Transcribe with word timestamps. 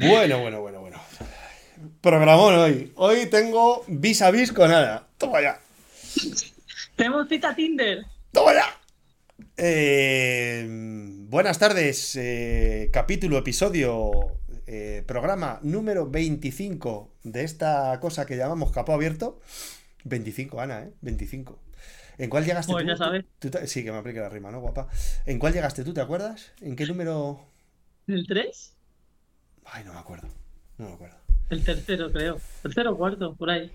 Bueno, 0.00 0.38
bueno, 0.40 0.60
bueno, 0.60 0.80
bueno. 0.80 1.00
Programón 2.00 2.54
hoy. 2.54 2.92
Hoy 2.94 3.26
tengo 3.26 3.82
vis 3.88 4.22
a 4.22 4.30
vis 4.30 4.52
con 4.52 4.70
Ana. 4.70 5.08
Toma 5.18 5.40
ya. 5.42 5.60
Tenemos 6.94 7.28
cita 7.28 7.52
Tinder. 7.56 8.04
Toma 8.30 8.52
ya. 8.54 8.66
Eh, 9.56 10.64
buenas 10.68 11.58
tardes. 11.58 12.14
eh, 12.14 12.90
capítulo, 12.92 13.38
episodio, 13.38 14.12
eh, 14.68 15.02
programa 15.04 15.58
número 15.62 16.08
25 16.08 17.14
de 17.24 17.42
esta 17.42 17.98
cosa 18.00 18.24
que 18.24 18.36
llamamos 18.36 18.70
capo 18.70 18.92
abierto. 18.92 19.40
25, 20.04 20.60
Ana, 20.60 20.84
¿eh? 20.84 20.92
25. 21.00 21.58
¿En 22.18 22.30
cuál 22.30 22.44
llegaste 22.44 22.72
Pues 22.72 22.84
tú? 22.84 22.90
ya 22.90 22.96
sabes. 22.96 23.24
Tú 23.40 23.50
sí, 23.66 23.82
que 23.82 23.90
me 23.90 23.98
aplique 23.98 24.20
la 24.20 24.28
rima, 24.28 24.52
¿no, 24.52 24.60
guapa? 24.60 24.86
¿En 25.26 25.40
cuál 25.40 25.52
llegaste 25.54 25.82
tú, 25.82 25.92
te 25.92 26.00
acuerdas? 26.00 26.52
¿En 26.60 26.76
qué 26.76 26.86
número? 26.86 27.40
¿El 28.06 28.26
3? 28.28 28.74
Ay, 29.72 29.84
no 29.84 29.92
me 29.92 29.98
acuerdo. 30.00 30.28
No 30.78 30.88
me 30.88 30.94
acuerdo. 30.94 31.16
El 31.50 31.64
tercero, 31.64 32.10
creo. 32.12 32.40
Tercero 32.62 32.92
o 32.92 32.96
cuarto, 32.98 33.34
por 33.36 33.50
ahí. 33.50 33.70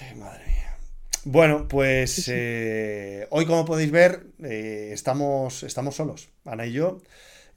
Ay, 0.00 0.14
madre 0.16 0.44
mía. 0.46 0.76
Bueno, 1.24 1.66
pues 1.68 2.12
Sí, 2.14 2.22
sí. 2.22 2.30
eh, 2.34 3.26
hoy, 3.30 3.44
como 3.46 3.64
podéis 3.64 3.90
ver, 3.90 4.26
eh, 4.42 4.90
estamos, 4.92 5.62
estamos 5.64 5.96
solos, 5.96 6.28
Ana 6.44 6.66
y 6.66 6.72
yo, 6.72 7.00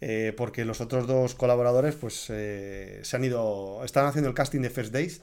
eh, 0.02 0.34
porque 0.36 0.66
los 0.66 0.82
otros 0.82 1.08
dos 1.08 1.36
colaboradores, 1.36 1.96
pues, 1.96 2.26
eh, 2.30 3.00
se 3.04 3.16
han 3.16 3.24
ido, 3.24 3.84
están 3.86 4.06
haciendo 4.08 4.30
el 4.30 4.36
casting 4.36 4.62
de 4.62 4.70
First 4.72 4.92
Days 4.94 5.22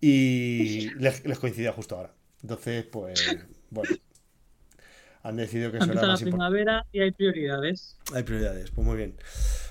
y 0.00 0.90
les, 0.98 1.24
les 1.24 1.38
coincidía 1.38 1.72
justo 1.72 1.96
ahora. 1.96 2.12
Entonces, 2.42 2.84
pues, 2.86 3.20
bueno, 3.70 3.90
han 5.22 5.36
decidido 5.36 5.70
que 5.70 5.78
eso 5.78 5.92
era 5.92 6.02
la 6.02 6.08
más 6.08 6.22
primavera 6.22 6.86
y 6.92 7.00
hay 7.00 7.10
prioridades. 7.10 7.96
Hay 8.14 8.22
prioridades, 8.22 8.70
pues 8.70 8.86
muy 8.86 8.96
bien. 8.96 9.14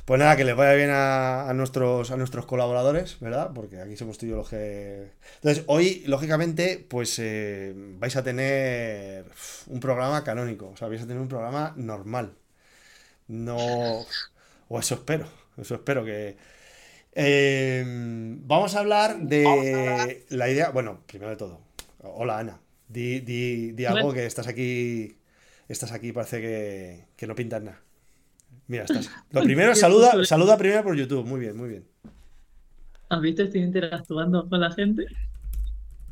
Pues 0.05 0.19
nada, 0.19 0.35
que 0.35 0.43
les 0.43 0.55
vaya 0.55 0.73
bien 0.73 0.89
a, 0.91 1.49
a 1.49 1.53
nuestros, 1.53 2.11
a 2.11 2.17
nuestros 2.17 2.45
colaboradores, 2.45 3.19
¿verdad? 3.19 3.51
Porque 3.53 3.79
aquí 3.79 3.95
somos 3.95 4.17
tú 4.17 4.25
y 4.25 4.29
yo 4.29 4.37
los 4.37 4.49
que... 4.49 5.11
Entonces, 5.35 5.63
hoy, 5.67 6.03
lógicamente, 6.07 6.83
pues 6.89 7.19
eh, 7.19 7.73
vais 7.75 8.15
a 8.15 8.23
tener 8.23 9.25
un 9.67 9.79
programa 9.79 10.23
canónico, 10.23 10.69
o 10.69 10.77
sea, 10.77 10.87
vais 10.87 11.01
a 11.01 11.07
tener 11.07 11.21
un 11.21 11.27
programa 11.27 11.73
normal. 11.77 12.33
No... 13.27 13.57
O 14.71 14.79
eso 14.79 14.95
espero, 14.95 15.27
eso 15.57 15.75
espero 15.75 16.05
que... 16.05 16.37
Eh, 17.13 17.83
vamos 17.85 18.75
a 18.75 18.79
hablar 18.79 19.19
de 19.19 20.25
la 20.29 20.49
idea... 20.49 20.69
Bueno, 20.69 21.01
primero 21.07 21.31
de 21.31 21.37
todo, 21.37 21.59
hola 21.99 22.37
Ana, 22.37 22.59
di, 22.87 23.19
di, 23.21 23.71
di 23.71 23.85
algo 23.85 24.13
que 24.13 24.27
estás 24.27 24.47
aquí, 24.47 25.17
estás 25.73 25.91
aquí, 25.91 26.11
parece 26.11 26.41
que, 26.41 27.05
que 27.15 27.27
no 27.27 27.35
pintas 27.35 27.61
nada. 27.61 27.81
Mira, 28.67 28.83
estás. 28.83 29.09
Lo 29.31 29.41
primero, 29.43 29.73
saluda, 29.75 30.23
saluda 30.25 30.57
primero 30.57 30.83
por 30.83 30.95
YouTube. 30.95 31.25
Muy 31.25 31.39
bien, 31.39 31.55
muy 31.57 31.69
bien. 31.69 31.85
¿Has 33.09 33.21
visto? 33.21 33.43
Estoy 33.43 33.61
interactuando 33.61 34.47
con 34.47 34.59
la 34.59 34.71
gente. 34.71 35.05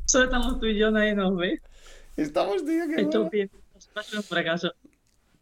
Solo 0.04 0.24
estamos 0.24 0.58
tú 0.58 0.66
y 0.66 0.76
yo, 0.78 0.90
nadie 0.90 1.14
nos 1.14 1.36
ve. 1.36 1.60
Estamos, 2.16 2.64
tío, 2.64 2.84
qué 2.88 3.02
Esto 3.02 3.30
ser 3.30 3.50
un 4.16 4.22
fracaso. 4.24 4.72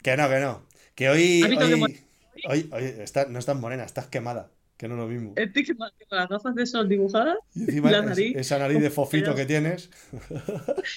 Que 0.02 0.16
no, 0.16 0.28
que 0.28 0.40
no. 0.40 0.62
Que 0.94 1.08
hoy, 1.08 1.42
¿Has 1.42 1.50
visto 1.50 1.66
que 1.66 1.74
hoy, 1.74 2.00
hoy, 2.48 2.68
hoy 2.72 2.84
está- 2.98 3.26
no 3.26 3.38
estás 3.38 3.56
morena, 3.58 3.84
estás 3.84 4.06
quemada. 4.08 4.50
Que 4.76 4.88
no 4.88 4.94
es 4.94 5.00
lo 5.00 5.06
mismo. 5.06 5.32
Estoy 5.36 5.64
que 5.64 5.74
con 5.74 5.88
las 6.18 6.28
gafas 6.28 6.54
de 6.54 6.66
sol 6.66 6.86
dibujadas, 6.86 7.38
Y 7.54 7.60
encima 7.62 7.90
la 7.90 7.98
es- 8.00 8.04
nariz, 8.04 8.36
esa 8.36 8.58
nariz 8.58 8.80
de 8.82 8.90
fofito 8.90 9.34
que 9.34 9.46
tienes. 9.46 9.88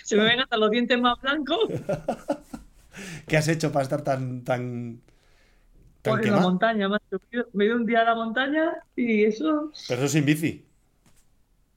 se 0.03 0.17
me 0.17 0.23
ven 0.25 0.41
hasta 0.41 0.57
los 0.57 0.69
dientes 0.71 0.99
más 0.99 1.17
blancos. 1.21 1.59
¿Qué 3.27 3.37
has 3.37 3.47
hecho 3.47 3.71
para 3.71 3.83
estar 3.83 4.03
tan, 4.03 4.43
tan, 4.43 5.01
tan 6.01 6.19
Por 6.19 6.27
la 6.27 6.37
quemada? 6.37 6.45
montaña, 6.45 6.89
macho. 6.89 7.17
Me 7.53 7.65
ido 7.65 7.75
un 7.75 7.85
día 7.85 8.01
a 8.01 8.05
la 8.05 8.15
montaña 8.15 8.73
y 8.95 9.23
eso 9.23 9.71
Pero 9.87 10.01
eso 10.03 10.13
sin 10.13 10.25
bici. 10.25 10.51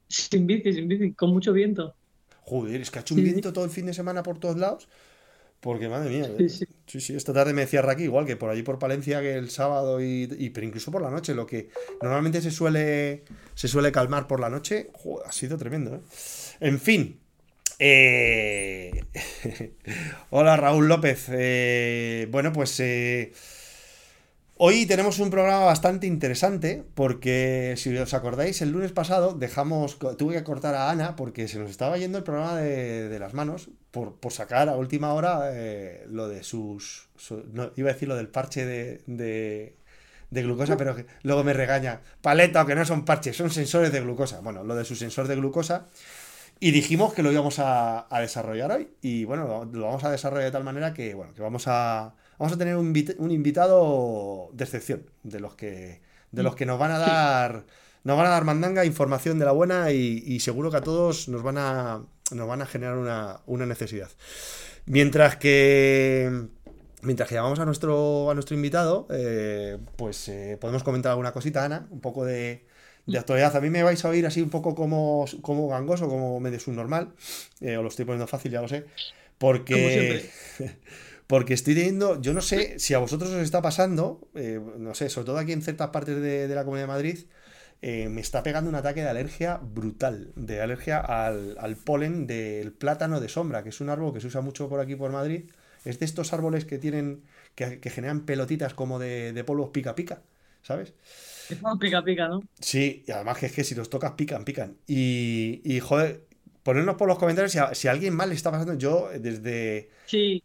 sin 0.08 0.46
bici, 0.46 0.72
sin 0.72 0.86
bici, 0.88 1.12
con 1.14 1.30
mucho 1.30 1.52
viento. 1.52 1.96
Joder, 2.44 2.80
es 2.80 2.90
que 2.90 2.98
ha 2.98 3.02
hecho 3.02 3.14
un 3.14 3.22
Sí, 3.22 3.26
sí. 3.28 3.40
viento 3.40 3.52
todo 3.52 3.64
el 3.64 3.70
fin 3.70 3.86
de 3.86 3.94
semana 3.94 4.22
por 4.22 4.38
todos 4.38 4.56
lados. 4.56 4.88
Porque, 5.60 5.88
madre 5.90 6.10
mía. 6.10 6.30
Sí, 6.36 6.48
sí. 6.48 6.66
Sí, 6.86 7.00
sí, 7.00 7.14
esta 7.16 7.32
tarde 7.34 7.54
me 7.54 7.62
decía 7.62 7.82
Raki 7.82 8.04
igual 8.04 8.26
que 8.26 8.36
por 8.36 8.50
allí 8.50 8.62
por 8.64 8.78
Palencia 8.78 9.20
que 9.22 9.34
el 9.36 9.50
sábado 9.50 10.02
y, 10.02 10.28
y- 10.38 10.50
pero 10.50 10.66
incluso 10.66 10.92
por 10.92 11.02
la 11.02 11.10
noche, 11.10 11.34
lo 11.34 11.46
que 11.46 11.70
normalmente 12.02 12.42
se 12.42 12.50
suele 12.52 13.24
se 13.54 13.68
suele 13.68 13.92
calmar 13.92 14.28
por 14.28 14.40
la 14.40 14.50
noche, 14.50 14.90
joder, 14.94 15.28
ha 15.28 15.32
sido 15.32 15.58
tremendo, 15.58 15.96
¿eh? 15.96 16.02
En 16.60 16.80
fin. 16.80 17.21
Eh, 17.78 19.04
Hola 20.30 20.56
Raúl 20.56 20.88
López. 20.88 21.26
eh, 21.30 22.28
Bueno, 22.30 22.52
pues 22.52 22.78
eh, 22.80 23.32
hoy 24.56 24.86
tenemos 24.86 25.18
un 25.18 25.30
programa 25.30 25.64
bastante 25.64 26.06
interesante 26.06 26.84
porque 26.94 27.74
si 27.76 27.96
os 27.96 28.14
acordáis 28.14 28.62
el 28.62 28.70
lunes 28.70 28.92
pasado 28.92 29.34
dejamos 29.34 29.98
tuve 30.18 30.34
que 30.34 30.44
cortar 30.44 30.74
a 30.74 30.90
Ana 30.90 31.16
porque 31.16 31.48
se 31.48 31.58
nos 31.58 31.70
estaba 31.70 31.98
yendo 31.98 32.18
el 32.18 32.24
programa 32.24 32.56
de, 32.56 33.18
las 33.18 33.34
manos 33.34 33.70
por, 33.90 34.16
por 34.16 34.32
sacar 34.32 34.68
a 34.68 34.76
última 34.76 35.12
hora 35.14 35.50
eh, 35.52 36.04
lo 36.08 36.28
de 36.28 36.42
sus, 36.44 37.08
su- 37.16 37.44
no, 37.52 37.72
iba 37.76 37.90
a 37.90 37.92
decir 37.94 38.08
lo 38.08 38.16
del 38.16 38.28
parche 38.28 38.64
de, 38.64 39.02
de, 39.06 39.76
de 40.30 40.42
glucosa, 40.42 40.76
pero 40.76 40.96
luego 41.22 41.44
me 41.44 41.52
regaña. 41.52 42.00
Paleta, 42.22 42.64
que 42.66 42.74
no 42.74 42.84
son 42.84 43.04
parches, 43.04 43.36
son 43.36 43.50
sensores 43.50 43.92
de 43.92 44.00
glucosa. 44.00 44.40
Bueno, 44.40 44.64
lo 44.64 44.74
de 44.74 44.84
su 44.84 44.96
sensor 44.96 45.28
de 45.28 45.36
glucosa. 45.36 45.86
Y 46.64 46.70
dijimos 46.70 47.12
que 47.12 47.24
lo 47.24 47.32
íbamos 47.32 47.58
a, 47.58 48.06
a 48.08 48.20
desarrollar 48.20 48.70
hoy. 48.70 48.88
Y 49.00 49.24
bueno, 49.24 49.48
lo, 49.48 49.64
lo 49.64 49.86
vamos 49.86 50.04
a 50.04 50.12
desarrollar 50.12 50.44
de 50.44 50.52
tal 50.52 50.62
manera 50.62 50.94
que, 50.94 51.12
bueno, 51.12 51.34
que 51.34 51.42
vamos 51.42 51.64
a, 51.66 52.14
vamos 52.38 52.52
a 52.54 52.56
tener 52.56 52.76
un, 52.76 52.94
invit- 52.94 53.16
un 53.18 53.32
invitado 53.32 54.48
de 54.52 54.62
excepción, 54.62 55.10
de 55.24 55.40
los 55.40 55.56
que, 55.56 56.02
de 56.30 56.42
los 56.44 56.54
que 56.54 56.64
nos 56.64 56.78
van 56.78 56.92
a 56.92 56.98
dar, 56.98 57.64
nos 58.04 58.16
van 58.16 58.26
a 58.26 58.30
dar 58.30 58.44
mandanga, 58.44 58.84
información 58.84 59.40
de 59.40 59.44
la 59.44 59.50
buena 59.50 59.90
y, 59.90 60.22
y 60.24 60.38
seguro 60.38 60.70
que 60.70 60.76
a 60.76 60.82
todos 60.82 61.28
nos 61.28 61.42
van 61.42 61.58
a, 61.58 62.04
nos 62.30 62.46
van 62.46 62.62
a 62.62 62.66
generar 62.66 62.96
una, 62.96 63.40
una 63.46 63.66
necesidad. 63.66 64.10
Mientras 64.86 65.34
que, 65.38 66.46
mientras 67.02 67.28
que 67.28 67.34
llamamos 67.34 67.58
a 67.58 67.64
nuestro, 67.64 68.30
a 68.30 68.34
nuestro 68.34 68.54
invitado, 68.54 69.08
eh, 69.10 69.78
pues 69.96 70.28
eh, 70.28 70.58
podemos 70.60 70.84
comentar 70.84 71.10
alguna 71.10 71.32
cosita, 71.32 71.64
Ana, 71.64 71.88
un 71.90 72.00
poco 72.00 72.24
de, 72.24 72.66
de 73.06 73.18
actualidad. 73.18 73.54
A 73.56 73.60
mí 73.60 73.70
me 73.70 73.82
vais 73.82 74.04
a 74.04 74.08
oír 74.08 74.26
así 74.26 74.42
un 74.42 74.50
poco 74.50 74.74
como, 74.74 75.26
como 75.42 75.68
gangoso, 75.68 76.08
como 76.08 76.40
medio 76.40 76.60
subnormal. 76.60 77.14
Eh, 77.60 77.76
os 77.76 77.82
lo 77.82 77.88
estoy 77.88 78.04
poniendo 78.04 78.26
fácil, 78.26 78.52
ya 78.52 78.62
lo 78.62 78.68
sé. 78.68 78.86
Porque, 79.38 80.30
porque 81.26 81.54
estoy 81.54 81.74
teniendo, 81.74 82.20
yo 82.20 82.34
no 82.34 82.40
sé 82.40 82.78
si 82.78 82.94
a 82.94 82.98
vosotros 82.98 83.30
os 83.30 83.42
está 83.42 83.62
pasando, 83.62 84.20
eh, 84.34 84.60
no 84.78 84.94
sé, 84.94 85.08
sobre 85.08 85.26
todo 85.26 85.38
aquí 85.38 85.52
en 85.52 85.62
ciertas 85.62 85.90
partes 85.90 86.16
de, 86.16 86.48
de 86.48 86.54
la 86.54 86.64
Comunidad 86.64 86.84
de 86.84 86.92
Madrid, 86.92 87.18
eh, 87.82 88.08
me 88.08 88.20
está 88.20 88.42
pegando 88.44 88.70
un 88.70 88.76
ataque 88.76 89.02
de 89.02 89.08
alergia 89.08 89.58
brutal, 89.60 90.32
de 90.36 90.60
alergia 90.60 90.98
al, 91.00 91.56
al 91.58 91.76
polen 91.76 92.26
del 92.28 92.72
plátano 92.72 93.20
de 93.20 93.28
sombra, 93.28 93.62
que 93.64 93.70
es 93.70 93.80
un 93.80 93.90
árbol 93.90 94.12
que 94.14 94.20
se 94.20 94.28
usa 94.28 94.40
mucho 94.40 94.68
por 94.68 94.80
aquí 94.80 94.94
por 94.94 95.10
Madrid. 95.10 95.50
Es 95.84 95.98
de 95.98 96.04
estos 96.04 96.32
árboles 96.32 96.64
que 96.64 96.78
tienen, 96.78 97.24
que, 97.56 97.80
que 97.80 97.90
generan 97.90 98.24
pelotitas 98.24 98.74
como 98.74 99.00
de, 99.00 99.32
de 99.32 99.44
polvos 99.44 99.70
pica 99.70 99.96
pica, 99.96 100.22
¿sabes? 100.62 100.94
Estamos 101.48 101.78
pica 101.78 102.02
pica, 102.02 102.28
¿no? 102.28 102.40
Sí, 102.60 103.04
y 103.06 103.12
además 103.12 103.38
que 103.38 103.46
es 103.46 103.52
que 103.52 103.64
si 103.64 103.74
los 103.74 103.90
tocas 103.90 104.12
pican, 104.12 104.44
pican. 104.44 104.78
Y, 104.86 105.60
y 105.64 105.80
joder, 105.80 106.26
ponernos 106.62 106.96
por 106.96 107.08
los 107.08 107.18
comentarios 107.18 107.52
si 107.52 107.58
a, 107.58 107.74
si 107.74 107.88
a 107.88 107.90
alguien 107.92 108.14
mal 108.14 108.28
le 108.28 108.34
está 108.34 108.50
pasando. 108.50 108.74
Yo 108.74 109.10
eh, 109.12 109.18
desde... 109.18 109.90
Sí. 110.06 110.42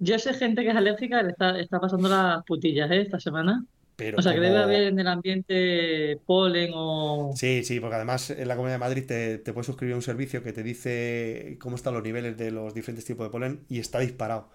Yo 0.00 0.18
sé 0.18 0.32
gente 0.34 0.62
que 0.62 0.70
es 0.70 0.76
alérgica 0.76 1.22
le 1.22 1.30
está, 1.32 1.58
está 1.58 1.80
pasando 1.80 2.08
las 2.08 2.44
putillas, 2.44 2.90
¿eh? 2.90 3.00
Esta 3.02 3.18
semana. 3.20 3.64
Pero 3.96 4.18
O 4.18 4.22
sea, 4.22 4.32
que 4.32 4.38
como... 4.38 4.50
debe 4.50 4.62
haber 4.62 4.82
en 4.84 4.98
el 5.00 5.08
ambiente 5.08 6.20
polen 6.24 6.70
o... 6.74 7.32
Sí, 7.34 7.64
sí, 7.64 7.80
porque 7.80 7.96
además 7.96 8.30
en 8.30 8.46
la 8.46 8.54
Comunidad 8.54 8.76
de 8.76 8.78
Madrid 8.78 9.06
te, 9.06 9.38
te 9.38 9.52
puedes 9.52 9.66
suscribir 9.66 9.94
a 9.94 9.96
un 9.96 10.02
servicio 10.02 10.42
que 10.42 10.52
te 10.52 10.62
dice 10.62 11.56
cómo 11.60 11.76
están 11.76 11.94
los 11.94 12.02
niveles 12.02 12.36
de 12.36 12.52
los 12.52 12.74
diferentes 12.74 13.04
tipos 13.04 13.26
de 13.26 13.30
polen 13.30 13.64
y 13.68 13.80
está 13.80 13.98
disparado. 13.98 14.50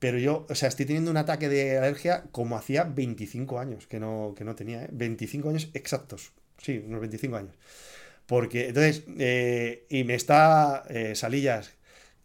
Pero 0.00 0.18
yo, 0.18 0.46
o 0.50 0.56
sea, 0.56 0.68
estoy 0.70 0.86
teniendo 0.86 1.12
un 1.12 1.18
ataque 1.18 1.48
de 1.50 1.78
alergia 1.78 2.24
como 2.32 2.56
hacía 2.56 2.84
25 2.84 3.60
años 3.60 3.86
que 3.88 4.00
no, 4.00 4.34
que 4.36 4.44
no 4.44 4.56
tenía, 4.56 4.84
¿eh? 4.84 4.90
25 4.92 5.50
años 5.50 5.70
exactos. 5.74 6.32
Sí, 6.58 6.82
unos 6.86 7.00
25 7.00 7.36
años. 7.36 7.56
Porque, 8.26 8.68
entonces, 8.68 9.04
eh, 9.18 9.86
y 9.90 10.04
me 10.04 10.14
está, 10.14 10.84
eh, 10.88 11.14
Salillas, 11.16 11.74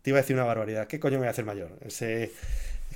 te 0.01 0.11
iba 0.11 0.19
a 0.19 0.21
decir 0.23 0.35
una 0.35 0.45
barbaridad. 0.45 0.87
¿Qué 0.87 0.99
coño 0.99 1.13
me 1.13 1.19
voy 1.19 1.27
a 1.27 1.31
hacer 1.31 1.45
mayor? 1.45 1.77
Ese, 1.81 2.31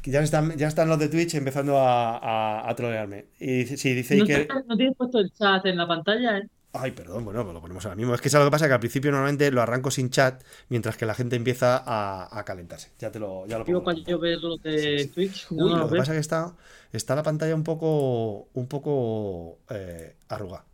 ya 0.04 0.22
están, 0.22 0.58
ya 0.58 0.68
están 0.68 0.90
los 0.90 1.00
de 1.00 1.10
Twitch 1.10 1.36
empezando 1.36 1.80
a, 1.80 2.18
a, 2.18 2.70
a 2.70 2.76
trolearme. 2.76 3.28
Y 3.40 3.66
sí, 3.66 3.94
dice 3.96 4.16
No, 4.16 4.24
Iker... 4.24 4.48
no 4.68 4.78
tienes 4.78 4.96
puesto 4.98 5.20
el 5.20 5.32
chat 5.34 5.66
en 5.66 5.78
la 5.78 5.88
pantalla, 5.88 6.38
¿eh? 6.40 6.50
Ay, 6.72 6.92
perdón, 6.92 7.26
bueno, 7.26 7.44
pues 7.44 7.54
lo 7.56 7.62
ponemos 7.62 7.84
ahora 7.86 7.96
mismo. 7.96 8.14
Es 8.14 8.22
que 8.22 8.28
es 8.28 8.36
algo 8.36 8.48
que 8.48 8.52
pasa 8.52 8.68
que 8.68 8.74
al 8.76 8.80
principio 8.80 9.10
normalmente 9.12 9.50
lo 9.50 9.62
arranco 9.62 9.90
sin 9.90 10.12
chat, 10.12 10.44
mientras 10.70 10.98
que 10.98 11.06
la 11.08 11.16
gente 11.16 11.36
empieza 11.36 11.82
a, 11.84 12.38
a 12.38 12.46
calentarse. 12.46 12.92
Ya 13.00 13.12
te 13.12 13.18
lo, 13.18 13.48
ya 13.48 13.58
lo 13.58 13.64
Digo, 13.66 13.80
pongo. 13.84 13.86
para 13.86 13.98
yo 14.08 14.20
ver 14.20 14.38
lo 14.40 14.58
de 14.58 15.10
Twitch. 15.14 15.50
No, 15.52 15.66
Uy, 15.66 15.72
no 15.72 15.78
lo 15.78 15.84
lo 15.84 15.88
que 15.88 15.94
veo. 15.94 16.02
pasa 16.02 16.12
es 16.12 16.18
que 16.18 16.22
está, 16.22 16.56
está 16.94 17.16
la 17.16 17.24
pantalla 17.24 17.56
un 17.56 17.64
poco, 17.64 18.50
un 18.54 18.68
poco 18.68 19.58
eh, 19.72 20.16
arrugada. 20.28 20.66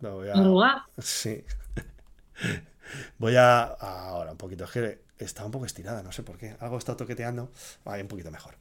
Lo 0.00 0.14
voy 0.16 0.28
a- 0.28 0.32
¿Arrugar? 0.32 0.78
Sí. 0.98 1.44
Voy 3.18 3.36
a. 3.36 3.62
Ahora, 3.62 4.32
un 4.32 4.36
poquito. 4.38 4.64
Es 4.64 4.70
que 4.72 4.98
está 5.18 5.44
un 5.44 5.50
poco 5.52 5.66
estirada, 5.66 6.02
no 6.02 6.12
sé 6.12 6.22
por 6.22 6.36
qué. 6.36 6.56
Algo 6.60 6.78
está 6.78 6.96
toqueteando. 6.96 7.50
Vale, 7.84 8.02
un 8.02 8.08
poquito 8.08 8.30
mejor. 8.30 8.54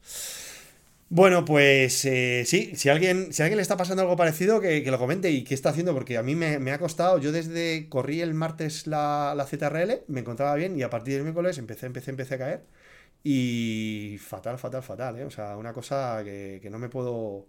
Bueno, 1.10 1.46
pues 1.46 2.06
eh, 2.06 2.44
sí, 2.48 2.72
si 2.76 2.90
alguien, 2.90 3.32
si 3.34 3.44
alguien 3.44 3.58
le 3.58 3.62
está 3.62 3.78
pasando 3.78 4.02
algo 4.02 4.16
parecido, 4.16 4.60
que, 4.60 4.84
que 4.84 4.90
lo 4.92 4.98
comente 4.98 5.30
y 5.30 5.44
qué 5.44 5.54
está 5.54 5.70
haciendo, 5.70 5.94
porque 5.94 6.18
a 6.18 6.24
mí 6.24 6.34
me, 6.36 6.58
me 6.58 6.72
ha 6.72 6.80
costado, 6.80 7.20
yo 7.20 7.32
desde 7.32 7.88
corrí 7.88 8.22
el 8.22 8.34
martes 8.34 8.88
la, 8.88 9.34
la 9.38 9.46
ZRL, 9.46 10.04
me 10.08 10.22
encontraba 10.22 10.56
bien 10.56 10.76
y 10.78 10.82
a 10.82 10.90
partir 10.90 11.14
del 11.16 11.24
miércoles 11.24 11.58
empecé, 11.60 11.86
empecé, 11.86 12.10
empecé 12.12 12.36
a 12.36 12.38
caer 12.40 12.66
y 13.24 14.18
fatal, 14.22 14.60
fatal, 14.60 14.84
fatal, 14.84 15.20
¿eh? 15.20 15.26
O 15.26 15.32
sea, 15.32 15.58
una 15.58 15.74
cosa 15.74 16.22
que, 16.24 16.60
que 16.62 16.70
no 16.70 16.80
me 16.80 16.90
puedo... 16.90 17.48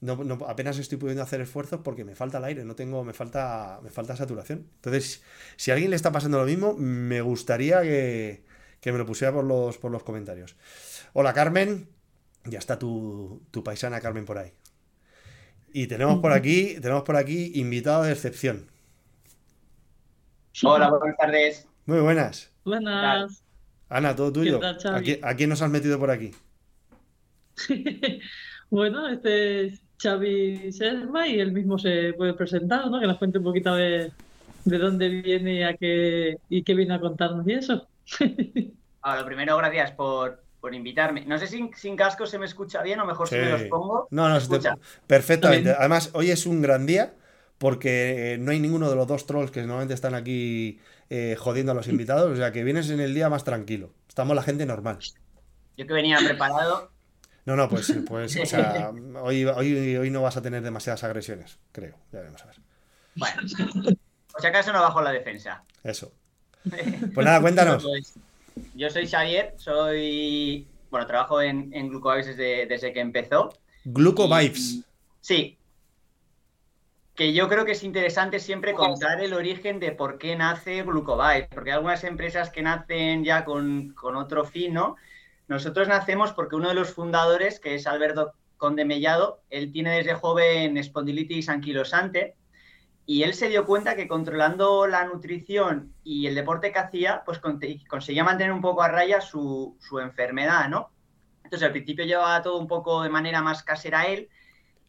No, 0.00 0.16
no- 0.24 0.38
apenas 0.48 0.78
estoy 0.78 0.98
pudiendo 0.98 1.22
hacer 1.22 1.40
esfuerzos 1.42 1.80
porque 1.82 2.04
me 2.04 2.14
falta 2.16 2.38
el 2.38 2.44
aire, 2.44 2.64
no 2.64 2.76
tengo, 2.76 3.04
me 3.04 3.12
falta, 3.14 3.80
me 3.82 3.90
falta 3.90 4.16
saturación. 4.16 4.68
Entonces, 4.76 5.22
si 5.56 5.70
a 5.70 5.74
alguien 5.74 5.90
le 5.90 5.96
está 5.96 6.12
pasando 6.12 6.38
lo 6.38 6.46
mismo, 6.46 6.74
me 6.78 7.20
gustaría 7.22 7.82
que, 7.82 8.44
que 8.80 8.92
me 8.92 8.98
lo 8.98 9.06
pusiera 9.06 9.32
por 9.34 9.44
los, 9.44 9.78
por 9.78 9.90
los 9.92 10.02
comentarios. 10.04 10.56
Hola 11.12 11.32
Carmen, 11.32 11.88
ya 12.48 12.58
está 12.58 12.78
tu, 12.78 13.42
tu 13.50 13.62
paisana 13.62 14.00
Carmen 14.00 14.24
por 14.24 14.38
ahí. 14.38 14.52
Y 15.72 15.86
tenemos 15.86 16.20
por 16.20 16.32
aquí, 16.32 16.78
tenemos 16.80 17.02
por 17.02 17.16
aquí 17.16 17.52
invitado 17.54 18.04
de 18.04 18.12
excepción. 18.12 18.66
Hola, 20.62 20.88
buenas 20.88 21.16
tardes. 21.18 21.68
Muy 21.84 22.00
buenas. 22.00 22.50
Buenas. 22.64 23.42
Ana, 23.88 24.16
todo 24.16 24.32
tuyo. 24.32 24.58
tal, 24.58 24.78
Xavi? 24.80 24.96
¿A 24.96 25.02
quién, 25.02 25.18
a 25.22 25.36
quién 25.36 25.50
nos 25.50 25.62
has 25.62 25.70
metido 25.70 25.98
por 25.98 26.10
aquí? 26.10 26.32
Bueno, 28.68 29.08
este 29.08 29.66
es 29.66 29.82
Xavi 30.02 30.72
Serma 30.72 31.28
y 31.28 31.38
él 31.38 31.52
mismo 31.52 31.78
se 31.78 32.12
puede 32.14 32.34
presentar, 32.34 32.90
¿no? 32.90 33.00
Que 33.00 33.06
nos 33.06 33.16
cuente 33.18 33.38
un 33.38 33.44
poquito 33.44 33.76
de, 33.76 34.10
de 34.64 34.78
dónde 34.78 35.08
viene 35.08 35.54
y, 35.54 35.62
a 35.62 35.76
qué, 35.76 36.38
y 36.48 36.64
qué 36.64 36.74
viene 36.74 36.94
a 36.94 37.00
contarnos 37.00 37.46
y 37.46 37.52
eso. 37.52 37.86
Ah, 39.08 39.20
lo 39.20 39.24
primero, 39.24 39.56
gracias 39.56 39.92
por, 39.92 40.42
por 40.60 40.74
invitarme. 40.74 41.24
No 41.26 41.38
sé 41.38 41.46
si 41.46 41.70
sin 41.76 41.96
casco 41.96 42.26
se 42.26 42.38
me 42.38 42.46
escucha 42.46 42.82
bien 42.82 43.00
o 43.00 43.06
mejor 43.06 43.28
si 43.28 43.36
me 43.36 43.50
los 43.50 43.62
pongo. 43.64 44.08
No, 44.10 44.28
no, 44.28 44.36
¿Se 44.40 44.46
se 44.46 44.48
te- 44.50 44.56
escucha? 44.56 44.78
perfectamente. 45.06 45.64
Bien. 45.70 45.76
Además, 45.78 46.10
hoy 46.14 46.30
es 46.30 46.46
un 46.46 46.62
gran 46.62 46.86
día 46.86 47.14
porque 47.58 48.34
eh, 48.34 48.38
no 48.38 48.50
hay 48.50 48.60
ninguno 48.60 48.90
de 48.90 48.96
los 48.96 49.06
dos 49.06 49.26
trolls 49.26 49.50
que 49.50 49.60
normalmente 49.60 49.94
están 49.94 50.14
aquí 50.14 50.80
eh, 51.10 51.36
jodiendo 51.38 51.72
a 51.72 51.74
los 51.74 51.88
invitados. 51.88 52.32
O 52.32 52.36
sea, 52.36 52.52
que 52.52 52.64
vienes 52.64 52.90
en 52.90 53.00
el 53.00 53.14
día 53.14 53.28
más 53.28 53.44
tranquilo. 53.44 53.92
Estamos 54.08 54.34
la 54.36 54.42
gente 54.42 54.66
normal. 54.66 54.98
Yo 55.76 55.86
que 55.86 55.92
venía 55.92 56.18
preparado. 56.18 56.90
No, 57.44 57.54
no, 57.54 57.68
pues, 57.68 57.94
pues 58.08 58.36
o 58.40 58.46
sea, 58.46 58.90
hoy, 59.22 59.44
hoy, 59.44 59.96
hoy 59.96 60.10
no 60.10 60.20
vas 60.22 60.36
a 60.36 60.42
tener 60.42 60.62
demasiadas 60.62 61.04
agresiones, 61.04 61.58
creo. 61.70 61.94
Ya 62.12 62.18
veremos 62.20 62.42
a 62.42 62.46
ver. 62.46 62.56
Bueno, 63.14 63.42
por 64.32 64.40
si 64.40 64.46
acaso 64.48 64.72
no 64.72 64.80
bajo 64.80 65.00
la 65.00 65.12
defensa. 65.12 65.62
Eso. 65.84 66.12
Pues 67.14 67.24
nada, 67.24 67.40
cuéntanos. 67.40 67.86
Yo 68.74 68.90
soy 68.90 69.06
Xavier, 69.06 69.54
soy. 69.56 70.66
Bueno, 70.90 71.06
trabajo 71.06 71.40
en, 71.42 71.70
en 71.74 71.88
Glucovibes 71.88 72.26
desde, 72.26 72.66
desde 72.66 72.92
que 72.92 73.00
empezó. 73.00 73.52
Gluco 73.84 74.26
Y- 74.26 74.28
Vibes. 74.48 74.84
Sí. 75.20 75.58
Que 77.14 77.32
yo 77.32 77.48
creo 77.48 77.64
que 77.64 77.72
es 77.72 77.82
interesante 77.82 78.38
siempre 78.38 78.74
contar 78.74 79.22
el 79.22 79.32
origen 79.32 79.80
de 79.80 79.92
por 79.92 80.18
qué 80.18 80.36
nace 80.36 80.82
Glucovibes, 80.82 81.48
porque 81.48 81.70
hay 81.70 81.76
algunas 81.76 82.04
empresas 82.04 82.50
que 82.50 82.62
nacen 82.62 83.24
ya 83.24 83.44
con, 83.44 83.94
con 83.94 84.16
otro 84.16 84.44
fin, 84.44 84.74
¿no? 84.74 84.96
Nosotros 85.48 85.88
nacemos 85.88 86.32
porque 86.32 86.56
uno 86.56 86.68
de 86.68 86.74
los 86.74 86.92
fundadores, 86.92 87.58
que 87.58 87.74
es 87.74 87.86
Alberto 87.86 88.32
Conde 88.58 88.84
Mellado, 88.84 89.40
él 89.48 89.72
tiene 89.72 89.96
desde 89.96 90.14
joven 90.14 90.76
espondilitis 90.76 91.48
anquilosante 91.48 92.34
y 93.06 93.22
él 93.22 93.34
se 93.34 93.48
dio 93.48 93.64
cuenta 93.64 93.94
que 93.94 94.08
controlando 94.08 94.86
la 94.86 95.04
nutrición 95.04 95.92
y 96.02 96.26
el 96.26 96.34
deporte 96.34 96.72
que 96.72 96.78
hacía, 96.80 97.22
pues 97.24 97.38
conte- 97.40 97.86
conseguía 97.88 98.24
mantener 98.24 98.52
un 98.52 98.60
poco 98.60 98.82
a 98.82 98.88
raya 98.88 99.20
su, 99.20 99.76
su 99.80 100.00
enfermedad, 100.00 100.68
¿no? 100.68 100.90
Entonces 101.44 101.64
al 101.64 101.72
principio 101.72 102.04
llevaba 102.04 102.42
todo 102.42 102.58
un 102.58 102.66
poco 102.66 103.02
de 103.02 103.08
manera 103.08 103.40
más 103.42 103.62
casera 103.62 104.06
él 104.06 104.28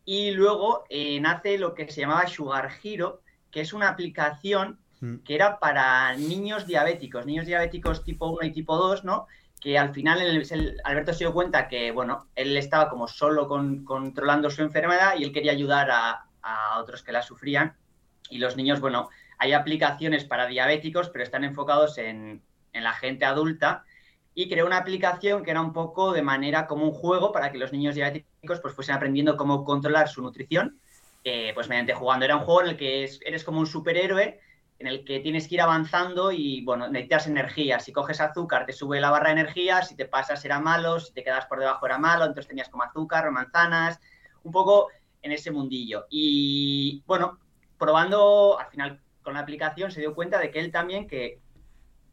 y 0.03 0.31
luego 0.31 0.83
eh, 0.89 1.19
nace 1.19 1.57
lo 1.59 1.75
que 1.75 1.91
se 1.91 2.01
llamaba 2.01 2.25
Sugar 2.27 2.71
Hero, 2.83 3.21
que 3.51 3.61
es 3.61 3.73
una 3.73 3.89
aplicación 3.89 4.79
Mm. 4.99 5.17
que 5.17 5.35
era 5.35 5.59
para 5.59 6.15
niños 6.15 6.65
diabéticos, 6.65 7.23
niños 7.23 7.45
diabéticos 7.45 8.03
tipo 8.03 8.31
1 8.31 8.47
y 8.47 8.51
tipo 8.51 8.75
2, 8.77 9.03
¿no? 9.03 9.27
Que 9.61 9.77
al 9.77 9.93
final 9.93 10.19
el- 10.23 10.47
el- 10.51 10.81
Alberto 10.83 11.13
se 11.13 11.19
dio 11.19 11.33
cuenta 11.33 11.67
que, 11.67 11.91
bueno, 11.91 12.25
él 12.33 12.57
estaba 12.57 12.89
como 12.89 13.07
solo 13.07 13.47
con- 13.47 13.85
controlando 13.85 14.49
su 14.49 14.63
enfermedad 14.63 15.13
y 15.15 15.23
él 15.23 15.31
quería 15.31 15.51
ayudar 15.51 15.91
a, 15.91 16.25
a 16.41 16.79
otros 16.79 17.03
que 17.03 17.11
la 17.11 17.21
sufrían. 17.21 17.75
Y 18.29 18.38
los 18.39 18.56
niños, 18.57 18.79
bueno, 18.79 19.09
hay 19.38 19.53
aplicaciones 19.53 20.25
para 20.25 20.47
diabéticos, 20.47 21.09
pero 21.09 21.24
están 21.24 21.44
enfocados 21.44 21.97
en, 21.97 22.44
en 22.74 22.83
la 22.83 22.94
gente 22.94 23.25
adulta. 23.25 23.85
Y 24.33 24.50
creó 24.50 24.65
una 24.68 24.77
aplicación 24.77 25.44
que 25.44 25.51
era 25.51 25.62
un 25.62 25.74
poco 25.74 26.12
de 26.13 26.21
manera 26.21 26.68
como 26.68 26.85
un 26.85 26.91
juego 26.91 27.31
para 27.31 27.51
que 27.51 27.57
los 27.57 27.74
niños 27.74 27.95
diabéticos 27.95 28.59
pues 28.62 28.74
fuesen 28.75 28.95
aprendiendo 28.95 29.35
cómo 29.35 29.63
controlar 29.63 30.07
su 30.09 30.21
nutrición, 30.21 30.79
eh, 31.24 31.51
pues 31.56 31.69
mediante 31.69 31.94
jugando. 31.94 32.25
Era 32.25 32.35
un 32.38 32.44
juego 32.44 32.62
en 32.62 32.68
el 32.69 32.77
que 32.77 33.03
es- 33.03 33.19
eres 33.25 33.44
como 33.44 33.59
un 33.59 33.68
superhéroe 33.68 34.39
en 34.80 34.88
el 34.88 35.03
que 35.03 35.19
tienes 35.21 35.47
que 35.47 35.56
ir 35.56 35.62
avanzando 35.62 36.31
y, 36.31 36.62
bueno, 36.63 36.88
necesitas 36.88 37.25
energía. 37.27 37.80
Si 37.80 37.91
coges 37.91 38.21
azúcar, 38.21 38.65
te 38.68 38.73
sube 38.73 39.00
la 39.01 39.09
barra 39.09 39.27
de 39.30 39.41
energía, 39.41 39.81
si 39.81 39.95
te 39.95 40.06
pasas 40.06 40.44
era 40.45 40.59
malo, 40.59 41.00
si 41.00 41.13
te 41.13 41.23
quedas 41.23 41.47
por 41.47 41.59
debajo 41.59 41.85
era 41.88 41.97
malo, 41.97 42.25
entonces 42.25 42.47
tenías 42.47 42.69
como 42.69 42.83
azúcar 42.83 43.27
o 43.27 43.31
manzanas, 43.31 44.00
un 44.44 44.51
poco 44.51 44.89
en 45.21 45.31
ese 45.31 45.50
mundillo. 45.51 46.06
Y, 46.12 47.03
bueno, 47.07 47.39
probando, 47.77 48.59
al 48.59 48.68
final, 48.68 49.01
con 49.21 49.33
la 49.33 49.41
aplicación 49.41 49.91
se 49.91 50.00
dio 50.00 50.15
cuenta 50.15 50.39
de 50.39 50.51
que 50.51 50.59
él 50.59 50.71
también, 50.71 51.07
que 51.07 51.39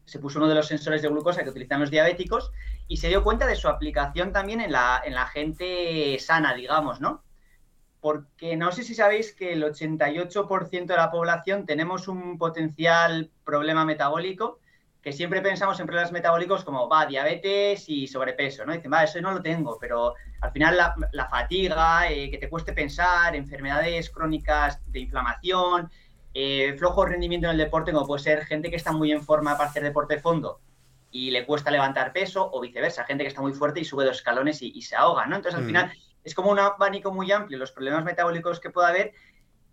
se 0.04 0.18
puso 0.18 0.38
uno 0.38 0.48
de 0.48 0.54
los 0.54 0.66
sensores 0.66 1.02
de 1.02 1.08
glucosa 1.08 1.42
que 1.42 1.50
utilizan 1.50 1.80
los 1.80 1.90
diabéticos, 1.90 2.52
y 2.88 2.98
se 2.98 3.08
dio 3.08 3.22
cuenta 3.22 3.46
de 3.46 3.56
su 3.56 3.68
aplicación 3.68 4.32
también 4.32 4.60
en 4.60 4.72
la, 4.72 5.02
en 5.04 5.14
la 5.14 5.26
gente 5.26 6.18
sana, 6.18 6.54
digamos, 6.54 7.00
¿no? 7.00 7.24
porque 8.04 8.54
no 8.54 8.70
sé 8.70 8.82
si 8.82 8.94
sabéis 8.94 9.32
que 9.32 9.54
el 9.54 9.64
88% 9.64 10.84
de 10.84 10.94
la 10.94 11.10
población 11.10 11.64
tenemos 11.64 12.06
un 12.06 12.36
potencial 12.36 13.30
problema 13.46 13.86
metabólico, 13.86 14.58
que 15.04 15.12
siempre 15.12 15.42
pensamos 15.42 15.78
en 15.78 15.86
problemas 15.86 16.12
metabólicos 16.12 16.64
como, 16.64 16.88
va, 16.88 17.04
diabetes 17.04 17.84
y 17.88 18.08
sobrepeso, 18.08 18.64
¿no? 18.64 18.72
Dicen, 18.72 18.90
va, 18.90 19.04
eso 19.04 19.20
no 19.20 19.32
lo 19.32 19.42
tengo, 19.42 19.76
pero 19.78 20.14
al 20.40 20.50
final 20.50 20.78
la, 20.78 20.94
la 21.12 21.28
fatiga, 21.28 22.10
eh, 22.10 22.30
que 22.30 22.38
te 22.38 22.48
cueste 22.48 22.72
pensar, 22.72 23.36
enfermedades 23.36 24.08
crónicas 24.08 24.80
de 24.90 25.00
inflamación, 25.00 25.90
eh, 26.32 26.74
flojo 26.78 27.04
rendimiento 27.04 27.46
en 27.46 27.52
el 27.52 27.58
deporte, 27.58 27.92
como 27.92 28.06
puede 28.06 28.22
ser 28.22 28.46
gente 28.46 28.70
que 28.70 28.76
está 28.76 28.92
muy 28.92 29.12
en 29.12 29.22
forma 29.22 29.58
para 29.58 29.68
hacer 29.68 29.82
deporte 29.82 30.14
de 30.14 30.20
fondo 30.22 30.60
y 31.10 31.30
le 31.30 31.46
cuesta 31.46 31.70
levantar 31.70 32.12
peso, 32.12 32.50
o 32.52 32.60
viceversa, 32.60 33.04
gente 33.04 33.22
que 33.24 33.28
está 33.28 33.42
muy 33.42 33.52
fuerte 33.52 33.80
y 33.80 33.84
sube 33.84 34.04
dos 34.04 34.16
escalones 34.16 34.62
y, 34.62 34.72
y 34.74 34.82
se 34.82 34.96
ahoga, 34.96 35.26
¿no? 35.26 35.36
Entonces, 35.36 35.58
al 35.58 35.64
Mm. 35.64 35.66
final, 35.66 35.92
es 36.24 36.34
como 36.34 36.50
un 36.50 36.58
abanico 36.58 37.12
muy 37.12 37.30
amplio 37.30 37.58
los 37.58 37.70
problemas 37.72 38.04
metabólicos 38.04 38.58
que 38.58 38.70
pueda 38.70 38.88
haber 38.88 39.12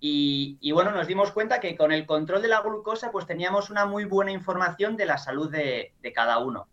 y, 0.01 0.57
y, 0.61 0.71
bueno, 0.73 0.91
nos 0.91 1.07
dimos 1.07 1.31
cuenta 1.31 1.61
que 1.61 1.77
con 1.77 1.91
el 1.93 2.05
control 2.05 2.41
de 2.41 2.49
la 2.49 2.61
glucosa 2.61 3.11
pues 3.11 3.27
teníamos 3.27 3.69
una 3.69 3.85
muy 3.85 4.05
buena 4.05 4.31
información 4.33 4.97
de 4.97 5.05
la 5.05 5.17
salud 5.17 5.49
de, 5.51 5.93
de 6.01 6.13
cada 6.13 6.39
uno. 6.39 6.67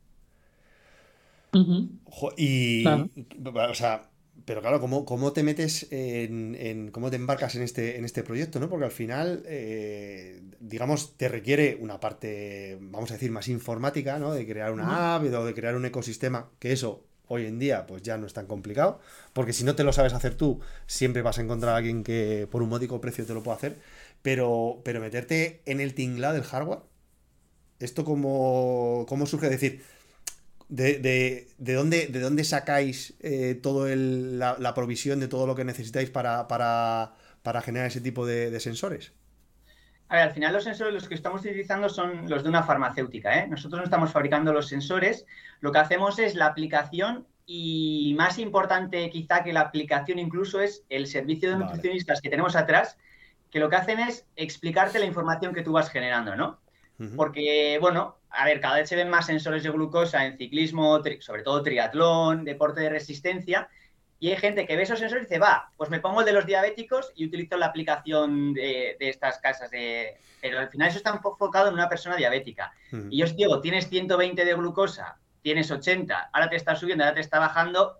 Y, 2.36 2.82
Claro. 2.82 3.10
o 3.70 3.74
sea, 3.74 4.10
pero 4.44 4.60
claro, 4.60 4.80
¿cómo, 4.80 5.04
cómo 5.04 5.32
te 5.32 5.42
metes 5.42 5.88
en, 5.92 6.54
en- 6.54 6.90
cómo 6.90 7.10
te 7.10 7.16
embarcas 7.16 7.54
en 7.56 7.62
este, 7.62 7.98
en 7.98 8.04
este 8.04 8.22
proyecto, 8.22 8.60
¿no? 8.60 8.68
Porque 8.68 8.86
al 8.86 8.90
final, 8.92 9.42
eh, 9.46 10.42
digamos, 10.60 11.16
te 11.16 11.28
requiere 11.28 11.76
una 11.80 12.00
parte, 12.00 12.78
vamos 12.80 13.10
a 13.10 13.14
decir, 13.14 13.30
más 13.30 13.48
informática, 13.48 14.18
¿no? 14.18 14.32
De 14.32 14.46
crear 14.46 14.72
una 14.72 15.16
app 15.16 15.24
o 15.24 15.44
de 15.44 15.54
crear 15.54 15.76
un 15.76 15.84
ecosistema, 15.86 16.50
que 16.58 16.72
eso 16.72 17.07
hoy 17.28 17.46
en 17.46 17.58
día 17.58 17.86
pues 17.86 18.02
ya 18.02 18.16
no 18.18 18.26
es 18.26 18.32
tan 18.34 18.46
complicado, 18.46 19.00
porque 19.32 19.52
si 19.52 19.64
no 19.64 19.74
te 19.76 19.84
lo 19.84 19.92
sabes 19.92 20.12
hacer 20.14 20.34
tú, 20.36 20.60
siempre 20.86 21.22
vas 21.22 21.38
a 21.38 21.42
encontrar 21.42 21.74
a 21.74 21.76
alguien 21.78 22.04
que 22.04 22.48
por 22.50 22.62
un 22.62 22.68
módico 22.70 23.00
precio 23.00 23.24
te 23.26 23.34
lo 23.34 23.42
pueda 23.42 23.56
hacer, 23.56 23.76
pero, 24.22 24.80
pero 24.84 25.00
meterte 25.00 25.62
en 25.66 25.80
el 25.80 25.94
tinglado 25.94 26.34
del 26.34 26.44
hardware, 26.44 26.80
¿esto 27.80 28.04
cómo, 28.04 29.06
cómo 29.08 29.26
surge? 29.26 29.48
Decir, 29.48 29.82
de, 30.68 30.98
de- 31.00 31.48
de 31.58 31.74
dónde, 31.74 32.06
¿De 32.08 32.20
dónde 32.20 32.44
sacáis 32.44 33.14
eh, 33.20 33.58
todo 33.62 33.88
el- 33.88 34.38
la, 34.38 34.56
la 34.58 34.74
provisión 34.74 35.20
de 35.20 35.28
todo 35.28 35.46
lo 35.46 35.54
que 35.56 35.64
necesitáis 35.64 36.10
para, 36.10 36.48
para, 36.48 37.14
para 37.42 37.62
generar 37.62 37.88
ese 37.88 38.00
tipo 38.00 38.26
de, 38.26 38.50
de 38.50 38.60
sensores? 38.60 39.12
A 40.08 40.16
ver, 40.16 40.24
al 40.24 40.32
final 40.32 40.52
los 40.54 40.64
sensores 40.64 40.94
los 40.94 41.08
que 41.08 41.14
estamos 41.14 41.42
utilizando 41.42 41.88
son 41.88 42.28
los 42.30 42.42
de 42.42 42.48
una 42.48 42.62
farmacéutica. 42.62 43.38
¿eh? 43.38 43.46
Nosotros 43.46 43.78
no 43.78 43.84
estamos 43.84 44.10
fabricando 44.10 44.52
los 44.52 44.68
sensores, 44.68 45.26
lo 45.60 45.70
que 45.70 45.78
hacemos 45.78 46.18
es 46.18 46.34
la 46.34 46.46
aplicación 46.46 47.26
y 47.44 48.14
más 48.16 48.38
importante 48.38 49.08
quizá 49.10 49.42
que 49.42 49.52
la 49.52 49.60
aplicación 49.60 50.18
incluso 50.18 50.60
es 50.60 50.84
el 50.88 51.06
servicio 51.06 51.50
de 51.50 51.56
Vale. 51.56 51.66
nutricionistas 51.66 52.20
que 52.20 52.30
tenemos 52.30 52.56
atrás, 52.56 52.98
que 53.50 53.58
lo 53.58 53.68
que 53.68 53.76
hacen 53.76 54.00
es 54.00 54.26
explicarte 54.36 54.98
la 54.98 55.06
información 55.06 55.54
que 55.54 55.62
tú 55.62 55.72
vas 55.72 55.90
generando, 55.90 56.36
¿no? 56.36 56.58
Porque, 57.14 57.78
bueno, 57.80 58.16
a 58.28 58.44
ver, 58.44 58.60
cada 58.60 58.74
vez 58.74 58.88
se 58.88 58.96
ven 58.96 59.08
más 59.08 59.26
sensores 59.26 59.62
de 59.62 59.70
glucosa 59.70 60.26
en 60.26 60.36
ciclismo, 60.36 61.00
sobre 61.20 61.44
todo 61.44 61.62
triatlón, 61.62 62.44
deporte 62.44 62.80
de 62.80 62.90
resistencia, 62.90 63.68
y 64.20 64.30
hay 64.30 64.36
gente 64.36 64.66
que 64.66 64.76
ve 64.76 64.82
esos 64.82 64.98
sensores 64.98 65.24
y 65.24 65.26
dice, 65.26 65.38
va, 65.38 65.70
pues 65.76 65.90
me 65.90 66.00
pongo 66.00 66.20
el 66.20 66.26
de 66.26 66.32
los 66.32 66.44
diabéticos 66.44 67.12
y 67.14 67.26
utilizo 67.26 67.56
la 67.56 67.66
aplicación 67.66 68.52
de, 68.52 68.96
de 68.98 69.08
estas 69.08 69.38
casas 69.38 69.70
de... 69.70 70.16
Pero 70.40 70.58
al 70.58 70.68
final 70.68 70.88
eso 70.88 70.98
está 70.98 71.10
enfocado 71.10 71.68
en 71.68 71.74
una 71.74 71.88
persona 71.88 72.16
diabética. 72.16 72.72
Y 73.10 73.18
yo 73.18 73.24
os 73.24 73.36
digo, 73.36 73.60
tienes 73.60 73.88
120 73.88 74.44
de 74.44 74.54
glucosa, 74.54 75.18
tienes 75.42 75.70
80, 75.70 76.30
ahora 76.32 76.50
te 76.50 76.56
está 76.56 76.74
subiendo, 76.74 77.04
ahora 77.04 77.14
te 77.14 77.20
está 77.20 77.38
bajando, 77.38 77.98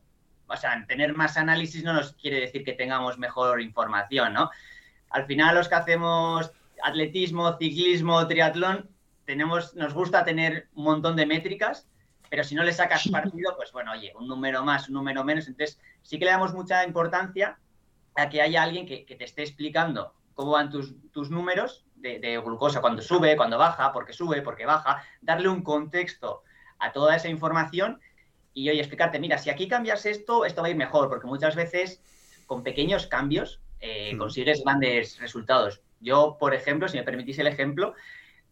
o 0.49 0.57
sea, 0.57 0.85
tener 0.89 1.15
más 1.15 1.37
análisis 1.37 1.85
no 1.85 1.93
nos 1.93 2.15
quiere 2.15 2.41
decir 2.41 2.65
que 2.65 2.73
tengamos 2.73 3.19
mejor 3.19 3.61
información, 3.61 4.33
¿no? 4.33 4.51
Al 5.11 5.27
final 5.27 5.55
los 5.55 5.69
que 5.69 5.75
hacemos 5.77 6.51
atletismo, 6.83 7.57
ciclismo, 7.59 8.27
triatlón, 8.27 8.89
tenemos, 9.25 9.75
nos 9.75 9.95
gusta 9.95 10.25
tener 10.25 10.69
un 10.75 10.85
montón 10.85 11.17
de 11.17 11.27
métricas, 11.27 11.87
pero 12.31 12.45
si 12.45 12.55
no 12.55 12.63
le 12.63 12.73
sacas 12.73 13.09
partido, 13.09 13.55
pues 13.57 13.73
bueno, 13.73 13.93
oye, 13.93 14.13
un 14.17 14.29
número 14.29 14.65
más, 14.65 14.89
un 14.89 14.95
número 14.95 15.25
menos. 15.25 15.49
Entonces, 15.49 15.79
sí 16.03 16.19
que 16.19 16.25
le 16.25 16.31
damos 16.31 16.55
mucha 16.55 16.85
importancia 16.85 17.59
a 18.17 18.29
que 18.29 18.43
haya 18.43 18.63
alguien 18.63 18.87
que, 18.87 19.05
te 19.05 19.25
esté 19.25 19.43
explicando 19.43 20.15
cómo 20.35 20.53
van 20.53 20.71
tus, 20.71 20.95
tus 21.11 21.31
números 21.31 21.85
de, 21.97 22.19
de, 22.19 22.39
glucosa, 22.39 22.81
cuando 22.81 23.03
sube, 23.03 23.37
cuando 23.37 23.59
baja, 23.59 23.93
porque 23.93 24.13
sube, 24.13 24.43
porque 24.43 24.67
baja, 24.67 25.03
darle 25.21 25.49
un 25.49 25.63
contexto 25.63 26.43
a 26.79 26.93
toda 26.93 27.17
esa 27.17 27.29
información 27.29 28.01
y 28.55 28.71
oye, 28.71 28.81
explicarte, 28.81 29.21
mira, 29.21 29.39
si 29.39 29.51
aquí 29.51 29.69
cambias 29.69 30.05
esto, 30.05 30.45
esto 30.45 30.63
va 30.63 30.69
a 30.69 30.71
ir 30.71 30.77
mejor, 30.77 31.09
porque 31.09 31.27
muchas 31.27 31.55
veces 31.55 32.03
con 32.47 32.63
pequeños 32.63 33.07
cambios 33.07 33.61
eh, 33.81 34.13
hmm. 34.15 34.19
consigues 34.19 34.63
grandes 34.65 35.19
resultados. 35.19 35.83
Yo, 36.01 36.37
por 36.41 36.55
ejemplo, 36.55 36.89
si 36.89 36.97
me 36.97 37.05
permitís 37.05 37.39
el 37.39 37.47
ejemplo, 37.47 37.95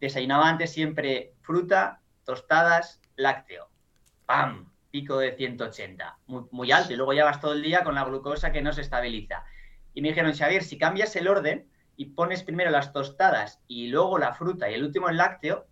desayunaba 0.01 0.49
antes 0.49 0.73
siempre 0.73 1.33
fruta, 1.43 2.01
tostadas, 2.25 3.01
lácteo. 3.17 3.69
¡Pam! 4.27 4.73
Pico 4.91 5.19
de 5.19 5.33
180, 5.33 6.19
muy, 6.27 6.45
muy 6.53 6.73
alto. 6.73 6.93
Y 6.93 6.97
luego 6.97 7.13
ya 7.13 7.25
vas 7.25 7.41
todo 7.41 7.53
el 7.53 7.63
día 7.63 7.85
con 7.85 7.95
la 7.95 8.05
glucosa 8.05 8.53
que 8.53 8.63
no 8.63 8.73
se 8.73 8.81
estabiliza. 8.81 9.45
Y 9.93 10.03
me 10.03 10.09
dijeron, 10.09 10.33
Xavier, 10.33 10.63
si 10.63 10.79
cambias 10.79 11.17
el 11.17 11.29
orden 11.29 11.69
y 11.97 12.07
pones 12.07 12.43
primero 12.43 12.71
las 12.71 12.93
tostadas 12.93 13.61
y 13.67 13.89
luego 13.89 14.19
la 14.19 14.35
fruta 14.35 14.71
y 14.71 14.75
el 14.75 14.85
último 14.85 15.09
el 15.09 15.17
lácteo, 15.17 15.67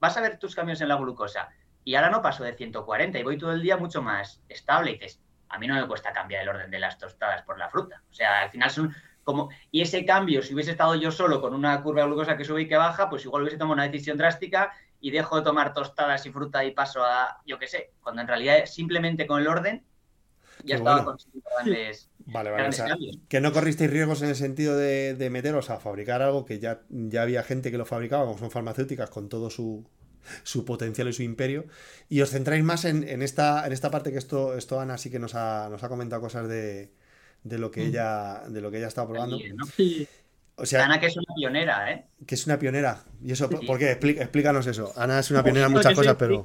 vas 0.00 0.16
a 0.16 0.20
ver 0.20 0.38
tus 0.38 0.54
cambios 0.54 0.80
en 0.80 0.88
la 0.88 0.96
glucosa. 0.96 1.50
Y 1.84 1.94
ahora 1.94 2.10
no 2.10 2.22
paso 2.22 2.42
de 2.42 2.54
140 2.54 3.18
y 3.18 3.22
voy 3.22 3.38
todo 3.38 3.52
el 3.52 3.62
día 3.62 3.76
mucho 3.76 4.02
más 4.02 4.42
estable. 4.48 4.90
Y 4.90 4.94
dices, 4.94 5.20
a 5.48 5.58
mí 5.58 5.66
no 5.66 5.74
me 5.74 5.86
cuesta 5.86 6.12
cambiar 6.12 6.42
el 6.42 6.48
orden 6.48 6.70
de 6.70 6.78
las 6.78 6.98
tostadas 6.98 7.42
por 7.42 7.58
la 7.58 7.68
fruta. 7.68 8.02
O 8.10 8.14
sea, 8.14 8.42
al 8.42 8.50
final 8.50 8.70
son 8.70 8.94
como... 9.24 9.50
Y 9.70 9.82
ese 9.82 10.04
cambio, 10.04 10.42
si 10.42 10.54
hubiese 10.54 10.72
estado 10.72 10.94
yo 10.94 11.10
solo 11.10 11.40
con 11.40 11.54
una 11.54 11.82
curva 11.82 12.02
de 12.02 12.08
glucosa 12.08 12.36
que 12.36 12.44
sube 12.44 12.62
y 12.62 12.68
que 12.68 12.76
baja, 12.76 13.08
pues 13.08 13.24
igual 13.24 13.42
hubiese 13.42 13.58
tomado 13.58 13.74
una 13.74 13.84
decisión 13.84 14.16
drástica 14.18 14.72
y 15.00 15.10
dejo 15.10 15.36
de 15.36 15.42
tomar 15.42 15.74
tostadas 15.74 16.24
y 16.26 16.30
fruta 16.30 16.64
y 16.64 16.72
paso 16.72 17.04
a, 17.04 17.42
yo 17.46 17.58
qué 17.58 17.66
sé, 17.66 17.92
cuando 18.02 18.22
en 18.22 18.28
realidad 18.28 18.66
simplemente 18.66 19.26
con 19.26 19.40
el 19.40 19.48
orden 19.48 19.84
ya 20.64 20.76
estaba 20.76 21.04
consiguiendo 21.04 21.48
grandes, 21.54 22.08
vale, 22.24 22.50
vale, 22.50 22.68
o 22.68 22.72
sea, 22.72 22.96
Que 23.28 23.40
no 23.40 23.52
corristeis 23.52 23.90
riesgos 23.90 24.22
en 24.22 24.30
el 24.30 24.36
sentido 24.36 24.76
de, 24.76 25.14
de, 25.14 25.30
meteros 25.30 25.68
a 25.68 25.78
fabricar 25.78 26.22
algo 26.22 26.44
que 26.44 26.58
ya, 26.58 26.80
ya 26.88 27.22
había 27.22 27.42
gente 27.42 27.70
que 27.70 27.78
lo 27.78 27.84
fabricaba, 27.84 28.24
como 28.24 28.38
son 28.38 28.50
farmacéuticas, 28.50 29.10
con 29.10 29.28
todo 29.28 29.50
su, 29.50 29.86
su 30.42 30.64
potencial 30.64 31.08
y 31.08 31.12
su 31.12 31.22
imperio. 31.22 31.66
Y 32.08 32.20
os 32.20 32.30
centráis 32.30 32.64
más 32.64 32.84
en, 32.84 33.22
esta, 33.22 33.66
en 33.66 33.72
esta 33.72 33.90
parte 33.90 34.12
que 34.12 34.18
esto, 34.18 34.56
esto 34.56 34.80
Ana 34.80 34.98
sí 34.98 35.10
que 35.10 35.18
nos 35.18 35.34
ha, 35.34 35.68
nos 35.70 35.82
ha 35.82 35.88
comentado 35.88 36.22
cosas 36.22 36.48
de, 36.48 36.92
lo 37.44 37.70
que 37.70 37.82
mm. 37.82 37.86
ella 37.88 38.42
de 38.48 38.60
lo 38.60 38.70
que 38.70 38.78
ella 38.78 38.88
está 38.88 39.06
probando. 39.06 39.38
O 40.56 40.64
sea, 40.64 40.84
Ana 40.84 40.98
que 40.98 41.06
es 41.06 41.16
una 41.16 41.34
pionera, 41.34 41.92
¿eh? 41.92 42.06
Que 42.26 42.34
es 42.34 42.46
una 42.46 42.58
pionera. 42.58 43.04
¿Y 43.22 43.32
eso 43.32 43.48
por 43.48 43.78
qué? 43.78 43.92
Explícanos 43.92 44.66
eso. 44.66 44.92
Ana 44.96 45.18
es 45.18 45.30
una 45.30 45.42
pionera 45.42 45.66
en 45.66 45.72
muchas 45.72 45.94
cosas, 45.94 46.16
pero... 46.18 46.44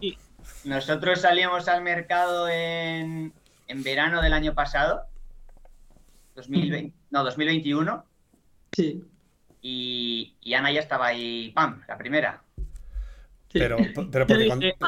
Nosotros 0.65 1.21
salíamos 1.21 1.67
al 1.67 1.81
mercado 1.81 2.49
en, 2.49 3.33
en 3.67 3.83
verano 3.83 4.21
del 4.21 4.33
año 4.33 4.53
pasado, 4.53 5.05
2020, 6.35 6.93
no, 7.09 7.23
2021. 7.23 8.05
Sí. 8.73 9.03
Y, 9.61 10.35
y 10.41 10.53
Ana 10.53 10.71
ya 10.71 10.81
estaba 10.81 11.07
ahí, 11.07 11.51
¡pam!, 11.55 11.81
la 11.87 11.97
primera. 11.97 12.43
Pero, 13.53 13.77
pero 14.11 14.27
porque. 14.27 14.75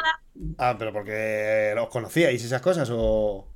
Ah, 0.57 0.75
pero 0.79 0.91
porque 0.91 1.73
los 1.75 1.89
conocíais 1.89 2.43
esas 2.43 2.61
cosas 2.61 2.89
o. 2.91 3.47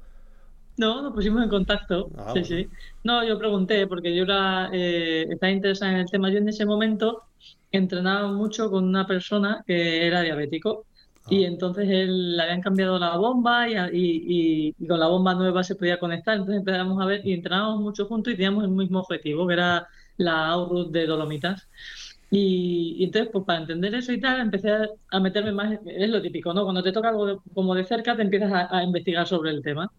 No, 0.78 1.02
nos 1.02 1.14
pusimos 1.14 1.44
en 1.44 1.50
contacto. 1.50 2.10
Ah, 2.18 2.32
sí, 2.34 2.44
sí. 2.44 2.68
No, 3.04 3.24
yo 3.28 3.38
pregunté 3.40 3.88
porque 3.88 4.16
yo 4.16 4.24
era, 4.24 4.70
eh, 4.72 5.28
estaba 5.30 5.52
interesada 5.52 5.92
en 5.92 5.98
el 6.00 6.10
tema. 6.10 6.30
Yo 6.30 6.38
en 6.38 6.50
ese 6.50 6.66
momento 6.66 7.24
entrenaba 7.72 8.32
mucho 8.32 8.70
con 8.70 8.84
una 8.86 9.06
persona 9.06 9.64
que 9.66 10.06
era 10.06 10.22
diabético 10.22 10.86
y 11.30 11.44
ah. 11.44 11.48
entonces 11.48 11.90
él 11.90 12.38
le 12.38 12.44
habían 12.44 12.62
cambiado 12.62 12.98
la 13.00 13.18
bomba 13.18 13.68
y, 13.68 13.74
y, 13.74 14.74
y, 14.80 14.88
con 14.88 15.00
la 15.00 15.08
bomba 15.08 15.34
nueva 15.34 15.64
se 15.64 15.76
podía 15.76 16.00
conectar. 16.00 16.36
Entonces 16.36 16.60
empezamos 16.60 17.02
a 17.02 17.06
ver 17.06 17.26
y 17.26 17.34
entrenábamos 17.34 17.82
mucho 17.82 18.06
juntos 18.06 18.34
y 18.34 18.36
teníamos 18.36 18.64
el 18.64 18.70
mismo 18.70 19.00
objetivo, 19.00 19.48
que 19.48 19.54
era 19.54 19.88
la 20.18 20.48
Aurus 20.48 20.92
de 20.92 21.08
Dolomitas. 21.08 21.68
Y, 22.30 23.04
entonces, 23.06 23.32
pues 23.32 23.46
para 23.46 23.60
entender 23.60 23.96
eso 23.96 24.12
y 24.12 24.20
tal, 24.20 24.42
empecé 24.42 24.70
a, 25.12 25.20
meterme 25.20 25.54
más, 25.54 25.80
es 25.86 26.10
lo 26.10 26.22
típico, 26.22 26.54
¿no? 26.54 26.64
Cuando 26.64 26.84
te 26.84 26.92
toca 26.92 27.10
algo 27.10 27.42
como 27.54 27.74
de 27.74 27.86
cerca, 27.86 28.16
te 28.16 28.22
empiezas 28.22 28.68
a, 28.70 28.84
investigar 28.84 29.28
sobre 29.28 29.52
el 29.52 29.64
tema. 29.64 29.90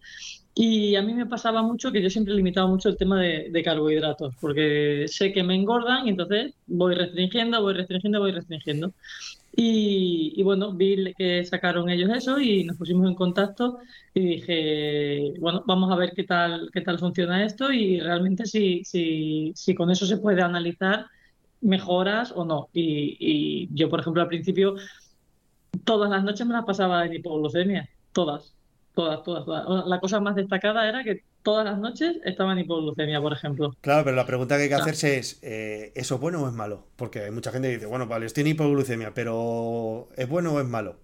Y 0.61 0.97
a 0.97 1.03
mí 1.03 1.15
me 1.15 1.25
pasaba 1.25 1.63
mucho 1.63 1.93
que 1.93 2.03
yo 2.03 2.11
siempre 2.11 2.35
limitaba 2.35 2.67
mucho 2.67 2.89
el 2.89 2.97
tema 2.97 3.21
de, 3.21 3.63
carbohidratos, 3.65 4.35
porque 4.41 5.05
sé 5.07 5.33
que 5.33 5.45
me 5.45 5.55
engordan 5.55 6.07
y 6.07 6.11
entonces 6.11 6.53
voy 6.67 6.97
restringiendo, 6.97 7.63
voy 7.63 7.75
restringiendo, 7.75 8.19
voy 8.19 8.33
restringiendo. 8.33 8.93
Y, 9.55 10.33
y, 10.37 10.43
bueno, 10.43 10.73
vi 10.73 11.15
que 11.17 11.45
sacaron 11.45 11.89
ellos 11.91 12.11
eso 12.11 12.41
y 12.41 12.65
nos 12.65 12.77
pusimos 12.77 13.07
en 13.07 13.15
contacto 13.15 13.79
y 14.13 14.21
dije, 14.21 15.35
bueno, 15.39 15.63
vamos 15.65 15.93
a 15.93 15.97
ver 15.97 16.13
qué 16.17 16.25
tal, 16.25 16.71
qué 16.73 16.81
tal 16.81 16.99
funciona 16.99 17.45
esto 17.45 17.73
y 17.73 18.01
realmente 18.01 18.45
si, 18.45 18.83
si, 18.85 19.53
si 19.55 19.77
con 19.77 19.93
eso 19.93 20.07
se 20.07 20.17
puede 20.17 20.43
analizar 20.43 21.07
mejoras 21.61 22.33
o 22.35 22.45
no. 22.45 22.69
Y, 22.73 23.69
yo, 23.73 23.89
por 23.89 24.01
ejemplo, 24.01 24.23
al 24.23 24.29
principio, 24.29 24.75
todas 25.85 26.11
las 26.11 26.25
noches 26.25 26.45
me 26.49 26.55
las 26.55 26.65
pasaba 26.65 27.07
en 27.07 27.15
hipoglucemia, 27.15 27.89
todas, 28.13 28.58
todas, 28.99 29.23
todas, 29.23 29.87
La 29.87 30.01
cosa 30.01 30.19
más 30.19 30.35
destacada 30.35 30.89
era 30.89 31.05
que 31.05 31.23
todas 31.45 31.65
las 31.65 31.79
noches 31.79 32.17
estaba 32.25 32.53
en 32.53 32.59
hipoglucemia, 32.59 33.21
por 33.21 33.33
ejemplo. 33.33 33.73
Claro, 33.81 34.03
pero 34.03 34.17
la 34.17 34.27
pregunta 34.27 34.57
que 34.57 34.65
hay 34.65 34.69
que 34.69 34.75
hacerse 34.75 35.19
es, 35.19 35.39
eh, 35.43 35.93
¿eso 35.95 36.17
es 36.17 36.21
bueno 36.21 36.43
o 36.43 36.49
es 36.49 36.53
malo? 36.53 36.85
Porque 36.97 37.21
hay 37.21 37.31
mucha 37.31 37.53
gente 37.53 37.69
que 37.69 37.75
dice, 37.75 37.87
bueno, 37.87 38.09
vale, 38.09 38.27
estoy 38.27 38.41
en 38.41 38.49
hipoglucemia, 38.49 39.15
pero 39.15 40.09
¿es 40.17 40.29
bueno 40.29 40.55
o 40.55 40.61
es 40.61 40.67
malo? 40.67 40.97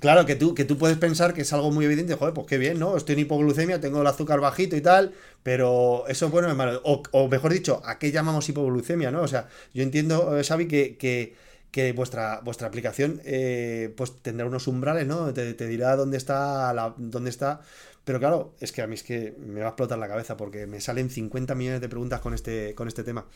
claro, 0.00 0.26
que 0.26 0.36
tú, 0.36 0.54
que 0.54 0.64
tú 0.64 0.76
puedes 0.76 0.98
pensar 0.98 1.32
que 1.32 1.42
es 1.42 1.52
algo 1.52 1.70
muy 1.70 1.84
evidente, 1.84 2.14
joder, 2.14 2.34
pues 2.34 2.46
qué 2.46 2.58
bien, 2.58 2.78
¿no? 2.78 2.96
Estoy 2.96 3.14
en 3.14 3.20
hipoglucemia, 3.20 3.80
tengo 3.80 4.00
el 4.00 4.06
azúcar 4.06 4.40
bajito 4.40 4.76
y 4.76 4.80
tal, 4.80 5.12
pero 5.42 6.04
eso 6.08 6.26
es 6.26 6.32
bueno 6.32 6.48
o 6.48 6.50
es 6.50 6.56
malo. 6.56 6.80
O, 6.84 7.28
mejor 7.28 7.52
dicho, 7.52 7.82
¿a 7.84 7.98
qué 7.98 8.10
llamamos 8.10 8.48
hipoglucemia, 8.48 9.10
no? 9.10 9.22
O 9.22 9.28
sea, 9.28 9.48
yo 9.74 9.82
entiendo, 9.82 10.38
eh, 10.38 10.44
Xavi, 10.44 10.66
que, 10.66 11.34
que, 11.70 11.92
vuestra, 11.92 12.40
vuestra 12.40 12.68
aplicación 12.68 13.20
eh, 13.24 13.92
pues 13.96 14.22
tendrá 14.22 14.46
unos 14.46 14.66
umbrales, 14.66 15.06
¿no? 15.06 15.32
Te, 15.32 15.54
dirá 15.54 15.96
dónde 15.96 16.16
está, 16.16 16.72
la, 16.72 16.94
dónde 16.96 17.30
está... 17.30 17.60
Pero 18.04 18.18
claro, 18.18 18.54
es 18.60 18.72
que 18.72 18.82
a 18.82 18.86
mí 18.86 18.94
es 18.94 19.02
que 19.02 19.34
me 19.38 19.60
va 19.60 19.66
a 19.66 19.68
explotar 19.70 19.98
la 19.98 20.08
cabeza 20.08 20.36
porque 20.36 20.66
me 20.66 20.80
salen 20.80 21.10
50 21.10 21.54
millones 21.54 21.80
de 21.80 21.88
preguntas 21.88 22.20
con 22.20 22.34
este, 22.34 22.74
con 22.74 22.88
este 22.88 23.04
tema. 23.04 23.26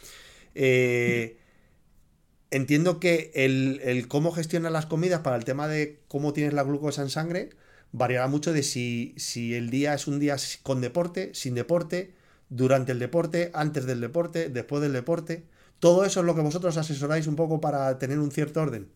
Eh 0.55 1.38
entiendo 2.55 3.00
que 3.00 3.33
el, 3.35 4.07
cómo 4.09 4.31
gestionas 4.31 4.71
las 4.71 4.87
comidas 4.87 5.21
para 5.21 5.37
el 5.37 5.45
tema 5.45 5.67
de 5.67 5.99
cómo 6.07 6.33
tienes 6.33 6.55
la 6.55 6.62
glucosa 6.62 7.03
en 7.03 7.11
sangre 7.11 7.50
variará 7.91 8.29
mucho 8.29 8.53
de 8.53 8.62
si, 8.62 9.14
si 9.17 9.55
el 9.55 9.71
día 9.71 9.95
es 9.95 10.07
un 10.07 10.21
día 10.21 10.37
con 10.62 10.81
deporte, 10.81 11.31
sin 11.35 11.55
deporte, 11.55 12.12
durante 12.49 12.93
el 12.93 13.00
deporte, 13.00 13.50
antes 13.55 13.87
del 13.87 14.00
deporte, 14.00 14.49
después 14.49 14.83
del 14.83 14.93
deporte. 14.93 15.45
Todo 15.85 16.07
eso 16.07 16.21
es 16.21 16.25
lo 16.25 16.35
que 16.35 16.41
vosotros 16.41 16.79
asesoráis 16.79 17.26
un 17.26 17.37
poco 17.37 17.61
para 17.61 17.99
tener 17.99 18.19
un 18.19 18.31
cierto 18.31 18.62
orden. 18.62 18.91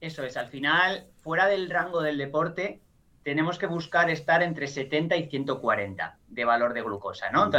Eso 0.00 0.22
es, 0.22 0.38
al 0.38 0.46
final, 0.48 1.08
fuera 1.20 1.46
del 1.46 1.68
rango 1.68 2.00
del 2.00 2.16
deporte, 2.16 2.80
tenemos 3.22 3.58
que 3.58 3.66
buscar 3.66 4.08
estar 4.08 4.42
entre 4.42 4.66
70 4.66 5.14
y 5.14 5.28
140 5.28 6.16
de 6.26 6.44
valor 6.46 6.72
de 6.72 6.80
glucosa, 6.80 7.30
¿no? 7.30 7.50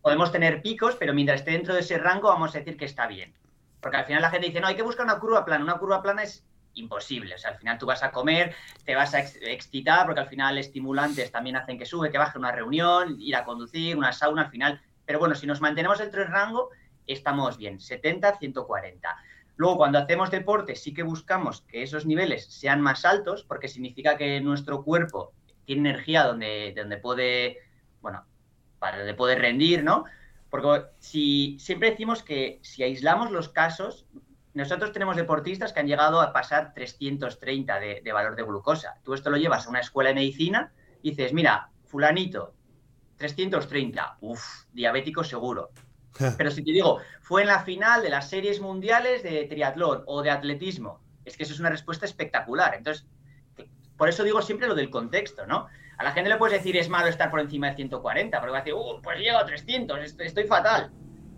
podemos 0.00 0.32
tener 0.32 0.62
picos, 0.62 0.96
pero 0.96 1.12
mientras 1.12 1.40
esté 1.40 1.50
dentro 1.50 1.74
de 1.74 1.80
ese 1.80 1.98
rango, 1.98 2.28
vamos 2.28 2.54
a 2.54 2.58
decir 2.60 2.78
que 2.78 2.86
está 2.86 3.06
bien. 3.06 3.34
Porque 3.82 3.98
al 3.98 4.06
final 4.06 4.22
la 4.22 4.30
gente 4.30 4.46
dice, 4.46 4.62
no, 4.62 4.68
hay 4.68 4.76
que 4.76 4.82
buscar 4.82 5.04
una 5.04 5.18
curva 5.18 5.44
plana. 5.44 5.62
Una 5.62 5.76
curva 5.76 6.00
plana 6.00 6.22
es 6.22 6.42
imposible. 6.72 7.34
O 7.34 7.38
sea, 7.38 7.50
al 7.50 7.58
final 7.58 7.76
tú 7.76 7.84
vas 7.84 8.02
a 8.02 8.12
comer, 8.12 8.54
te 8.86 8.94
vas 8.94 9.12
a 9.12 9.20
excitar, 9.20 10.06
porque 10.06 10.22
al 10.22 10.28
final 10.28 10.56
estimulantes 10.56 11.30
también 11.30 11.56
hacen 11.56 11.78
que 11.78 11.84
sube, 11.84 12.10
que 12.10 12.16
baje 12.16 12.38
una 12.38 12.50
reunión, 12.50 13.16
ir 13.20 13.36
a 13.36 13.44
conducir, 13.44 13.94
una 13.94 14.10
sauna, 14.12 14.44
al 14.44 14.50
final. 14.50 14.80
Pero 15.04 15.18
bueno, 15.18 15.34
si 15.34 15.46
nos 15.46 15.60
mantenemos 15.60 15.98
dentro 15.98 16.22
del 16.22 16.30
rango, 16.32 16.70
estamos 17.06 17.58
bien, 17.58 17.80
70, 17.80 18.38
140. 18.38 19.16
Luego, 19.56 19.76
cuando 19.76 19.98
hacemos 19.98 20.30
deporte, 20.30 20.74
sí 20.74 20.92
que 20.92 21.02
buscamos 21.02 21.62
que 21.62 21.82
esos 21.82 22.06
niveles 22.06 22.46
sean 22.46 22.80
más 22.80 23.04
altos, 23.04 23.44
porque 23.44 23.68
significa 23.68 24.16
que 24.16 24.40
nuestro 24.40 24.82
cuerpo 24.82 25.32
tiene 25.64 25.90
energía 25.90 26.24
donde, 26.24 26.74
donde 26.76 26.96
puede, 26.98 27.58
bueno, 28.00 28.24
para 28.78 28.98
donde 28.98 29.14
puede 29.14 29.36
rendir, 29.36 29.84
¿no? 29.84 30.04
Porque 30.50 30.86
si 30.98 31.56
siempre 31.58 31.90
decimos 31.90 32.22
que 32.22 32.60
si 32.62 32.82
aislamos 32.82 33.30
los 33.30 33.48
casos, 33.48 34.06
nosotros 34.54 34.92
tenemos 34.92 35.16
deportistas 35.16 35.72
que 35.72 35.80
han 35.80 35.88
llegado 35.88 36.20
a 36.20 36.32
pasar 36.32 36.72
330 36.74 37.80
de, 37.80 38.12
valor 38.12 38.36
de 38.36 38.44
glucosa. 38.44 39.00
Tú 39.02 39.14
esto 39.14 39.30
lo 39.30 39.36
llevas 39.36 39.66
a 39.66 39.70
una 39.70 39.80
escuela 39.80 40.10
de 40.10 40.14
medicina 40.14 40.72
y 41.02 41.10
dices, 41.10 41.32
mira, 41.32 41.70
fulanito, 41.86 42.54
330, 43.16 44.18
uff, 44.20 44.66
diabético 44.72 45.24
seguro. 45.24 45.70
Pero 46.36 46.50
si 46.50 46.62
te 46.62 46.70
digo, 46.70 47.00
fue 47.20 47.42
en 47.42 47.48
la 47.48 47.60
final 47.60 48.02
de 48.02 48.08
las 48.08 48.28
series 48.28 48.60
mundiales 48.60 49.22
de 49.22 49.44
triatlón 49.44 50.02
o 50.06 50.22
de 50.22 50.30
atletismo, 50.30 51.00
es 51.24 51.36
que 51.36 51.42
eso 51.42 51.54
es 51.54 51.60
una 51.60 51.70
respuesta 51.70 52.06
espectacular. 52.06 52.74
Entonces, 52.74 53.06
por 53.96 54.08
eso 54.08 54.22
digo 54.24 54.42
siempre 54.42 54.68
lo 54.68 54.74
del 54.74 54.90
contexto, 54.90 55.46
¿no? 55.46 55.66
A 55.96 56.04
la 56.04 56.12
gente 56.12 56.28
le 56.28 56.36
puedes 56.36 56.58
decir 56.58 56.76
es 56.76 56.88
malo 56.88 57.08
estar 57.08 57.30
por 57.30 57.40
encima 57.40 57.70
de 57.70 57.76
140, 57.76 58.38
porque 58.38 58.52
va 58.52 58.58
a 58.58 58.60
decir, 58.60 58.74
uh, 58.74 59.00
pues 59.02 59.18
llego 59.18 59.38
a 59.38 59.46
300, 59.46 60.20
estoy, 60.20 60.44
fatal. 60.44 60.90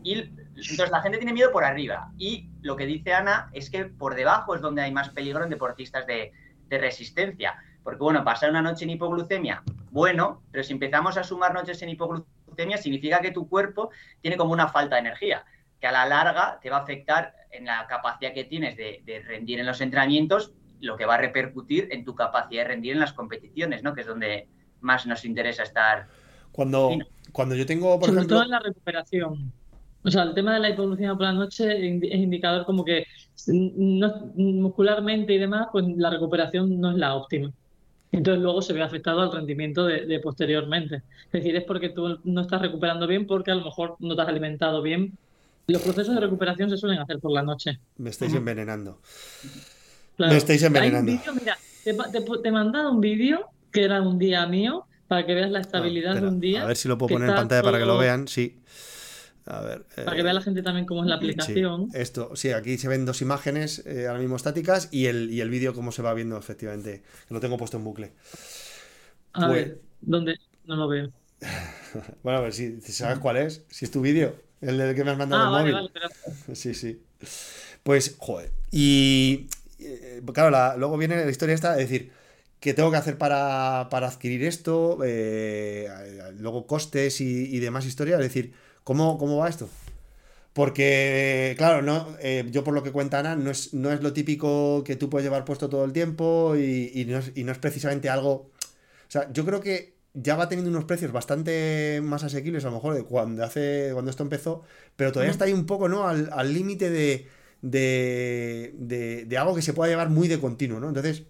Y 0.02 0.14
entonces 0.14 0.90
la 0.90 1.02
gente 1.02 1.18
tiene 1.18 1.32
miedo 1.32 1.52
por 1.52 1.64
arriba. 1.64 2.10
Y 2.16 2.48
lo 2.62 2.76
que 2.76 2.86
dice 2.86 3.12
Ana 3.12 3.50
es 3.52 3.70
que 3.70 3.86
por 3.86 4.14
debajo 4.14 4.54
es 4.54 4.60
donde 4.60 4.82
hay 4.82 4.92
más 4.92 5.10
peligro 5.10 5.44
en 5.44 5.50
deportistas 5.50 6.06
de, 6.06 6.32
de 6.68 6.78
resistencia. 6.78 7.56
Porque 7.82 7.98
bueno, 7.98 8.24
pasar 8.24 8.50
una 8.50 8.62
noche 8.62 8.84
en 8.84 8.90
hipoglucemia, 8.90 9.62
bueno, 9.90 10.42
pero 10.50 10.64
si 10.64 10.72
empezamos 10.72 11.16
a 11.16 11.24
sumar 11.24 11.54
noches 11.54 11.80
en 11.82 11.90
hipoglucemia, 11.90 12.35
significa 12.76 13.20
que 13.20 13.30
tu 13.30 13.48
cuerpo 13.48 13.90
tiene 14.20 14.36
como 14.36 14.52
una 14.52 14.68
falta 14.68 14.96
de 14.96 15.00
energía, 15.00 15.44
que 15.80 15.86
a 15.86 15.92
la 15.92 16.06
larga 16.06 16.58
te 16.60 16.70
va 16.70 16.78
a 16.78 16.82
afectar 16.82 17.34
en 17.50 17.66
la 17.66 17.86
capacidad 17.86 18.32
que 18.32 18.44
tienes 18.44 18.76
de, 18.76 19.02
de 19.04 19.20
rendir 19.20 19.60
en 19.60 19.66
los 19.66 19.80
entrenamientos 19.80 20.52
lo 20.80 20.96
que 20.96 21.06
va 21.06 21.14
a 21.14 21.18
repercutir 21.18 21.88
en 21.90 22.04
tu 22.04 22.14
capacidad 22.14 22.62
de 22.62 22.68
rendir 22.68 22.92
en 22.92 23.00
las 23.00 23.12
competiciones, 23.12 23.82
¿no? 23.82 23.94
Que 23.94 24.02
es 24.02 24.06
donde 24.06 24.48
más 24.80 25.06
nos 25.06 25.24
interesa 25.24 25.62
estar. 25.62 26.08
Cuando, 26.52 26.90
cuando 27.32 27.54
yo 27.54 27.66
tengo, 27.66 27.98
por 27.98 28.08
Sobre 28.08 28.20
ejemplo. 28.20 28.36
todo 28.36 28.44
en 28.44 28.50
la 28.50 28.60
recuperación. 28.60 29.52
O 30.04 30.10
sea, 30.10 30.22
el 30.22 30.34
tema 30.34 30.54
de 30.54 30.60
la 30.60 30.70
hipoglucemia 30.70 31.14
por 31.14 31.22
la 31.22 31.32
noche 31.32 31.76
es 31.76 32.14
indicador 32.14 32.64
como 32.64 32.84
que 32.84 33.06
muscularmente 34.36 35.34
y 35.34 35.38
demás, 35.38 35.68
pues 35.72 35.84
la 35.96 36.10
recuperación 36.10 36.80
no 36.80 36.92
es 36.92 36.96
la 36.96 37.14
óptima. 37.14 37.52
Entonces 38.12 38.42
luego 38.42 38.62
se 38.62 38.72
ve 38.72 38.82
afectado 38.82 39.20
al 39.20 39.32
rendimiento 39.32 39.84
de, 39.84 40.20
posteriormente. 40.20 41.02
Es 41.26 41.32
decir, 41.32 41.56
es 41.56 41.64
porque 41.64 41.90
tú 41.90 42.18
no 42.24 42.40
estás 42.40 42.62
recuperando 42.62 43.06
bien 43.06 43.26
porque 43.26 43.50
a 43.50 43.54
lo 43.54 43.64
mejor 43.64 43.96
no 43.98 44.14
te 44.14 44.22
has 44.22 44.28
alimentado 44.28 44.82
bien. 44.82 45.12
Los 45.66 45.82
procesos 45.82 46.14
de 46.14 46.20
recuperación 46.20 46.70
se 46.70 46.76
suelen 46.76 47.00
hacer 47.00 47.18
por 47.18 47.32
la 47.32 47.42
noche. 47.42 47.78
Me 47.98 48.10
estáis 48.10 48.32
envenenando. 48.34 49.00
Me 50.18 50.36
estáis 50.36 50.62
envenenando. 50.62 51.12
mira, 51.38 51.58
te, 51.84 52.48
he 52.48 52.52
mandado 52.52 52.92
un 52.92 53.00
vídeo 53.00 53.46
que 53.72 53.84
era 53.84 54.00
un 54.00 54.18
día 54.18 54.46
mío 54.46 54.86
para 55.08 55.26
que 55.26 55.34
veas 55.34 55.50
la 55.50 55.60
estabilidad 55.60 56.14
de 56.14 56.26
un 56.26 56.40
día. 56.40 56.62
A 56.62 56.66
ver 56.66 56.76
si 56.76 56.88
lo 56.88 56.96
puedo 56.96 57.14
poner 57.14 57.28
en 57.30 57.34
pantalla 57.34 57.62
para 57.62 57.78
que 57.78 57.84
lo 57.84 57.98
vean, 57.98 58.28
sí. 58.28 58.60
A 59.46 59.60
ver, 59.60 59.84
para 60.04 60.16
que 60.16 60.22
vea 60.24 60.32
la 60.32 60.40
gente 60.40 60.62
también 60.62 60.86
cómo 60.86 61.02
es 61.02 61.08
la 61.08 61.16
aplicación. 61.16 61.88
esto, 61.94 62.34
sí, 62.34 62.50
aquí 62.50 62.78
se 62.78 62.88
ven 62.88 63.06
dos 63.06 63.22
imágenes 63.22 63.86
eh, 63.86 64.08
ahora 64.08 64.18
mismo 64.18 64.34
estáticas 64.34 64.88
y 64.90 65.06
el, 65.06 65.30
y 65.30 65.40
el 65.40 65.50
vídeo 65.50 65.72
cómo 65.72 65.92
se 65.92 66.02
va 66.02 66.12
viendo 66.14 66.36
efectivamente. 66.36 67.02
Lo 67.30 67.38
tengo 67.38 67.56
puesto 67.56 67.76
en 67.76 67.84
bucle. 67.84 68.12
A 69.32 69.46
pues 69.46 69.52
ver, 69.52 69.80
¿dónde? 70.00 70.38
No 70.64 70.76
lo 70.76 70.88
veo. 70.88 71.12
bueno, 72.22 72.38
a 72.38 72.42
ver 72.42 72.52
si, 72.52 72.80
sabes 72.80 73.18
cuál 73.18 73.36
es. 73.36 73.64
Si 73.68 73.84
es 73.84 73.90
tu 73.90 74.00
vídeo, 74.00 74.34
el 74.60 74.78
del 74.78 74.94
que 74.96 75.04
me 75.04 75.12
has 75.12 75.18
mandado 75.18 75.54
ah, 75.54 75.60
el 75.60 75.72
móvil. 75.72 75.90
Sí, 76.54 76.74
sí. 76.74 77.00
Pues, 77.82 78.16
joder. 78.18 78.50
Y 78.72 79.46
eh, 79.78 80.22
claro, 80.32 80.76
luego 80.78 80.96
viene 80.96 81.24
la 81.24 81.30
historia 81.30 81.54
esta, 81.54 81.72
es 81.78 81.88
decir, 81.88 82.10
¿qué 82.60 82.74
tengo 82.74 82.90
que 82.90 82.96
hacer 82.96 83.18
para, 83.18 83.82
adquirir 83.82 84.44
esto? 84.44 84.98
Eh, 85.04 85.88
luego 86.38 86.66
costes 86.66 87.20
y, 87.20 87.58
demás 87.60 87.86
historia, 87.86 88.16
es 88.16 88.22
decir, 88.22 88.52
¿cómo, 88.86 89.18
cómo 89.18 89.36
va 89.38 89.50
esto? 89.50 89.68
Porque, 90.54 91.54
claro, 91.58 91.82
no, 91.82 92.16
eh, 92.20 92.46
yo 92.50 92.64
por 92.64 92.72
lo 92.72 92.82
que 92.82 92.92
cuenta 92.92 93.18
Ana, 93.18 93.36
no 93.36 93.50
es, 93.50 93.74
no 93.74 93.92
es 93.92 94.00
lo 94.00 94.14
típico 94.14 94.82
que 94.84 94.96
tú 94.96 95.10
puedes 95.10 95.26
llevar 95.26 95.44
puesto 95.44 95.68
todo 95.68 95.84
el 95.84 95.92
tiempo 95.92 96.54
y, 96.56 97.04
no, 97.06 97.18
es, 97.52 97.58
precisamente 97.58 98.08
algo... 98.08 98.32
O 98.32 99.10
sea, 99.10 99.30
yo 99.32 99.44
creo 99.44 99.60
que 99.60 99.96
ya 100.14 100.36
va 100.36 100.48
teniendo 100.48 100.70
unos 100.70 100.86
precios 100.86 101.12
bastante 101.12 102.00
más 102.02 102.24
asequibles 102.24 102.64
a 102.64 102.68
lo 102.68 102.76
mejor 102.76 102.94
de 102.94 103.02
cuando, 103.02 103.44
hace, 103.44 103.90
cuando 103.92 104.10
esto 104.10 104.22
empezó, 104.22 104.62
pero 104.96 105.12
todavía 105.12 105.30
está 105.30 105.44
ahí 105.44 105.52
un 105.52 105.66
poco, 105.66 105.90
¿no? 105.90 106.08
Al 106.08 106.54
límite 106.54 106.88
de 106.88 107.28
de, 107.62 109.24
de, 109.26 109.38
algo 109.38 109.54
que 109.54 109.62
se 109.62 109.72
pueda 109.72 109.90
llevar 109.90 110.10
muy 110.10 110.28
de 110.28 110.38
continuo, 110.38 110.80
¿no? 110.80 110.88
Entonces, 110.88 111.24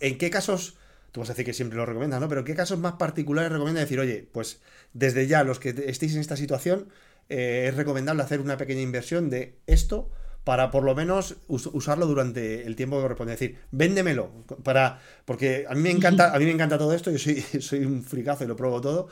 ¿en 0.00 0.18
qué 0.18 0.30
casos, 0.30 0.76
tú 1.12 1.20
vas 1.20 1.30
a 1.30 1.32
decir 1.32 1.44
que 1.44 1.52
siempre 1.52 1.76
lo 1.76 1.86
recomiendas, 1.86 2.20
¿no? 2.20 2.28
Pero 2.28 2.40
¿en 2.40 2.46
qué 2.46 2.54
casos 2.54 2.78
más 2.78 2.94
particulares 2.94 3.52
recomienda 3.52 3.80
decir, 3.80 4.00
oye, 4.00 4.28
pues 4.32 4.60
desde 4.92 5.26
ya 5.26 5.44
los 5.44 5.58
que 5.58 5.70
estéis 5.86 6.14
en 6.14 6.20
esta 6.20 6.36
situación, 6.36 6.88
eh, 7.28 7.66
es 7.68 7.76
recomendable 7.76 8.22
hacer 8.22 8.40
una 8.40 8.56
pequeña 8.56 8.80
inversión 8.80 9.30
de 9.30 9.58
esto 9.66 10.10
para 10.44 10.70
por 10.70 10.82
lo 10.84 10.94
menos 10.94 11.36
usarlo 11.48 12.06
durante 12.06 12.66
el 12.66 12.74
tiempo 12.74 12.96
que 12.96 13.02
corresponde. 13.02 13.34
Es 13.34 13.40
decir, 13.40 13.58
véndemelo. 13.70 14.30
Para, 14.64 15.00
porque 15.24 15.66
a 15.68 15.74
mí 15.74 15.82
me 15.82 15.90
encanta, 15.90 16.34
a 16.34 16.38
mí 16.38 16.44
me 16.44 16.50
encanta 16.52 16.78
todo 16.78 16.94
esto, 16.94 17.10
yo 17.10 17.18
soy, 17.18 17.40
soy 17.60 17.84
un 17.84 18.02
fricazo 18.02 18.44
y 18.44 18.46
lo 18.46 18.56
pruebo 18.56 18.80
todo. 18.80 19.08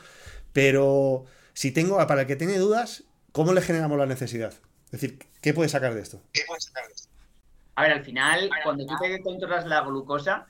Pero 0.53 1.25
si 1.53 1.71
tengo, 1.71 1.95
para 2.07 2.21
el 2.21 2.27
que 2.27 2.35
tiene 2.35 2.57
dudas, 2.57 3.03
¿cómo 3.31 3.53
le 3.53 3.61
generamos 3.61 3.97
la 3.97 4.05
necesidad? 4.05 4.53
Es 4.85 5.01
decir, 5.01 5.19
¿qué 5.41 5.53
puedes 5.53 5.71
sacar 5.71 5.93
de 5.93 6.01
esto? 6.01 6.21
¿Qué 6.33 6.41
puedes 6.47 6.65
sacar 6.65 6.87
de 6.87 6.93
esto? 6.93 7.09
A 7.75 7.83
ver, 7.83 7.91
al 7.91 8.03
final, 8.03 8.49
cuando 8.63 8.85
tú 8.85 8.93
te 8.99 9.21
controlas 9.21 9.65
la 9.65 9.81
glucosa, 9.81 10.47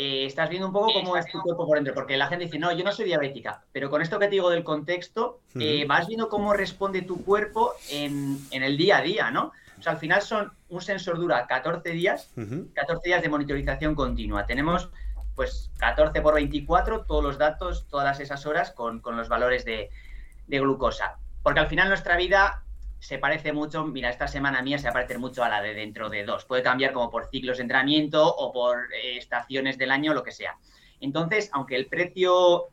eh, 0.00 0.26
estás 0.26 0.48
viendo 0.48 0.68
un 0.68 0.72
poco 0.72 0.92
cómo 0.92 1.16
es 1.16 1.26
tu 1.26 1.40
cuerpo 1.40 1.66
por 1.66 1.76
dentro, 1.76 1.92
porque 1.92 2.16
la 2.16 2.28
gente 2.28 2.44
dice, 2.44 2.56
no, 2.56 2.70
yo 2.70 2.84
no 2.84 2.92
soy 2.92 3.06
diabética, 3.06 3.64
pero 3.72 3.90
con 3.90 4.00
esto 4.00 4.16
que 4.20 4.26
te 4.26 4.30
digo 4.30 4.48
del 4.48 4.62
contexto, 4.62 5.40
eh, 5.58 5.86
vas 5.88 6.06
viendo 6.06 6.28
cómo 6.28 6.52
responde 6.54 7.02
tu 7.02 7.24
cuerpo 7.24 7.72
en, 7.90 8.38
el 8.52 8.76
día 8.76 8.98
a 8.98 9.02
día, 9.02 9.32
¿no? 9.32 9.50
O 9.76 9.82
sea, 9.82 9.94
al 9.94 9.98
final 9.98 10.22
son, 10.22 10.52
un 10.68 10.80
sensor 10.82 11.18
dura 11.18 11.48
14 11.48 11.90
días, 11.90 12.30
14 12.36 13.08
días 13.08 13.22
de 13.22 13.28
monitorización 13.28 13.96
continua. 13.96 14.46
Tenemos 14.46 14.88
pues 15.34 15.72
14 15.78 16.20
por 16.20 16.34
24, 16.34 17.04
todos 17.04 17.24
los 17.24 17.36
datos, 17.36 17.88
todas 17.88 18.20
esas 18.20 18.46
horas 18.46 18.70
con, 18.70 19.02
los 19.04 19.28
valores 19.28 19.64
de, 19.64 19.90
de, 20.46 20.60
glucosa. 20.60 21.18
Porque 21.42 21.58
al 21.58 21.66
final 21.66 21.88
nuestra 21.88 22.16
vida 22.16 22.62
se 23.00 23.18
parece 23.18 23.52
mucho, 23.52 23.84
mira, 23.84 24.10
esta 24.10 24.26
semana 24.26 24.62
mía 24.62 24.78
se 24.78 24.84
va 24.84 24.90
a 24.90 24.92
parecer 24.94 25.18
mucho 25.18 25.44
a 25.44 25.48
la 25.48 25.62
de 25.62 25.74
dentro 25.74 26.08
de 26.08 26.24
dos. 26.24 26.44
Puede 26.44 26.62
cambiar 26.62 26.92
como 26.92 27.10
por 27.10 27.28
ciclos 27.30 27.58
de 27.58 27.62
entrenamiento 27.62 28.26
o 28.26 28.52
por 28.52 28.92
eh, 28.92 29.18
estaciones 29.18 29.78
del 29.78 29.90
año, 29.90 30.14
lo 30.14 30.22
que 30.22 30.32
sea. 30.32 30.58
Entonces, 31.00 31.48
aunque 31.52 31.76
el 31.76 31.86
precio 31.86 32.66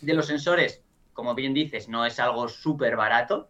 de 0.00 0.14
los 0.14 0.26
sensores, 0.26 0.82
como 1.12 1.34
bien 1.34 1.54
dices, 1.54 1.88
no 1.88 2.06
es 2.06 2.20
algo 2.20 2.48
súper 2.48 2.96
barato, 2.96 3.48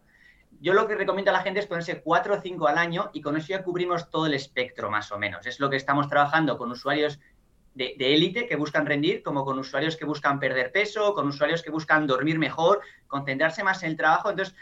yo 0.61 0.73
lo 0.73 0.87
que 0.87 0.95
recomiendo 0.95 1.31
a 1.31 1.33
la 1.33 1.41
gente 1.41 1.59
es 1.59 1.67
ponerse 1.67 2.01
4 2.01 2.35
o 2.35 2.41
5 2.41 2.67
al 2.67 2.77
año 2.77 3.09
y 3.13 3.21
con 3.21 3.37
eso 3.37 3.47
ya 3.47 3.63
cubrimos 3.63 4.09
todo 4.09 4.25
el 4.25 4.33
espectro 4.33 4.89
más 4.89 5.11
o 5.11 5.19
menos. 5.19 5.45
Es 5.45 5.59
lo 5.59 5.69
que 5.69 5.75
estamos 5.75 6.07
trabajando 6.07 6.57
con 6.57 6.71
usuarios 6.71 7.19
de 7.75 7.93
élite 7.99 8.47
que 8.47 8.55
buscan 8.55 8.85
rendir, 8.85 9.21
como 9.21 9.43
con 9.43 9.59
usuarios 9.59 9.97
que 9.97 10.05
buscan 10.05 10.39
perder 10.39 10.71
peso, 10.71 11.13
con 11.13 11.27
usuarios 11.27 11.61
que 11.61 11.71
buscan 11.71 12.07
dormir 12.07 12.39
mejor, 12.39 12.79
concentrarse 13.05 13.65
más 13.65 13.83
en 13.83 13.89
el 13.89 13.97
trabajo. 13.97 14.29
Entonces, 14.29 14.55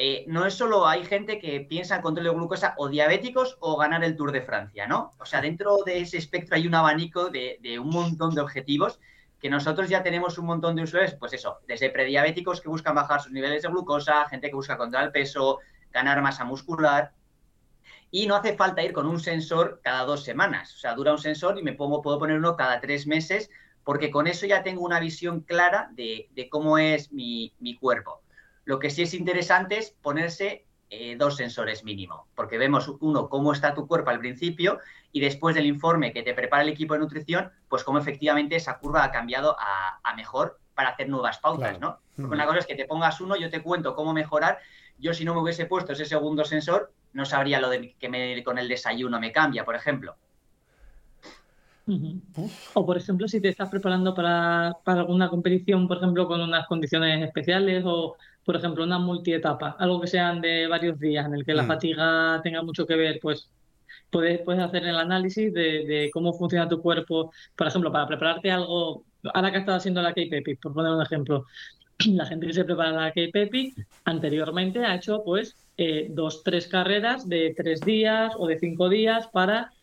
eh, 0.00 0.24
no 0.28 0.46
es 0.46 0.54
solo 0.54 0.86
hay 0.86 1.04
gente 1.04 1.40
que 1.40 1.60
piensa 1.60 1.96
en 1.96 2.02
control 2.02 2.26
de 2.26 2.30
glucosa 2.30 2.74
o 2.76 2.88
diabéticos 2.88 3.56
o 3.58 3.76
ganar 3.76 4.04
el 4.04 4.16
Tour 4.16 4.30
de 4.30 4.42
Francia, 4.42 4.86
¿no? 4.86 5.10
O 5.18 5.26
sea, 5.26 5.40
dentro 5.40 5.78
de 5.84 5.98
ese 5.98 6.18
espectro 6.18 6.54
hay 6.54 6.68
un 6.68 6.76
abanico 6.76 7.30
de, 7.30 7.58
un 7.80 7.90
montón 7.90 8.32
de 8.32 8.40
objetivos 8.40 9.00
que 9.40 9.50
nosotros 9.50 9.88
ya 9.88 10.04
tenemos 10.04 10.38
un 10.38 10.46
montón 10.46 10.76
de 10.76 10.84
usuarios, 10.84 11.14
pues 11.14 11.32
eso, 11.32 11.58
desde 11.66 11.90
prediabéticos 11.90 12.60
que 12.60 12.68
buscan 12.68 12.94
bajar 12.94 13.20
sus 13.20 13.32
niveles 13.32 13.62
de 13.62 13.68
glucosa, 13.70 14.28
gente 14.28 14.48
que 14.50 14.54
busca 14.54 14.76
controlar 14.76 15.06
el 15.06 15.12
peso, 15.12 15.58
ganar 15.90 16.22
masa 16.22 16.44
muscular. 16.44 17.12
Y 18.12 18.28
no 18.28 18.36
hace 18.36 18.56
falta 18.56 18.84
ir 18.84 18.92
con 18.92 19.06
un 19.06 19.18
sensor 19.18 19.80
cada 19.82 20.04
dos 20.04 20.22
semanas. 20.22 20.76
O 20.76 20.78
sea, 20.78 20.94
dura 20.94 21.10
un 21.12 21.18
sensor 21.18 21.58
y 21.58 21.64
me 21.64 21.72
pongo, 21.72 22.02
puedo 22.02 22.20
poner 22.20 22.38
uno 22.38 22.56
cada 22.56 22.80
tres 22.80 23.08
meses, 23.08 23.50
porque 23.82 24.12
con 24.12 24.28
eso 24.28 24.46
ya 24.46 24.62
tengo 24.62 24.82
una 24.82 25.00
visión 25.00 25.40
clara 25.40 25.90
de, 25.92 26.28
cómo 26.50 26.78
es 26.78 27.10
mi 27.10 27.78
cuerpo. 27.80 28.22
Lo 28.68 28.78
que 28.78 28.90
sí 28.90 29.00
es 29.00 29.14
interesante 29.14 29.78
es 29.78 29.92
ponerse 30.02 30.66
eh, 30.90 31.16
dos 31.16 31.36
sensores 31.36 31.84
mínimo, 31.84 32.26
porque 32.34 32.58
vemos 32.58 32.92
uno 33.00 33.30
cómo 33.30 33.54
está 33.54 33.72
tu 33.72 33.86
cuerpo 33.86 34.10
al 34.10 34.18
principio 34.18 34.78
y 35.10 35.20
después 35.20 35.54
del 35.54 35.64
informe 35.64 36.12
que 36.12 36.22
te 36.22 36.34
prepara 36.34 36.64
el 36.64 36.68
equipo 36.68 36.92
de 36.92 37.00
nutrición, 37.00 37.50
pues 37.70 37.82
cómo 37.82 37.98
efectivamente 37.98 38.56
esa 38.56 38.78
curva 38.78 39.04
ha 39.04 39.10
cambiado 39.10 39.56
a, 39.58 40.14
mejor 40.16 40.58
para 40.74 40.90
hacer 40.90 41.08
nuevas 41.08 41.38
pautas, 41.38 41.80
¿no? 41.80 42.00
Porque 42.14 42.34
una 42.34 42.44
cosa 42.44 42.58
es 42.58 42.66
que 42.66 42.74
te 42.74 42.84
pongas 42.84 43.22
uno, 43.22 43.36
yo 43.36 43.48
te 43.48 43.62
cuento 43.62 43.94
cómo 43.94 44.12
mejorar. 44.12 44.58
Yo 44.98 45.14
si 45.14 45.24
no 45.24 45.32
me 45.32 45.40
hubiese 45.40 45.64
puesto 45.64 45.94
ese 45.94 46.04
segundo 46.04 46.44
sensor, 46.44 46.92
no 47.14 47.24
sabría 47.24 47.60
lo 47.60 47.70
de 47.70 47.94
que 47.98 48.10
me, 48.10 48.44
con 48.44 48.58
el 48.58 48.68
desayuno 48.68 49.18
me 49.18 49.32
cambia, 49.32 49.64
por 49.64 49.76
ejemplo. 49.76 50.14
O 52.74 52.84
por 52.84 52.98
ejemplo, 52.98 53.26
si 53.28 53.40
te 53.40 53.48
estás 53.48 53.70
preparando 53.70 54.14
para, 54.14 54.76
para, 54.84 55.00
alguna 55.00 55.30
competición, 55.30 55.88
por 55.88 55.96
ejemplo, 55.96 56.26
con 56.26 56.40
unas 56.42 56.66
condiciones 56.66 57.24
especiales 57.24 57.82
o 57.86 58.16
por 58.48 58.56
ejemplo, 58.56 58.82
una 58.82 58.98
multietapa, 58.98 59.76
algo 59.78 60.00
que 60.00 60.06
sean 60.06 60.40
de 60.40 60.66
varios 60.66 60.98
días, 60.98 61.26
en 61.26 61.34
el 61.34 61.44
que 61.44 61.52
la 61.52 61.64
mm. 61.64 61.66
fatiga 61.66 62.40
tenga 62.42 62.62
mucho 62.62 62.86
que 62.86 62.96
ver, 62.96 63.18
pues 63.20 63.50
puedes, 64.08 64.40
puedes 64.40 64.62
hacer 64.62 64.86
el 64.86 64.96
análisis 64.96 65.52
de, 65.52 66.08
cómo 66.14 66.32
funciona 66.32 66.66
tu 66.66 66.80
cuerpo, 66.80 67.30
por 67.54 67.66
ejemplo, 67.66 67.92
para 67.92 68.06
prepararte 68.06 68.50
algo, 68.50 69.04
ahora 69.34 69.52
que 69.52 69.58
estás 69.58 69.76
haciendo 69.76 70.00
la 70.00 70.14
K-Pepic, 70.14 70.62
por 70.62 70.72
poner 70.72 70.92
un 70.92 71.02
ejemplo, 71.02 71.44
la 72.06 72.24
gente 72.24 72.46
que 72.46 72.54
se 72.54 72.64
prepara 72.64 72.90
la 72.90 73.12
K-Pepic 73.12 73.86
anteriormente 74.06 74.82
ha 74.82 74.94
hecho 74.94 75.22
pues 75.22 75.54
eh, 75.76 76.06
dos, 76.08 76.42
tres 76.42 76.68
carreras 76.68 77.28
de 77.28 77.52
tres 77.54 77.82
días 77.82 78.32
o 78.38 78.46
de 78.46 78.58
cinco 78.58 78.88
días 78.88 79.26
para 79.26 79.74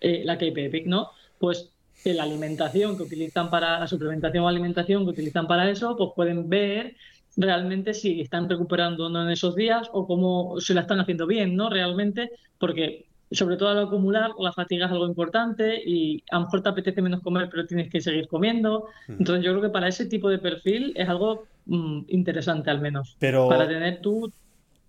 eh, 0.00 0.22
la 0.24 0.38
K-Pepic, 0.38 0.86
¿no? 0.86 1.10
Pues 1.40 1.72
la 2.04 2.22
alimentación 2.22 2.96
que 2.96 3.02
utilizan 3.02 3.50
para 3.50 3.80
la 3.80 3.88
suplementación 3.88 4.44
o 4.44 4.48
alimentación 4.48 5.02
que 5.02 5.10
utilizan 5.10 5.48
para 5.48 5.68
eso, 5.68 5.96
pues 5.96 6.10
pueden 6.14 6.48
ver 6.48 6.94
realmente 7.36 7.94
si 7.94 8.20
están 8.20 8.48
recuperando 8.48 9.06
o 9.06 9.08
no 9.08 9.22
en 9.22 9.30
esos 9.30 9.54
días 9.56 9.88
o 9.92 10.06
cómo 10.06 10.60
se 10.60 10.74
la 10.74 10.82
están 10.82 11.00
haciendo 11.00 11.26
bien, 11.26 11.56
¿no? 11.56 11.70
Realmente, 11.70 12.30
porque 12.58 13.06
sobre 13.30 13.56
todo 13.56 13.70
al 13.70 13.86
acumular, 13.86 14.32
la 14.38 14.52
fatiga 14.52 14.86
es 14.86 14.92
algo 14.92 15.06
importante 15.06 15.80
y 15.84 16.22
a 16.30 16.38
lo 16.38 16.44
mejor 16.44 16.62
te 16.62 16.68
apetece 16.68 17.02
menos 17.02 17.22
comer, 17.22 17.48
pero 17.50 17.66
tienes 17.66 17.90
que 17.90 18.00
seguir 18.00 18.28
comiendo. 18.28 18.86
Entonces 19.08 19.44
yo 19.44 19.52
creo 19.52 19.62
que 19.62 19.70
para 19.70 19.88
ese 19.88 20.06
tipo 20.06 20.28
de 20.28 20.38
perfil 20.38 20.92
es 20.94 21.08
algo 21.08 21.46
mm, 21.66 22.02
interesante 22.08 22.70
al 22.70 22.80
menos. 22.80 23.16
Pero... 23.18 23.48
Para 23.48 23.66
tener 23.66 24.00
tú 24.00 24.32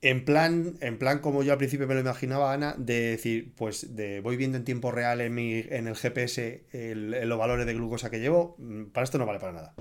en 0.02 0.26
plan, 0.26 0.74
en 0.82 1.00
plan, 1.00 1.20
como 1.20 1.44
yo 1.44 1.54
al 1.54 1.58
principio 1.58 1.88
me 1.88 1.94
lo 1.94 2.02
imaginaba, 2.02 2.52
Ana, 2.52 2.76
de 2.78 3.12
decir, 3.12 3.54
pues 3.56 3.96
de 3.96 4.20
voy 4.20 4.36
viendo 4.36 4.58
en 4.58 4.66
tiempo 4.66 4.92
real 4.92 5.22
en, 5.22 5.34
mi, 5.34 5.64
en 5.70 5.88
el 5.88 5.96
GPS 5.96 6.66
los 6.74 7.40
valores 7.40 7.66
de 7.66 7.74
glucosa 7.74 8.10
que 8.10 8.20
llevo, 8.20 8.58
mm, 8.60 8.88
para 8.88 9.06
esto 9.06 9.18
no 9.18 9.26
vale 9.26 9.40
para 9.40 9.54
nada. 9.54 9.74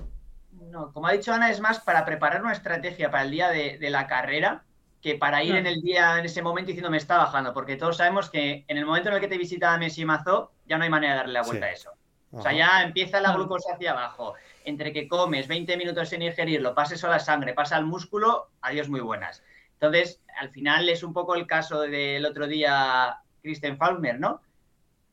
No, 0.71 0.93
como 0.93 1.07
ha 1.07 1.13
dicho 1.13 1.33
Ana, 1.33 1.51
es 1.51 1.61
más 1.61 1.81
para 1.81 2.05
preparar 2.05 2.43
una 2.43 2.53
estrategia 2.53 3.11
para 3.11 3.25
el 3.25 3.31
día 3.31 3.49
de, 3.49 3.79
la 3.91 4.07
carrera 4.07 4.65
que 5.01 5.17
para 5.17 5.43
ir 5.43 5.57
en 5.57 5.67
el 5.67 5.83
día, 5.83 6.19
en 6.19 6.25
ese 6.25 6.43
momento 6.43 6.69
diciendo 6.69 6.91
me 6.91 6.97
está 6.97 7.17
bajando, 7.17 7.53
porque 7.53 7.77
todos 7.77 7.97
sabemos 7.97 8.31
que 8.31 8.65
en 8.69 8.79
el 8.79 8.87
momento 8.87 9.09
en 9.09 9.17
el 9.17 9.21
que 9.21 9.29
te 9.29 9.37
visita 9.37 9.77
Messi 9.77 10.05
Mazo, 10.05 10.53
ya 10.67 10.79
no 10.79 10.85
hay 10.85 10.91
manera 10.91 11.15
de 11.15 11.19
darle 11.19 11.33
la 11.33 11.43
vuelta 11.43 11.67
a 11.67 11.73
eso. 11.73 11.91
O 12.31 12.41
sea, 12.41 12.53
ya 12.53 12.83
empieza 12.83 13.21
la 13.21 13.35
glucosa 13.35 13.75
hacia 13.75 13.91
abajo. 13.91 14.35
Entre 14.65 14.93
que 14.93 15.07
comes 15.07 15.49
20 15.49 15.77
minutos 15.77 16.09
sin 16.09 16.23
ingerirlo, 16.23 16.75
pases 16.75 17.05
a 17.05 17.09
la 17.09 17.19
sangre, 17.19 17.53
pasa 17.53 17.77
al 17.77 17.85
músculo, 17.85 18.49
adiós 18.63 18.89
muy 18.89 19.01
buenas. 19.01 19.43
Entonces, 19.75 20.23
al 20.41 20.51
final 20.51 20.89
es 20.89 21.03
un 21.03 21.13
poco 21.13 21.35
el 21.35 21.47
caso 21.47 21.81
del 21.81 22.25
otro 22.25 22.47
día 22.47 23.19
Kristen 23.43 23.77
Falmer, 23.77 24.19
¿no? 24.19 24.41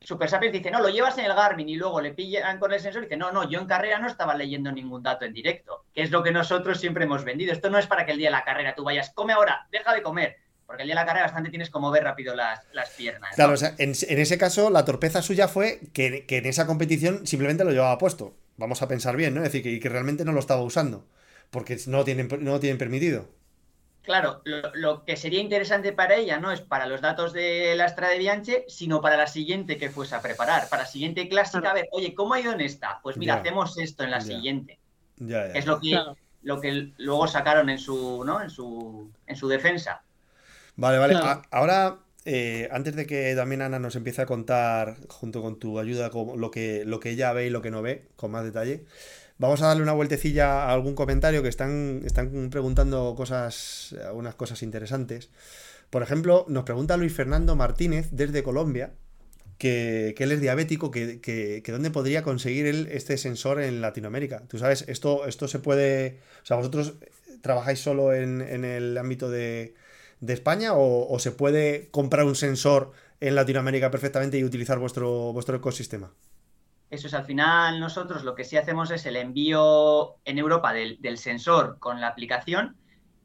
Super 0.02 0.30
Sapiens 0.30 0.54
dice, 0.54 0.70
no, 0.70 0.80
lo 0.80 0.88
llevas 0.88 1.18
en 1.18 1.26
el 1.26 1.34
Garmin 1.34 1.68
y 1.68 1.76
luego 1.76 2.00
le 2.00 2.12
pillan 2.12 2.58
con 2.58 2.72
el 2.72 2.80
sensor 2.80 3.02
y 3.02 3.04
dice, 3.04 3.18
no, 3.18 3.32
no, 3.32 3.48
yo 3.48 3.60
en 3.60 3.66
carrera 3.66 3.98
no 3.98 4.08
estaba 4.08 4.34
leyendo 4.34 4.72
ningún 4.72 5.02
dato 5.02 5.26
en 5.26 5.34
directo, 5.34 5.84
que 5.94 6.02
es 6.02 6.10
lo 6.10 6.22
que 6.22 6.32
nosotros 6.32 6.80
siempre 6.80 7.04
hemos 7.04 7.22
vendido. 7.22 7.52
Esto 7.52 7.68
no 7.68 7.78
es 7.78 7.86
para 7.86 8.06
que 8.06 8.12
el 8.12 8.18
día 8.18 8.28
de 8.28 8.32
la 8.32 8.44
carrera 8.44 8.74
tú 8.74 8.82
vayas, 8.82 9.10
come 9.14 9.34
ahora, 9.34 9.68
deja 9.70 9.92
de 9.92 10.02
comer, 10.02 10.38
porque 10.64 10.82
el 10.82 10.88
día 10.88 10.94
de 10.94 11.02
la 11.02 11.06
carrera 11.06 11.26
bastante 11.26 11.50
tienes 11.50 11.68
como 11.68 11.90
ver 11.90 12.04
rápido 12.04 12.34
las, 12.34 12.64
piernas. 12.96 13.34
Claro, 13.34 13.52
o 13.52 13.56
sea, 13.58 13.74
en, 13.76 13.90
ese 13.90 14.38
caso 14.38 14.70
la 14.70 14.86
torpeza 14.86 15.20
suya 15.20 15.48
fue 15.48 15.80
que, 15.92 16.24
en 16.26 16.46
esa 16.46 16.66
competición 16.66 17.26
simplemente 17.26 17.64
lo 17.64 17.70
llevaba 17.70 17.98
puesto. 17.98 18.34
Vamos 18.56 18.80
a 18.80 18.88
pensar 18.88 19.16
bien, 19.16 19.34
¿no? 19.34 19.42
Es 19.42 19.52
decir, 19.52 19.62
que, 19.62 19.80
que 19.80 19.88
realmente 19.90 20.24
no 20.24 20.32
lo 20.32 20.40
estaba 20.40 20.62
usando, 20.62 21.06
porque 21.50 21.76
no 21.86 21.98
lo 21.98 22.04
tienen, 22.04 22.28
no 22.40 22.52
lo 22.52 22.60
tienen 22.60 22.78
permitido. 22.78 23.28
Claro, 24.02 24.40
lo, 24.44 25.04
que 25.04 25.16
sería 25.16 25.40
interesante 25.40 25.92
para 25.92 26.16
ella 26.16 26.38
no 26.38 26.50
es 26.50 26.62
para 26.62 26.86
los 26.86 27.00
datos 27.00 27.32
de 27.32 27.74
la 27.76 27.84
Estrada 27.84 28.12
de 28.12 28.18
Bianche, 28.18 28.64
sino 28.66 29.00
para 29.00 29.16
la 29.16 29.26
siguiente 29.26 29.76
que 29.76 29.90
fuese 29.90 30.14
a 30.14 30.22
preparar. 30.22 30.68
Para 30.70 30.84
la 30.84 30.88
siguiente 30.88 31.28
clásica, 31.28 31.70
a 31.70 31.74
ver, 31.74 31.88
oye, 31.92 32.14
¿cómo 32.14 32.34
ha 32.34 32.40
ido 32.40 32.52
en 32.52 32.62
esta? 32.62 33.00
Pues 33.02 33.16
mira, 33.18 33.34
hacemos 33.34 33.76
esto 33.78 34.02
en 34.02 34.10
la 34.10 34.20
siguiente. 34.20 34.78
Ya, 35.18 35.46
es 35.46 35.66
lo 35.66 35.78
que, 35.80 35.98
lo 36.42 36.60
que 36.60 36.92
luego 36.96 37.28
sacaron 37.28 37.68
en 37.68 37.78
su, 37.78 38.24
¿no? 38.24 38.42
en 38.42 38.48
su, 38.48 39.10
en 39.26 39.36
su 39.36 39.48
defensa. 39.48 40.02
Vale, 40.76 40.96
vale. 40.96 41.16
ahora, 41.50 41.98
eh, 42.24 42.68
antes 42.72 42.96
de 42.96 43.06
que 43.06 43.34
también 43.34 43.60
Ana 43.60 43.78
nos 43.78 43.96
empiece 43.96 44.22
a 44.22 44.26
contar, 44.26 44.96
junto 45.08 45.42
con 45.42 45.58
tu 45.58 45.78
ayuda, 45.78 46.10
lo 46.36 46.50
que, 46.50 46.84
lo 46.86 47.00
que 47.00 47.10
ella 47.10 47.34
ve 47.34 47.46
y 47.46 47.50
lo 47.50 47.60
que 47.60 47.70
no 47.70 47.82
ve, 47.82 48.08
con 48.16 48.30
más 48.30 48.44
detalle. 48.44 48.86
Vamos 49.40 49.62
a 49.62 49.68
darle 49.68 49.82
una 49.82 49.94
vueltecilla 49.94 50.64
a 50.64 50.72
algún 50.74 50.94
comentario 50.94 51.42
que 51.42 51.48
están, 51.48 52.02
están 52.04 52.50
preguntando 52.50 53.14
cosas, 53.16 53.96
algunas 54.04 54.34
cosas 54.34 54.62
interesantes. 54.62 55.30
Por 55.88 56.02
ejemplo, 56.02 56.44
nos 56.46 56.64
pregunta 56.64 56.98
Luis 56.98 57.14
Fernando 57.14 57.56
Martínez 57.56 58.08
desde 58.10 58.42
Colombia, 58.42 58.92
que, 59.56 60.14
él 60.18 60.32
es 60.32 60.42
diabético, 60.42 60.90
que, 60.90 61.22
que, 61.22 61.72
dónde 61.72 61.90
podría 61.90 62.22
conseguir 62.22 62.66
él 62.66 62.88
este 62.92 63.16
sensor 63.16 63.62
en 63.62 63.80
Latinoamérica. 63.80 64.42
Tú 64.46 64.58
sabes, 64.58 64.84
esto, 64.88 65.26
esto 65.26 65.48
se 65.48 65.58
puede. 65.58 66.18
O 66.42 66.46
sea, 66.46 66.58
vosotros 66.58 66.96
trabajáis 67.40 67.80
solo 67.80 68.12
en, 68.12 68.42
el 68.42 68.98
ámbito 68.98 69.30
de, 69.30 69.74
España 70.20 70.74
o, 70.74 71.10
o, 71.10 71.18
se 71.18 71.30
puede 71.30 71.88
comprar 71.90 72.26
un 72.26 72.36
sensor 72.36 72.92
en 73.20 73.36
Latinoamérica 73.36 73.90
perfectamente 73.90 74.36
y 74.36 74.44
utilizar 74.44 74.78
vuestro, 74.78 75.32
vuestro 75.32 75.56
ecosistema. 75.56 76.12
Eso 76.90 77.06
es 77.06 77.14
al 77.14 77.24
final 77.24 77.78
nosotros 77.78 78.24
lo 78.24 78.34
que 78.34 78.44
sí 78.44 78.56
hacemos 78.56 78.90
es 78.90 79.06
el 79.06 79.16
envío 79.16 80.16
en 80.24 80.38
Europa 80.38 80.72
del, 80.72 81.18
sensor 81.18 81.78
con 81.78 82.00
la 82.00 82.08
aplicación 82.08 82.76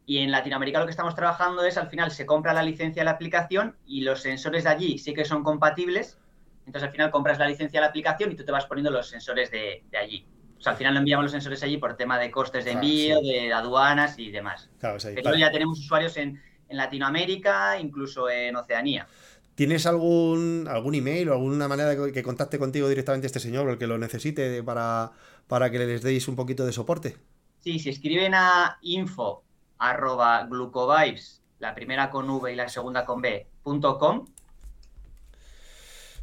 y 0.06 0.20
en 0.20 0.30
Latinoamérica 0.30 0.80
lo 0.80 0.86
que 0.86 0.92
estamos 0.92 1.16
trabajando 1.16 1.66
es 1.66 1.78
al 1.78 1.90
final 1.90 2.12
se 2.12 2.28
compra 2.28 2.54
la 2.54 2.62
licencia 2.62 3.02
de 3.02 3.06
la 3.06 3.12
aplicación 3.12 3.76
y 3.88 4.02
los 4.02 4.22
sensores 4.22 4.66
de 4.66 4.70
allí 4.70 4.98
sí 5.00 5.16
que 5.16 5.26
son 5.26 5.44
compatibles. 5.44 6.20
Entonces 6.68 6.88
al 6.88 6.92
final 6.92 7.10
compras 7.10 7.40
la 7.40 7.48
licencia 7.48 7.80
de 7.80 7.86
la 7.86 7.90
aplicación 7.90 8.32
y 8.32 8.36
tú 8.36 8.46
te 8.46 8.52
vas 8.52 8.68
poniendo 8.68 8.92
los 8.92 9.10
sensores 9.10 9.50
de, 9.50 9.84
allí. 10.00 10.28
O 10.60 10.62
sea, 10.62 10.74
al 10.74 10.78
final 10.78 10.94
no 10.94 11.00
enviamos 11.00 11.24
los 11.24 11.32
sensores 11.32 11.64
allí 11.64 11.78
por 11.78 11.96
tema 11.96 12.20
de 12.20 12.30
costes 12.30 12.66
de 12.66 12.72
envío, 12.72 13.20
de 13.22 13.52
aduanas 13.52 14.20
y 14.20 14.30
demás. 14.30 14.70
Claro, 14.80 14.98
Pero 15.02 15.36
ya 15.36 15.52
tenemos 15.52 15.80
usuarios 15.80 16.18
en, 16.18 16.42
en 16.70 16.78
Latinoamérica, 16.78 17.80
incluso 17.80 18.30
en 18.30 18.56
Oceanía. 18.56 19.08
¿Tienes 19.56 19.86
algún, 19.86 20.68
algún 20.70 20.96
email 20.96 21.30
o 21.30 21.34
alguna 21.34 21.70
manera 21.70 21.96
de 21.96 22.12
que 22.12 22.24
contacte 22.24 22.60
contigo 22.60 22.90
directamente 22.90 23.28
este 23.28 23.40
señor 23.40 23.68
o 23.68 23.72
el 23.72 23.78
que 23.78 23.88
lo 23.88 23.98
necesite 23.98 24.62
para, 24.64 25.12
para 25.48 25.72
que 25.72 25.80
les 25.80 26.02
deis 26.04 26.28
un 26.28 26.36
poquito 26.36 26.66
de 26.66 26.74
soporte? 26.74 27.16
Sí, 27.62 27.80
si 27.80 27.90
escriben 27.90 28.34
a 28.36 28.78
info 28.82 29.44
arroba 29.78 30.46
glucovibes, 30.46 31.42
la 31.60 31.74
primera 31.74 32.10
con 32.10 32.30
V 32.30 32.52
y 32.52 32.56
la 32.56 32.68
segunda 32.68 33.06
con 33.06 33.22
B, 33.22 33.48
punto 33.64 33.98
com. 33.98 34.26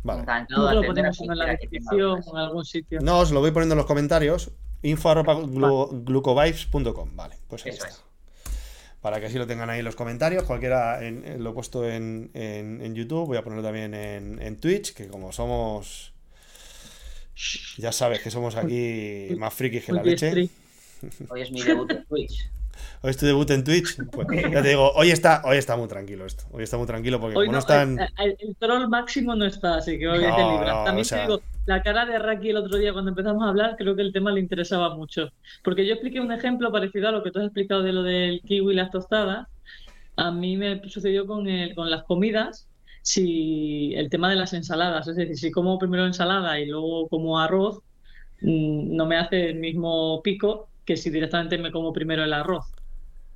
Vale. 0.04 0.24
No 0.50 0.74
lo 0.74 0.82
ponemos 0.82 1.20
en 1.20 1.38
la 1.38 1.46
descripción 1.46 2.20
o 2.26 2.32
en 2.32 2.36
algún 2.36 2.64
sitio. 2.64 3.00
No, 3.00 3.20
os 3.20 3.30
lo 3.30 3.40
voy 3.40 3.50
poniendo 3.52 3.74
en 3.74 3.78
los 3.78 3.86
comentarios. 3.86 4.50
Info 4.82 5.08
arroba 5.08 5.34
glucovibes.com. 5.34 7.16
Vale, 7.16 7.38
pues 7.48 7.64
ahí 7.64 7.70
Eso 7.70 7.86
está. 7.86 7.96
Es 7.96 8.11
para 9.02 9.18
que 9.20 9.26
así 9.26 9.36
lo 9.36 9.46
tengan 9.46 9.68
ahí 9.68 9.80
en 9.80 9.84
los 9.84 9.96
comentarios. 9.96 10.44
Cualquiera 10.44 11.00
lo 11.00 11.50
he 11.50 11.52
puesto 11.52 11.86
en, 11.86 12.94
YouTube, 12.94 13.26
voy 13.26 13.36
a 13.36 13.42
ponerlo 13.42 13.62
también 13.62 13.92
en, 13.92 14.56
Twitch, 14.56 14.94
que 14.94 15.08
como 15.08 15.32
somos. 15.32 16.12
Ya 17.76 17.90
sabes 17.92 18.20
que 18.20 18.30
somos 18.30 18.56
aquí 18.56 19.28
más 19.36 19.52
frikis 19.52 19.84
que 19.84 19.92
la 19.92 20.02
leche. 20.02 20.48
Hoy 21.28 21.42
es 21.42 21.50
mi 21.50 21.62
debut 21.62 21.90
en 21.90 22.04
Twitch. 22.04 22.48
Hoy 23.02 23.10
es 23.10 23.16
tu 23.16 23.26
debut 23.26 23.50
en 23.50 23.64
Twitch. 23.64 23.96
Pues, 24.10 24.28
ya 24.52 24.62
te 24.62 24.68
digo, 24.68 24.92
hoy 24.92 25.10
está, 25.10 25.42
hoy 25.44 25.56
está 25.56 25.76
muy 25.76 25.88
tranquilo 25.88 26.24
esto. 26.24 26.44
Hoy 26.52 26.62
está 26.62 26.78
muy 26.78 26.86
tranquilo 26.86 27.20
porque 27.20 27.34
como 27.34 27.50
no, 27.50 27.58
están. 27.58 27.98
El, 28.18 28.56
troll 28.58 28.88
máximo 28.88 29.34
no 29.34 29.44
está, 29.44 29.76
así 29.76 29.98
que 29.98 30.08
hoy 30.08 30.20
te 30.20 30.26
libras. 30.26 30.84
También 30.84 31.06
te 31.06 31.20
digo, 31.20 31.42
la 31.66 31.82
cara 31.82 32.06
de 32.06 32.18
Raki 32.18 32.50
el 32.50 32.56
otro 32.56 32.78
día 32.78 32.92
cuando 32.92 33.10
empezamos 33.10 33.42
a 33.44 33.48
hablar, 33.48 33.76
creo 33.76 33.94
que 33.94 34.02
el 34.02 34.12
tema 34.12 34.32
le 34.32 34.40
interesaba 34.40 34.94
mucho. 34.96 35.30
Porque 35.62 35.86
yo 35.86 35.94
expliqué 35.94 36.20
un 36.20 36.32
ejemplo 36.32 36.72
parecido 36.72 37.08
a 37.08 37.12
lo 37.12 37.22
que 37.22 37.30
tú 37.30 37.38
has 37.38 37.46
explicado 37.46 37.82
de 37.82 37.92
lo 37.92 38.02
del 38.02 38.40
kiwi 38.42 38.72
y 38.72 38.76
las 38.76 38.90
tostadas. 38.90 39.46
A 40.16 40.30
mí 40.30 40.56
me 40.56 40.80
sucedió 40.88 41.26
con, 41.26 41.48
el, 41.48 41.74
con 41.74 41.90
las 41.90 42.02
comidas, 42.04 42.68
si 43.02 43.94
el 43.94 44.10
tema 44.10 44.30
de 44.30 44.36
las 44.36 44.52
ensaladas, 44.52 45.08
es 45.08 45.16
decir, 45.16 45.36
si 45.36 45.50
como 45.50 45.78
primero 45.78 46.06
ensalada 46.06 46.58
y 46.60 46.66
luego 46.66 47.08
como 47.08 47.38
arroz, 47.38 47.82
mm, 48.40 48.96
no 48.96 49.06
me 49.06 49.16
hace 49.16 49.50
el 49.50 49.56
mismo 49.56 50.20
pico 50.22 50.68
que 50.84 50.96
si 50.96 51.10
directamente 51.10 51.58
me 51.58 51.72
como 51.72 51.92
primero 51.92 52.24
el 52.24 52.32
arroz. 52.32 52.66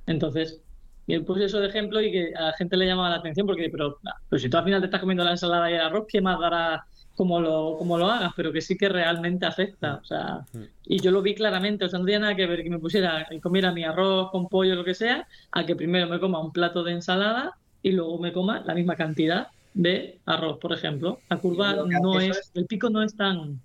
Entonces, 0.05 0.61
y 1.07 1.19
puse 1.19 1.45
eso 1.45 1.59
de 1.59 1.69
ejemplo 1.69 2.01
y 2.01 2.11
que 2.11 2.33
a 2.35 2.47
la 2.47 2.53
gente 2.53 2.77
le 2.77 2.85
llamaba 2.85 3.09
la 3.09 3.15
atención 3.17 3.47
porque, 3.47 3.69
pero, 3.69 3.97
pero 4.29 4.39
si 4.39 4.49
tú 4.49 4.57
al 4.57 4.65
final 4.65 4.81
te 4.81 4.87
estás 4.87 4.99
comiendo 4.99 5.23
la 5.23 5.31
ensalada 5.31 5.71
y 5.71 5.75
el 5.75 5.81
arroz, 5.81 6.05
¿qué 6.09 6.21
más 6.21 6.39
dará 6.39 6.85
como 7.17 7.41
lo, 7.41 7.75
como 7.79 7.97
lo 7.97 8.05
hagas, 8.11 8.31
pero 8.35 8.53
que 8.53 8.61
sí 8.61 8.77
que 8.77 8.87
realmente 8.87 9.47
afecta. 9.47 9.95
O 9.95 10.05
sea, 10.05 10.45
y 10.85 11.01
yo 11.01 11.09
lo 11.09 11.23
vi 11.23 11.33
claramente, 11.33 11.83
o 11.83 11.89
sea, 11.89 11.97
no 11.97 12.05
tenía 12.05 12.19
nada 12.19 12.35
que 12.35 12.45
ver 12.45 12.61
que 12.61 12.69
me 12.69 12.77
pusiera 12.77 13.27
y 13.31 13.39
comiera 13.39 13.71
mi 13.71 13.83
arroz 13.83 14.29
con 14.29 14.47
pollo, 14.47 14.75
lo 14.75 14.85
que 14.85 14.93
sea, 14.93 15.27
a 15.51 15.65
que 15.65 15.75
primero 15.75 16.07
me 16.07 16.19
coma 16.19 16.39
un 16.39 16.53
plato 16.53 16.83
de 16.83 16.91
ensalada 16.91 17.57
y 17.81 17.91
luego 17.91 18.19
me 18.19 18.31
coma 18.31 18.63
la 18.65 18.75
misma 18.75 18.95
cantidad 18.95 19.47
de 19.73 20.19
arroz, 20.27 20.59
por 20.59 20.73
ejemplo. 20.73 21.19
La 21.27 21.37
curva 21.37 21.73
no 21.73 22.19
es, 22.19 22.51
el 22.53 22.67
pico 22.67 22.91
no 22.91 23.01
es 23.01 23.17
tan. 23.17 23.59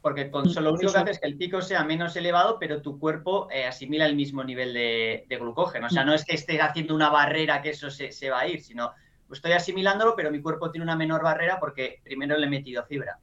Porque 0.00 0.30
con 0.30 0.48
solo 0.48 0.70
lo 0.70 0.76
único 0.76 0.92
que 0.92 0.98
hace 0.98 1.10
es 1.10 1.20
que 1.20 1.26
el 1.26 1.36
pico 1.36 1.60
sea 1.60 1.84
menos 1.84 2.16
elevado, 2.16 2.58
pero 2.58 2.80
tu 2.80 2.98
cuerpo 2.98 3.48
eh, 3.50 3.66
asimila 3.66 4.06
el 4.06 4.16
mismo 4.16 4.42
nivel 4.44 4.72
de, 4.72 5.26
glucógeno. 5.38 5.88
O 5.88 5.90
sea, 5.90 6.04
no 6.04 6.14
es 6.14 6.24
que 6.24 6.34
esté 6.34 6.58
haciendo 6.62 6.94
una 6.94 7.10
barrera 7.10 7.60
que 7.60 7.70
eso 7.70 7.90
se, 7.90 8.12
se 8.12 8.30
va 8.30 8.40
a 8.40 8.48
ir, 8.48 8.62
sino 8.62 8.92
estoy 9.32 9.52
asimilándolo, 9.52 10.14
pero 10.16 10.30
mi 10.30 10.40
cuerpo 10.40 10.70
tiene 10.70 10.84
una 10.84 10.96
menor 10.96 11.22
barrera 11.22 11.58
porque 11.60 12.00
primero 12.04 12.36
le 12.36 12.46
he 12.46 12.50
metido 12.50 12.84
fibra. 12.84 13.18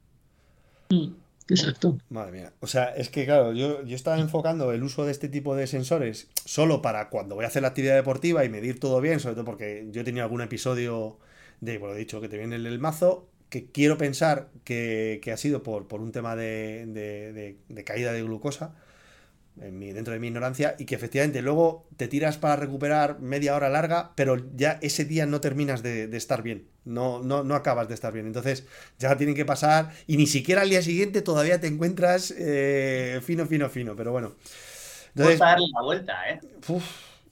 Mm, 0.90 1.14
exacto. 1.48 1.98
Madre 2.10 2.32
mía. 2.32 2.52
O 2.60 2.66
sea, 2.66 2.94
es 2.94 3.08
que 3.08 3.24
claro, 3.24 3.52
yo, 3.52 3.82
yo 3.84 3.96
estaba 3.96 4.18
enfocando 4.18 4.72
el 4.72 4.82
uso 4.82 5.04
de 5.04 5.12
este 5.12 5.28
tipo 5.28 5.54
de 5.54 5.66
sensores 5.66 6.28
solo 6.44 6.82
para 6.82 7.08
cuando 7.08 7.34
voy 7.34 7.44
a 7.44 7.48
hacer 7.48 7.62
la 7.62 7.68
actividad 7.68 7.94
deportiva 7.94 8.44
y 8.44 8.48
medir 8.48 8.80
todo 8.80 9.00
bien, 9.00 9.20
sobre 9.20 9.34
todo 9.34 9.44
porque 9.44 9.86
yo 9.90 10.04
tenía 10.04 10.24
algún 10.24 10.42
episodio 10.42 11.18
de, 11.60 11.78
bueno, 11.78 11.94
he 11.94 11.98
dicho 11.98 12.20
que 12.20 12.28
te 12.28 12.38
viene 12.38 12.56
el, 12.56 12.78
mazo, 12.78 13.28
que 13.48 13.66
quiero 13.66 13.96
pensar 13.98 14.48
que, 14.64 15.20
ha 15.32 15.36
sido 15.36 15.62
por, 15.62 15.86
por 15.88 16.00
un 16.00 16.12
tema 16.12 16.36
de, 16.36 17.56
de 17.68 17.84
caída 17.84 18.12
de 18.12 18.22
glucosa 18.22 18.74
dentro 19.54 20.14
de 20.14 20.20
mi 20.20 20.28
ignorancia, 20.28 20.74
y 20.78 20.86
que 20.86 20.94
efectivamente 20.94 21.42
luego 21.42 21.86
te 21.96 22.08
tiras 22.08 22.38
para 22.38 22.56
recuperar 22.56 23.20
media 23.20 23.54
hora 23.54 23.68
larga, 23.68 24.12
pero 24.14 24.36
ya 24.54 24.78
ese 24.80 25.04
día 25.04 25.26
no 25.26 25.40
terminas 25.40 25.82
de, 25.82 26.04
estar 26.16 26.42
bien, 26.42 26.68
no, 26.84 27.22
no, 27.22 27.44
no, 27.44 27.54
acabas 27.54 27.88
de 27.88 27.94
estar 27.94 28.12
bien. 28.12 28.26
Entonces 28.26 28.66
ya 28.98 29.16
tienen 29.16 29.36
que 29.36 29.44
pasar, 29.44 29.90
y 30.06 30.16
ni 30.16 30.26
siquiera 30.26 30.62
al 30.62 30.70
día 30.70 30.82
siguiente 30.82 31.22
todavía 31.22 31.60
te 31.60 31.66
encuentras 31.66 32.34
eh, 32.36 33.20
fino, 33.22 33.46
fino, 33.46 33.68
fino, 33.68 33.94
pero 33.94 34.12
bueno. 34.12 34.32
Entonces, 35.14 35.38
darle 35.38 35.66
la 35.72 35.82
vuelta, 35.82 36.30
¿eh? 36.30 36.40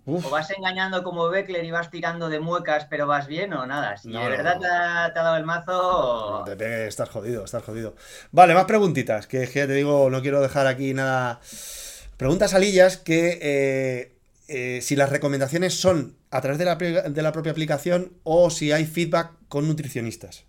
O 0.06 0.30
vas 0.30 0.50
engañando 0.50 1.02
como 1.02 1.28
Beckler 1.28 1.64
y 1.64 1.70
vas 1.70 1.90
tirando 1.90 2.28
de 2.28 2.40
muecas, 2.40 2.86
pero 2.88 3.06
vas 3.06 3.26
bien 3.26 3.52
o 3.52 3.66
nada. 3.66 3.96
Si 3.96 4.10
de 4.10 4.18
verdad 4.18 4.58
te, 4.58 4.66
ha, 4.66 5.10
dado 5.10 5.36
el 5.36 5.44
mazo. 5.44 6.44
estás 6.58 7.08
jodido, 7.10 7.44
estás 7.44 7.62
jodido. 7.62 7.94
Vale, 8.32 8.54
más 8.54 8.64
preguntitas, 8.64 9.26
que, 9.26 9.46
que 9.46 9.60
ya 9.60 9.66
te 9.66 9.74
digo, 9.74 10.10
no 10.10 10.20
quiero 10.20 10.40
dejar 10.40 10.66
aquí 10.66 10.94
nada. 10.94 11.40
Preguntas 12.20 12.52
alillas 12.52 12.98
que 12.98 13.38
eh, 13.40 14.18
eh, 14.46 14.82
si 14.82 14.94
las 14.94 15.08
recomendaciones 15.08 15.80
son 15.80 16.18
a 16.30 16.42
través 16.42 16.58
de 16.58 16.66
la, 16.66 16.76
de 16.76 17.22
la 17.22 17.32
propia 17.32 17.50
aplicación 17.50 18.12
o 18.24 18.50
si 18.50 18.72
hay 18.72 18.84
feedback 18.84 19.32
con 19.48 19.66
nutricionistas. 19.66 20.44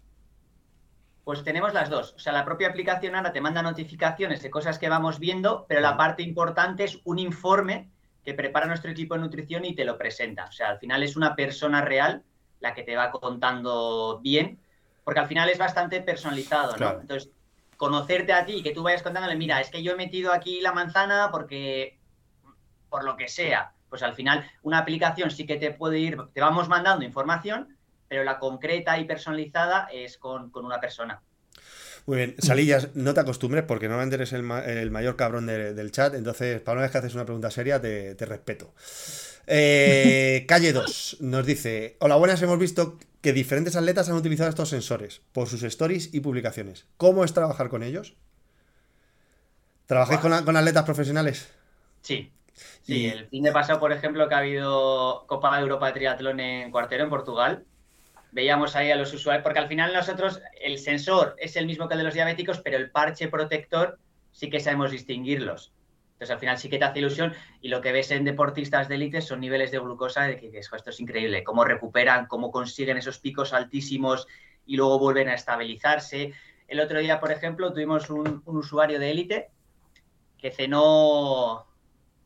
Pues 1.24 1.46
tenemos 1.46 1.74
las 1.74 1.90
dos. 1.90 2.14
O 2.18 2.20
sea, 2.20 2.34
la 2.34 2.44
propia 2.44 2.68
aplicación 2.68 3.16
ahora 3.16 3.32
te 3.32 3.40
manda 3.40 3.62
notificaciones 3.62 4.42
de 4.42 4.50
cosas 4.50 4.80
que 4.80 4.90
vamos 4.90 5.18
viendo, 5.18 5.66
pero 5.70 5.80
la 5.80 5.96
parte 5.96 6.24
importante 6.24 6.84
es 6.84 7.00
un 7.06 7.20
informe 7.20 7.90
que 8.26 8.34
prepara 8.34 8.66
nuestro 8.66 8.92
equipo 8.92 9.14
de 9.14 9.22
nutrición 9.22 9.64
y 9.64 9.74
te 9.74 9.86
lo 9.86 9.98
presenta. 9.98 10.48
O 10.50 10.52
sea, 10.52 10.72
al 10.72 10.78
final 10.78 11.04
es 11.04 11.16
una 11.16 11.38
persona 11.38 11.80
real 11.80 12.22
la 12.60 12.74
que 12.74 12.84
te 12.84 12.98
va 12.98 13.12
contando 13.12 14.20
bien, 14.22 14.60
porque 15.06 15.22
al 15.22 15.28
final 15.28 15.48
es 15.48 15.58
bastante 15.58 16.02
personalizado, 16.02 16.76
¿no? 16.76 17.00
Entonces, 17.00 17.32
conocerte 17.82 18.32
a 18.32 18.46
ti 18.46 18.58
y 18.58 18.62
que 18.62 18.76
tú 18.76 18.84
vayas 18.84 19.02
contándole, 19.02 19.36
mira, 19.36 19.60
es 19.60 19.72
que 19.72 19.82
yo 19.82 19.94
he 19.94 19.96
metido 19.96 20.32
aquí 20.32 20.62
la 20.62 20.72
manzana 20.72 21.30
porque, 21.32 21.98
por 22.90 23.04
lo 23.04 23.18
que 23.18 23.28
sea, 23.28 23.74
pues 23.90 24.04
al 24.04 24.14
final 24.14 24.48
una 24.62 24.78
aplicación 24.78 25.32
sí 25.32 25.48
que 25.48 25.56
te 25.56 25.72
puede 25.72 25.98
ir, 25.98 26.16
te 26.32 26.42
vamos 26.42 26.70
mandando 26.70 27.04
información, 27.04 27.76
pero 28.08 28.24
la 28.24 28.38
concreta 28.38 29.00
y 29.00 29.06
personalizada 29.06 29.88
es 29.92 30.20
con, 30.20 30.52
con 30.52 30.64
una 30.64 30.80
persona. 30.80 31.24
Muy 32.06 32.18
bien, 32.18 32.36
Salillas, 32.38 32.96
no 32.96 33.16
te 33.16 33.20
acostumbres 33.20 33.64
porque 33.64 33.88
normalmente 33.88 34.18
eres 34.18 34.34
el, 34.34 34.52
el 34.52 34.92
mayor 34.92 35.16
cabrón 35.16 35.48
del 35.48 35.92
chat, 35.92 36.14
entonces 36.14 36.62
para 36.62 36.74
una 36.74 36.82
vez 36.84 36.92
que 36.92 37.00
haces 37.00 37.16
una 37.16 37.26
pregunta 37.26 37.50
seria 37.50 37.82
te, 37.82 38.16
respeto. 38.20 38.76
Eh, 39.48 40.46
calle 40.48 40.74
2 40.74 41.18
nos 41.22 41.46
dice, 41.46 41.98
hola 42.00 42.16
buenas, 42.16 42.42
hemos 42.42 42.60
visto 42.60 42.98
que 43.22 43.34
diferentes 43.34 43.76
atletas 43.76 44.10
han 44.10 44.16
utilizado 44.16 44.50
estos 44.50 44.70
sensores 44.70 45.22
por 45.32 45.48
sus 45.48 45.64
stories 45.64 46.14
y 46.14 46.20
publicaciones. 46.22 46.88
¿Cómo 46.98 47.24
es 47.24 47.34
trabajar 47.34 47.70
con 47.70 47.84
ellos? 47.84 48.16
¿Trabajáis 49.86 50.20
con, 50.20 50.46
con, 50.46 50.56
atletas 50.56 50.86
profesionales? 50.86 51.50
Sí. 52.02 52.32
Sí, 52.82 53.08
el 53.08 53.28
fin 53.28 53.44
de 53.44 53.52
pasado, 53.52 53.80
por 53.80 53.92
ejemplo, 53.92 54.28
que 54.28 54.36
ha 54.36 54.40
habido 54.40 55.26
Copa 55.28 55.56
de 55.56 55.62
Europa 55.62 55.88
de 55.88 55.94
Triatlón 55.94 56.40
en 56.40 56.72
Cuartero, 56.72 57.04
en 57.04 57.10
Portugal, 57.10 57.66
veíamos 58.32 58.76
ahí 58.76 58.92
a 58.92 58.96
los 58.96 59.14
usuarios, 59.14 59.44
porque 59.44 59.60
al 59.60 59.68
final 59.68 59.94
nosotros 59.94 60.42
el 60.62 60.80
sensor 60.80 61.36
es 61.38 61.56
el 61.56 61.66
mismo 61.66 61.88
que 61.88 61.94
el 61.94 62.00
de 62.00 62.04
los 62.06 62.14
diabéticos, 62.14 62.60
pero 62.60 62.78
el 62.78 62.90
parche 62.90 63.28
protector 63.28 64.00
sí 64.32 64.50
que 64.50 64.60
sabemos 64.60 64.92
distinguirlos. 64.92 65.72
Entonces 66.22 66.36
al 66.36 66.40
final 66.40 66.58
sí 66.60 66.70
que 66.70 66.78
te 66.78 66.86
hace 66.86 67.00
ilusión 67.00 67.34
y 67.62 67.70
lo 67.70 67.82
que 67.82 67.92
ves 67.92 68.12
en 68.12 68.24
deportistas 68.24 68.88
de 68.88 68.94
élite 68.94 69.22
son 69.22 69.40
niveles 69.40 69.72
de 69.72 69.80
glucosa 69.80 70.22
de 70.26 70.38
que 70.38 70.56
esto 70.56 70.92
es 70.92 71.00
increíble, 71.00 71.44
cómo 71.44 71.64
recuperan, 71.64 72.28
cómo 72.28 72.52
consiguen 72.52 72.98
esos 72.98 73.18
picos 73.18 73.54
altísimos 73.54 74.28
y 74.68 74.76
luego 74.76 75.00
vuelven 75.00 75.30
a 75.30 75.34
estabilizarse. 75.34 76.32
El 76.68 76.80
otro 76.80 77.00
día, 77.00 77.20
por 77.20 77.32
ejemplo, 77.32 77.74
tuvimos 77.74 78.12
un, 78.12 78.44
usuario 78.46 79.00
de 79.00 79.10
élite 79.10 79.50
que 80.38 80.52
cenó, 80.52 81.66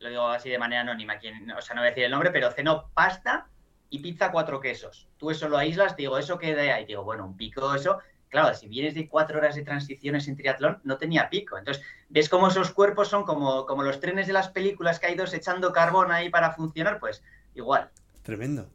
lo 0.00 0.08
digo 0.10 0.28
así 0.28 0.50
de 0.50 0.58
manera 0.58 0.82
anónima, 0.82 1.16
quien, 1.16 1.50
o 1.52 1.62
sea, 1.62 1.74
no 1.74 1.80
voy 1.80 1.86
a 1.86 1.90
decir 1.92 2.04
el 2.04 2.10
nombre, 2.10 2.30
pero 2.30 2.50
cenó 2.50 2.90
pasta 2.92 3.48
y 3.88 4.00
pizza 4.00 4.30
cuatro 4.30 4.60
quesos. 4.60 5.08
Tú 5.16 5.30
eso 5.30 5.48
lo 5.48 5.56
aíslas, 5.56 5.96
digo, 5.96 6.18
¿eso 6.18 6.38
qué 6.38 6.54
de 6.54 6.70
ahí? 6.70 6.84
Digo, 6.84 7.02
bueno, 7.02 7.24
un 7.24 7.34
pico, 7.34 7.74
eso. 7.74 7.98
Claro, 8.36 8.54
si 8.54 8.68
vienes 8.68 8.94
de 8.94 9.08
cuatro 9.08 9.38
horas 9.38 9.54
de 9.54 9.62
transiciones 9.62 10.28
en 10.28 10.36
triatlón, 10.36 10.78
no 10.84 10.98
tenía 10.98 11.30
pico. 11.30 11.56
Entonces, 11.56 11.82
ves 12.10 12.28
cómo 12.28 12.48
esos 12.48 12.70
cuerpos 12.70 13.08
son 13.08 13.24
como, 13.24 13.64
como 13.64 13.82
los 13.82 13.98
trenes 13.98 14.26
de 14.26 14.34
las 14.34 14.50
películas 14.50 15.00
que 15.00 15.06
hay 15.06 15.14
dos 15.14 15.32
echando 15.32 15.72
carbón 15.72 16.12
ahí 16.12 16.28
para 16.28 16.52
funcionar, 16.52 17.00
pues 17.00 17.22
igual. 17.54 17.88
Tremendo. 18.22 18.68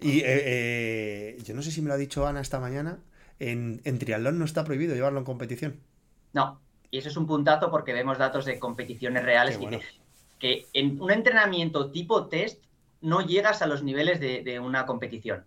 Y 0.00 0.18
eh, 0.18 0.24
eh, 0.26 1.38
yo 1.44 1.54
no 1.54 1.62
sé 1.62 1.70
si 1.70 1.80
me 1.80 1.86
lo 1.86 1.94
ha 1.94 1.96
dicho 1.96 2.26
Ana 2.26 2.40
esta 2.40 2.58
mañana, 2.58 2.98
en, 3.38 3.80
en 3.84 4.00
triatlón 4.00 4.36
no 4.36 4.44
está 4.44 4.64
prohibido 4.64 4.96
llevarlo 4.96 5.20
en 5.20 5.24
competición. 5.24 5.78
No, 6.32 6.60
y 6.90 6.98
eso 6.98 7.08
es 7.08 7.16
un 7.16 7.28
puntazo 7.28 7.70
porque 7.70 7.92
vemos 7.92 8.18
datos 8.18 8.46
de 8.46 8.58
competiciones 8.58 9.22
reales 9.22 9.58
que, 9.58 9.80
que 10.40 10.66
en 10.72 11.00
un 11.00 11.12
entrenamiento 11.12 11.92
tipo 11.92 12.26
test 12.26 12.60
no 13.00 13.20
llegas 13.20 13.62
a 13.62 13.68
los 13.68 13.84
niveles 13.84 14.18
de, 14.18 14.58
una 14.58 14.86
competición. 14.86 15.44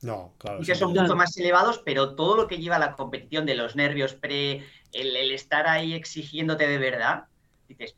No, 0.00 0.34
claro. 0.38 0.62
Y 0.62 0.64
que 0.64 0.74
son 0.74 0.92
mucho 0.92 1.16
más 1.16 1.36
elevados, 1.36 1.82
pero 1.84 2.14
todo 2.14 2.36
lo 2.36 2.46
que 2.46 2.58
lleva 2.58 2.76
a 2.76 2.80
la 2.80 2.94
competición 2.94 3.46
de 3.46 3.56
los 3.56 3.74
nervios 3.74 4.14
pre, 4.14 4.64
el, 4.92 5.16
estar 5.32 5.66
ahí 5.66 5.94
exigiéndote 5.94 6.68
de 6.68 6.78
verdad, 6.78 7.24
dices, 7.68 7.96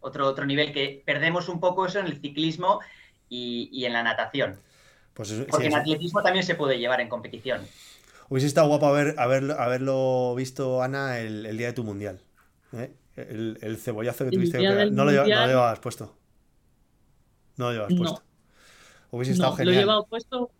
otro, 0.00 0.26
otro 0.26 0.46
nivel 0.46 0.72
que 0.72 1.02
perdemos 1.04 1.48
un 1.48 1.60
poco 1.60 1.86
eso 1.86 1.98
en 1.98 2.06
el 2.06 2.20
ciclismo 2.20 2.80
y, 3.28 3.84
en 3.84 3.92
la 3.92 4.02
natación. 4.02 4.60
Pues 5.14 5.32
Porque 5.50 5.66
en 5.66 5.74
atletismo 5.74 6.22
también 6.22 6.44
se 6.44 6.54
puede 6.54 6.78
llevar 6.78 7.00
en 7.00 7.08
competición. 7.08 7.62
Hubiese 8.28 8.46
estado 8.46 8.68
guapo 8.68 8.86
haber, 8.86 9.18
haberlo 9.18 10.34
visto, 10.34 10.82
Ana, 10.82 11.18
el, 11.18 11.56
día 11.56 11.68
de 11.68 11.72
tu 11.72 11.84
mundial. 11.84 12.20
¿eh? 12.72 12.94
El, 13.16 13.76
cebollazo 13.78 14.24
que 14.24 14.30
tuviste. 14.30 14.58
no, 14.90 15.04
lo 15.04 15.10
llevabas 15.10 15.80
puesto. 15.80 16.16
No 17.56 17.66
lo 17.66 17.72
llevas 17.72 17.94
puesto. 17.94 18.22
Hubiese 19.10 19.32
estado 19.32 19.56
genial. 19.56 19.74
Lo 19.74 19.80
he 19.80 19.82
llevado 19.82 20.06
puesto. 20.06 20.50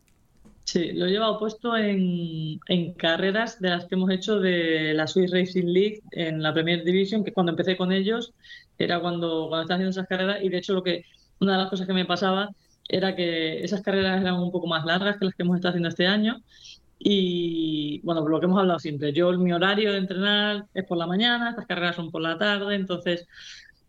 Sí, 0.64 0.92
lo 0.92 1.06
he 1.06 1.10
llevado 1.10 1.38
puesto 1.38 1.76
en, 1.76 2.58
carreras 2.96 3.60
de 3.60 3.68
las 3.68 3.84
que 3.84 3.96
hemos 3.96 4.10
hecho 4.10 4.40
de 4.40 4.94
la 4.94 5.06
Swiss 5.06 5.30
Racing 5.30 5.66
League 5.66 6.00
en 6.12 6.42
la 6.42 6.54
Premier 6.54 6.82
Division, 6.82 7.22
que 7.22 7.32
cuando 7.32 7.52
empecé 7.52 7.76
con 7.76 7.92
ellos 7.92 8.32
era 8.78 8.98
cuando, 9.00 9.48
cuando 9.48 9.62
estaba 9.62 9.76
haciendo 9.76 9.90
esas 9.90 10.08
carreras 10.08 10.42
y 10.42 10.48
de 10.48 10.58
hecho 10.58 10.72
lo 10.72 10.82
que 10.82 11.04
una 11.40 11.52
de 11.52 11.58
las 11.58 11.70
cosas 11.70 11.86
que 11.86 11.92
me 11.92 12.06
pasaba 12.06 12.48
era 12.88 13.14
que 13.14 13.62
esas 13.62 13.82
carreras 13.82 14.20
eran 14.20 14.34
un 14.34 14.50
poco 14.50 14.66
más 14.66 14.84
largas 14.86 15.18
que 15.18 15.26
las 15.26 15.34
que 15.34 15.42
hemos 15.42 15.56
estado 15.56 15.70
haciendo 15.70 15.90
este 15.90 16.06
año 16.06 16.42
y 16.98 18.00
bueno, 18.02 18.26
lo 18.26 18.40
que 18.40 18.46
hemos 18.46 18.58
hablado 18.58 18.78
siempre, 18.78 19.12
yo 19.12 19.30
mi 19.32 19.52
horario 19.52 19.92
de 19.92 19.98
entrenar 19.98 20.64
es 20.72 20.84
por 20.84 20.96
la 20.96 21.06
mañana, 21.06 21.50
estas 21.50 21.66
carreras 21.66 21.96
son 21.96 22.10
por 22.10 22.22
la 22.22 22.38
tarde, 22.38 22.74
entonces 22.74 23.26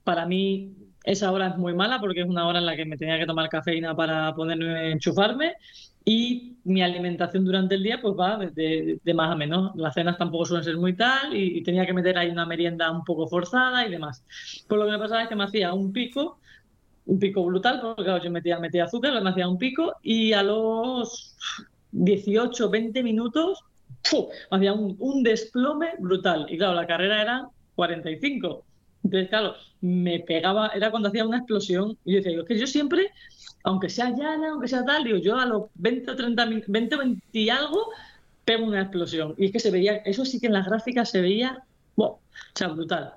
para 0.04 0.26
mí 0.26 0.74
esa 1.06 1.32
hora 1.32 1.48
es 1.48 1.58
muy 1.58 1.74
mala 1.74 2.00
porque 2.00 2.22
es 2.22 2.28
una 2.28 2.46
hora 2.48 2.60
en 2.60 2.66
la 2.66 2.76
que 2.76 2.86
me 2.86 2.98
tenía 2.98 3.18
que 3.18 3.26
tomar 3.26 3.48
cafeína 3.48 3.96
para 3.96 4.36
ponerme 4.36 4.92
enchufarme 4.92 5.54
y 6.06 6.58
mi 6.64 6.84
alimentación 6.84 7.44
durante 7.44 7.76
el 7.76 7.84
día 7.84 8.00
pues 8.00 8.16
va 8.18 8.38
de, 8.38 9.00
más 9.14 9.32
a 9.32 9.36
menos. 9.36 9.76
Las 9.76 9.96
cenas 9.96 10.18
tampoco 10.18 10.46
suelen 10.46 10.64
ser 10.64 10.78
muy 10.78 10.96
tal 10.96 11.36
y, 11.36 11.64
tenía 11.64 11.86
que 11.86 11.94
meter 11.94 12.18
ahí 12.18 12.30
una 12.30 12.46
merienda 12.46 12.92
un 12.92 13.04
poco 13.04 13.28
forzada 13.28 13.86
y 13.86 13.92
demás. 13.92 14.24
Pues 14.68 14.80
lo 14.80 14.86
que 14.86 14.92
me 14.92 15.00
pasaba 15.00 15.24
es 15.24 15.30
que 15.30 15.36
me 15.36 15.44
hacía 15.44 15.74
un 15.74 15.92
pico, 15.92 16.40
un 17.08 17.20
pico 17.20 17.44
brutal, 17.44 17.82
porque 17.82 18.04
claro, 18.04 18.24
yo 18.24 18.30
metía, 18.30 18.60
metía 18.60 18.86
azúcar, 18.86 19.22
me 19.22 19.30
hacía 19.30 19.48
un 19.48 19.58
pico 19.58 19.94
y 20.04 20.34
a 20.34 20.44
los 20.44 21.36
18, 21.92 22.70
20 22.70 23.04
minutos 23.04 23.64
me 24.52 24.58
hacía 24.58 24.74
un, 24.74 24.96
un 25.00 25.24
desplome 25.24 25.90
brutal. 25.98 26.46
Y 26.50 26.58
claro, 26.58 26.76
la 26.76 26.86
carrera 26.86 27.22
era 27.22 27.50
45. 27.76 28.64
Entonces, 29.04 29.30
claro, 29.30 29.56
me 29.82 30.20
pegaba, 30.22 30.70
era 30.70 30.90
cuando 30.90 31.10
hacía 31.10 31.28
una 31.28 31.38
explosión, 31.38 31.98
y 32.06 32.14
yo 32.14 32.18
decía, 32.18 32.40
es 32.40 32.46
que 32.48 32.58
yo 32.58 32.66
siempre, 32.66 33.12
aunque 33.66 33.90
sea 33.90 34.12
llana, 34.12 34.52
aunque 34.52 34.68
sea 34.68 34.86
tal, 34.86 35.04
digo, 35.04 35.18
yo 35.18 35.38
a 35.38 35.46
los 35.46 35.64
20 35.76 36.12
o 36.12 36.16
30, 36.16 36.46
20 36.68 36.96
o 36.96 37.00
20 37.00 37.22
y 37.34 37.50
algo, 37.50 37.90
pego 38.46 38.64
una 38.64 38.82
explosión. 38.82 39.34
Y 39.38 39.46
es 39.46 39.52
que 39.52 39.60
se 39.60 39.72
veía, 39.72 39.98
eso 40.06 40.24
sí 40.24 40.40
que 40.40 40.48
en 40.48 40.54
las 40.54 40.68
gráficas 40.68 41.10
se 41.10 41.20
veía, 41.20 41.64
wow, 41.96 42.10
o 42.10 42.20
sea, 42.54 42.68
brutal. 42.68 43.14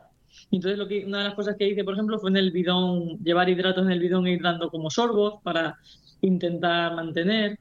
entonces, 0.50 0.78
lo 0.78 0.88
que, 0.88 1.04
una 1.04 1.18
de 1.18 1.24
las 1.24 1.34
cosas 1.34 1.56
que 1.56 1.68
hice, 1.68 1.84
por 1.84 1.92
ejemplo, 1.92 2.18
fue 2.18 2.30
en 2.30 2.38
el 2.38 2.50
bidón, 2.50 3.18
llevar 3.22 3.50
hidratos 3.50 3.84
en 3.84 3.92
el 3.92 4.00
bidón 4.00 4.26
e 4.26 4.32
ir 4.32 4.42
dando 4.42 4.70
como 4.70 4.90
sorbos 4.90 5.34
para 5.42 5.76
intentar 6.22 6.94
mantener. 6.94 7.58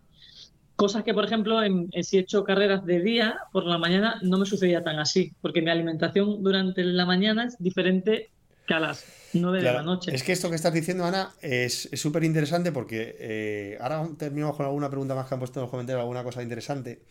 Cosas 0.78 1.04
que, 1.04 1.14
por 1.14 1.26
ejemplo, 1.26 1.62
en, 1.62 1.90
si 2.04 2.18
he 2.18 2.22
hecho 2.22 2.46
carreras 2.46 2.86
de 2.86 3.02
día, 3.02 3.38
por 3.52 3.66
la 3.66 3.78
mañana, 3.78 4.18
no 4.22 4.38
me 4.38 4.46
sucedía 4.46 4.82
tan 4.84 4.98
así, 4.98 5.34
porque 5.42 5.62
mi 5.62 5.72
alimentación 5.72 6.42
durante 6.42 6.86
la 6.86 7.06
mañana 7.06 7.46
es 7.46 7.58
diferente 7.60 8.30
que 8.66 8.74
a 8.74 8.80
las 8.80 9.27
9 9.42 9.58
de 9.60 9.72
la 9.72 9.84
noche. 9.84 10.14
Es 10.14 10.24
que 10.24 10.32
esto 10.32 10.50
que 10.50 10.56
estás 10.56 10.74
diciendo, 10.74 11.06
Ana, 11.06 11.34
es 11.42 11.90
súper 11.94 12.24
interesante 12.24 12.72
porque 12.72 13.16
eh, 13.20 13.78
ahora 13.82 14.08
terminamos 14.18 14.56
con 14.56 14.66
alguna 14.66 14.90
pregunta 14.90 15.16
más 15.16 15.28
que 15.28 15.36
han 15.36 15.40
puesto 15.40 15.60
en 15.60 15.64
los 15.64 15.72
comentarios, 15.72 16.02
alguna 16.02 16.24
cosa 16.24 16.44
interesante. 16.44 17.02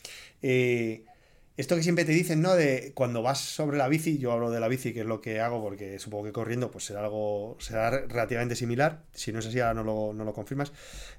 Eh, 0.42 1.04
esto 1.56 1.74
que 1.74 1.82
siempre 1.82 2.04
te 2.04 2.12
dicen, 2.12 2.42
¿no? 2.42 2.54
De 2.54 2.92
cuando 2.94 3.22
vas 3.22 3.40
sobre 3.40 3.78
la 3.78 3.88
bici, 3.88 4.18
yo 4.18 4.32
hablo 4.32 4.50
de 4.50 4.60
la 4.60 4.68
bici, 4.68 4.92
que 4.92 5.00
es 5.00 5.06
lo 5.06 5.22
que 5.22 5.40
hago, 5.40 5.62
porque 5.62 5.98
supongo 5.98 6.24
que 6.24 6.32
corriendo 6.32 6.70
pues 6.70 6.84
será 6.84 7.00
algo, 7.00 7.56
será 7.60 7.90
relativamente 7.90 8.56
similar. 8.56 9.02
Si 9.12 9.32
no 9.32 9.38
es 9.38 9.46
así, 9.46 9.60
ahora 9.60 9.74
no 9.74 9.84
lo, 9.84 10.12
no 10.12 10.24
lo 10.24 10.34
confirmas. 10.34 10.72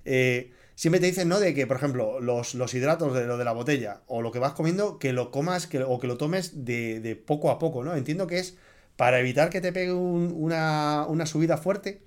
Eh, 0.06 0.52
siempre 0.76 1.02
te 1.02 1.08
dicen, 1.08 1.28
¿no? 1.28 1.40
De 1.40 1.56
que, 1.56 1.66
por 1.66 1.78
ejemplo, 1.78 2.20
los, 2.20 2.54
hidratos 2.74 3.16
de 3.16 3.26
lo 3.26 3.38
de 3.38 3.46
la 3.46 3.52
botella 3.52 4.02
o 4.06 4.22
lo 4.22 4.32
que 4.32 4.38
vas 4.38 4.54
comiendo, 4.54 5.00
que 5.00 5.12
lo 5.12 5.32
comas 5.32 5.66
que, 5.66 5.82
o 5.82 6.00
que 6.00 6.06
lo 6.06 6.18
tomes 6.18 6.66
de, 6.66 7.22
poco 7.26 7.50
a 7.50 7.58
poco, 7.58 7.84
¿no? 7.84 7.96
Entiendo 7.96 8.28
que 8.28 8.38
es 8.38 8.58
para 8.98 9.20
evitar 9.20 9.50
que 9.50 9.62
te 9.62 9.72
pegue 9.72 9.94
una, 9.94 11.26
subida 11.26 11.58
fuerte. 11.58 12.04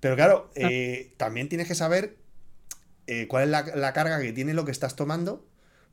Pero 0.00 0.16
claro, 0.16 0.50
ah. 0.50 0.68
eh, 0.70 1.14
también 1.16 1.48
tienes 1.48 1.68
que 1.68 1.74
saber 1.74 2.16
eh, 3.06 3.28
cuál 3.28 3.44
es 3.44 3.50
la, 3.50 3.92
carga 3.92 4.20
que 4.20 4.32
tiene 4.32 4.54
lo 4.54 4.64
que 4.64 4.72
estás 4.72 4.96
tomando 4.96 5.46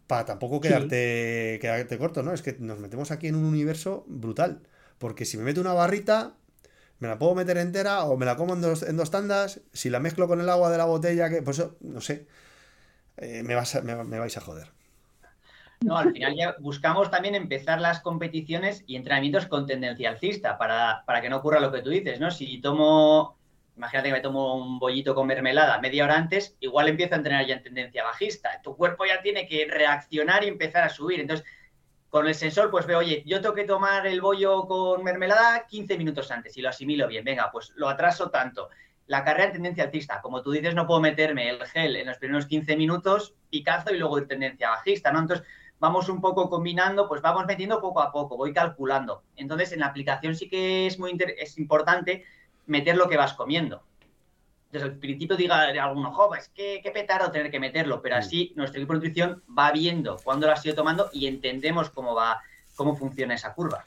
para 0.08 0.26
tampoco 0.26 0.62
quedarte, 0.62 1.58
quedarte 1.62 1.98
corto, 1.98 2.24
¿no? 2.24 2.34
Es 2.34 2.42
que 2.42 2.56
nos 2.60 2.80
metemos 2.80 3.12
aquí 3.12 3.28
en 3.28 3.36
un 3.36 3.46
universo 3.46 4.06
brutal. 4.08 4.62
Porque 4.98 5.26
si 5.26 5.38
me 5.38 5.44
meto 5.44 5.62
una 5.62 5.74
barrita, 5.74 6.36
me 7.00 7.08
la 7.08 7.20
puedo 7.20 7.36
meter 7.36 7.58
entera 7.58 8.04
o 8.06 8.18
me 8.18 8.26
la 8.26 8.36
como 8.36 8.54
en 8.54 8.62
dos, 8.62 8.84
en 8.84 8.98
dos 8.98 9.12
tandas, 9.12 9.62
si 9.74 9.90
la 9.90 10.00
mezclo 10.00 10.28
con 10.28 10.40
el 10.40 10.50
agua 10.50 10.72
de 10.72 10.78
la 10.78 10.86
botella, 10.86 11.30
que 11.30 11.42
pues 11.42 11.62
no 11.82 12.02
sé, 12.02 12.28
eh, 13.18 13.44
me, 13.44 13.56
vas 13.56 13.84
me, 13.84 14.20
vais 14.20 14.38
a 14.38 14.42
joder. 14.42 14.72
No, 15.86 15.98
al 15.98 16.12
final 16.12 16.36
ya 16.36 16.56
buscamos 16.60 17.12
también 17.12 17.36
empezar 17.36 17.80
las 17.80 18.02
competiciones 18.02 18.84
y 18.88 18.96
entrenamientos 18.96 19.46
con 19.46 19.68
tendencia 19.68 20.10
alcista 20.10 20.58
para, 20.58 21.04
para 21.06 21.22
que 21.22 21.30
no 21.30 21.38
ocurra 21.38 21.60
lo 21.60 21.72
que 21.72 21.82
tú 21.82 21.92
dices, 21.92 22.20
¿no? 22.20 22.32
Si 22.32 22.60
tomo 22.60 23.38
imagínate 23.78 24.10
que 24.10 24.14
me 24.14 24.22
tomo 24.22 24.56
un 24.56 24.80
bollito 24.80 25.14
con 25.14 25.28
mermelada 25.28 25.80
media 25.80 26.06
hora 26.06 26.16
antes, 26.16 26.56
igual 26.60 26.88
empiezo 26.88 27.16
a 27.16 27.18
entrenar 27.18 27.46
ya 27.46 27.56
en 27.56 27.64
tendencia 27.64 28.04
bajista. 28.04 28.62
Tu 28.64 28.76
cuerpo 28.76 29.06
ya 29.06 29.22
tiene 29.22 29.48
que 29.48 29.68
reaccionar 29.70 30.44
y 30.44 30.48
empezar 30.48 30.84
a 30.84 30.90
subir. 30.90 31.20
Entonces, 31.20 31.46
con 32.10 32.28
el 32.28 32.36
sensor, 32.36 32.72
pues 32.72 32.86
veo, 32.86 33.00
oye, 33.00 33.24
yo 33.26 33.42
tengo 33.42 33.56
que 33.56 33.66
tomar 33.66 34.08
el 34.08 34.22
bollo 34.22 34.66
con 34.68 35.04
mermelada 35.04 35.66
15 35.68 35.98
minutos 35.98 36.32
antes 36.32 36.56
y 36.58 36.62
lo 36.62 36.70
asimilo 36.70 37.08
bien. 37.08 37.26
Venga, 37.26 37.52
pues 37.52 37.74
lo 37.76 37.90
atraso 37.90 38.30
tanto. 38.30 38.70
La 39.08 39.24
carrera 39.24 39.48
en 39.48 39.54
tendencia 39.54 39.84
alcista, 39.84 40.22
como 40.22 40.42
tú 40.42 40.52
dices, 40.52 40.74
no 40.74 40.88
puedo 40.88 41.02
meterme 41.02 41.50
el 41.50 41.64
gel 41.66 41.96
en 41.98 42.08
los 42.08 42.18
primeros 42.18 42.46
15 42.46 42.78
minutos, 42.78 43.36
picazo 43.50 43.94
y 43.94 44.00
luego 44.00 44.18
ir 44.18 44.28
tendencia 44.28 44.70
bajista, 44.70 45.12
¿no? 45.12 45.20
Entonces, 45.20 45.46
vamos 45.80 46.10
un 46.10 46.22
poco 46.22 46.50
combinando, 46.50 47.08
pues 47.08 47.22
vamos 47.22 47.46
metiendo 47.46 47.82
poco 47.82 48.02
a 48.02 48.12
poco, 48.12 48.38
voy 48.38 48.54
calculando. 48.54 49.24
Entonces, 49.36 49.72
en 49.72 49.80
la 49.80 49.88
aplicación 49.88 50.36
sí 50.36 50.50
que 50.50 50.88
es 50.88 51.00
muy 51.00 51.18
es 51.38 51.58
importante 51.58 52.26
meter 52.66 52.96
lo 52.98 53.10
que 53.10 53.18
vas 53.18 53.34
comiendo. 53.34 53.84
Desde 54.72 54.88
el 54.88 54.98
principio 54.98 55.38
diga 55.38 55.62
alguno, 55.62 56.12
jo, 56.12 56.36
es 56.36 56.50
que 56.50 56.82
qué 56.84 56.92
petaro 56.92 57.32
tener 57.32 57.50
que 57.50 57.60
meterlo, 57.60 58.02
pero 58.02 58.18
así 58.18 58.52
nuestro 58.56 58.80
equipo 58.80 58.94
de 58.94 59.00
nutrición 59.00 59.44
va 59.58 59.72
viendo 59.72 60.18
cuándo 60.24 60.48
lo 60.48 60.54
ha 60.54 60.58
sido 60.58 60.76
tomando 60.76 61.10
y 61.14 61.28
entendemos 61.28 61.90
cómo 61.90 62.14
va, 62.14 62.42
cómo 62.76 62.96
funciona 62.96 63.36
esa 63.36 63.54
curva. 63.54 63.86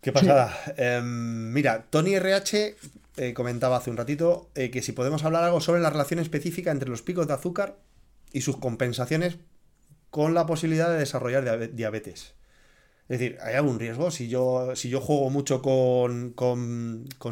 Qué 0.00 0.12
pasada. 0.12 0.56
Em, 0.76 1.52
mira, 1.52 1.84
Tony 1.90 2.14
RH 2.14 2.76
eh, 3.16 3.34
comentaba 3.34 3.76
hace 3.76 3.90
un 3.90 3.96
ratito 3.96 4.48
eh, 4.54 4.70
que 4.70 4.80
si 4.80 4.92
podemos 4.92 5.24
hablar 5.24 5.44
algo 5.44 5.60
sobre 5.60 5.80
la 5.80 5.90
relación 5.90 6.20
específica 6.20 6.70
entre 6.70 6.88
los 6.88 7.02
picos 7.02 7.26
de 7.26 7.34
azúcar 7.34 7.76
y 8.32 8.42
sus 8.42 8.56
compensaciones 8.56 9.38
con 10.10 10.34
la 10.34 10.46
posibilidad 10.46 10.90
de 10.90 10.98
desarrollar 10.98 11.74
diabetes. 11.74 12.34
Es 13.08 13.18
decir, 13.18 13.38
¿hay 13.40 13.54
algún 13.54 13.78
riesgo? 13.78 14.10
Si 14.10 14.28
yo, 14.28 14.76
si 14.76 14.90
yo 14.90 15.00
juego 15.00 15.30
mucho 15.30 15.62
con, 15.62 16.34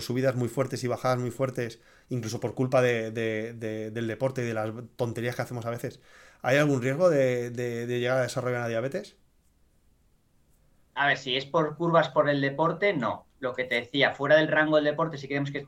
subidas 0.00 0.34
muy 0.34 0.48
fuertes 0.48 0.82
y 0.84 0.88
bajadas 0.88 1.18
muy 1.18 1.30
fuertes, 1.30 1.80
incluso 2.08 2.40
por 2.40 2.54
culpa 2.54 2.80
de, 2.80 3.10
del 3.12 4.06
deporte 4.06 4.42
y 4.42 4.46
de 4.46 4.54
las 4.54 4.70
tonterías 4.96 5.36
que 5.36 5.42
hacemos 5.42 5.66
a 5.66 5.70
veces, 5.70 6.00
¿hay 6.40 6.56
algún 6.56 6.80
riesgo 6.80 7.10
de, 7.10 7.50
llegar 7.86 8.18
a 8.18 8.22
desarrollar 8.22 8.60
una 8.60 8.68
diabetes? 8.68 9.16
A 10.94 11.08
ver, 11.08 11.18
si 11.18 11.36
es 11.36 11.44
por 11.44 11.76
curvas 11.76 12.08
por 12.08 12.30
el 12.30 12.40
deporte, 12.40 12.94
no. 12.94 13.26
Lo 13.38 13.52
que 13.52 13.64
te 13.64 13.74
decía, 13.74 14.14
fuera 14.14 14.36
del 14.36 14.48
rango 14.48 14.76
del 14.76 14.86
deporte, 14.86 15.18
si 15.18 15.28
queremos 15.28 15.50
que 15.50 15.66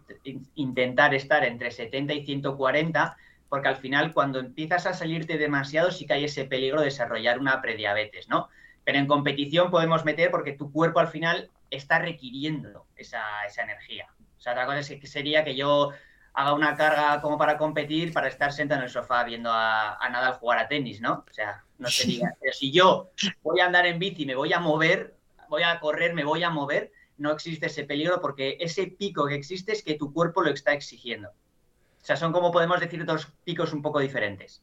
intentar 0.54 1.14
estar 1.14 1.44
entre 1.44 1.70
70 1.70 2.14
y 2.14 2.24
140, 2.24 3.14
porque 3.48 3.68
al 3.68 3.76
final 3.76 4.12
cuando 4.12 4.38
empiezas 4.38 4.86
a 4.86 4.94
salirte 4.94 5.38
demasiado 5.38 5.90
sí 5.90 6.06
que 6.06 6.14
hay 6.14 6.24
ese 6.24 6.44
peligro 6.44 6.80
de 6.80 6.86
desarrollar 6.86 7.38
una 7.38 7.60
prediabetes, 7.60 8.28
¿no? 8.28 8.48
Pero 8.84 8.98
en 8.98 9.06
competición 9.06 9.70
podemos 9.70 10.04
meter 10.04 10.30
porque 10.30 10.52
tu 10.52 10.72
cuerpo 10.72 11.00
al 11.00 11.08
final 11.08 11.50
está 11.70 11.98
requiriendo 11.98 12.86
esa, 12.96 13.22
energía. 13.62 14.08
O 14.36 14.40
sea, 14.40 14.52
otra 14.52 14.66
cosa 14.66 14.82
sería 14.82 15.44
que 15.44 15.56
yo 15.56 15.90
haga 16.34 16.52
una 16.52 16.76
carga 16.76 17.20
como 17.20 17.36
para 17.36 17.58
competir, 17.58 18.12
para 18.12 18.28
estar 18.28 18.52
sentado 18.52 18.80
en 18.80 18.84
el 18.84 18.90
sofá 18.90 19.24
viendo 19.24 19.50
a, 19.52 19.96
a 19.96 20.08
Nadal 20.08 20.34
jugar 20.34 20.58
a 20.58 20.68
tenis, 20.68 21.00
¿no? 21.00 21.24
O 21.28 21.32
sea, 21.32 21.64
no 21.78 21.88
sería. 21.88 22.34
Pero 22.40 22.52
si 22.52 22.70
yo 22.70 23.10
voy 23.42 23.60
a 23.60 23.66
andar 23.66 23.86
en 23.86 23.98
bici, 23.98 24.26
me 24.26 24.34
voy 24.34 24.52
a 24.52 24.60
mover, 24.60 25.16
voy 25.48 25.62
a 25.62 25.80
correr, 25.80 26.14
me 26.14 26.24
voy 26.24 26.42
a 26.42 26.50
mover, 26.50 26.92
no 27.16 27.32
existe 27.32 27.66
ese 27.66 27.84
peligro 27.84 28.20
porque 28.20 28.56
ese 28.60 28.86
pico 28.86 29.26
que 29.26 29.34
existe 29.34 29.72
es 29.72 29.82
que 29.82 29.94
tu 29.94 30.12
cuerpo 30.12 30.42
lo 30.42 30.50
está 30.50 30.72
exigiendo. 30.72 31.30
O 32.08 32.10
sea, 32.10 32.16
son 32.16 32.32
como 32.32 32.50
podemos 32.50 32.80
decir 32.80 33.04
dos 33.04 33.28
picos 33.44 33.74
un 33.74 33.82
poco 33.82 34.00
diferentes. 34.00 34.62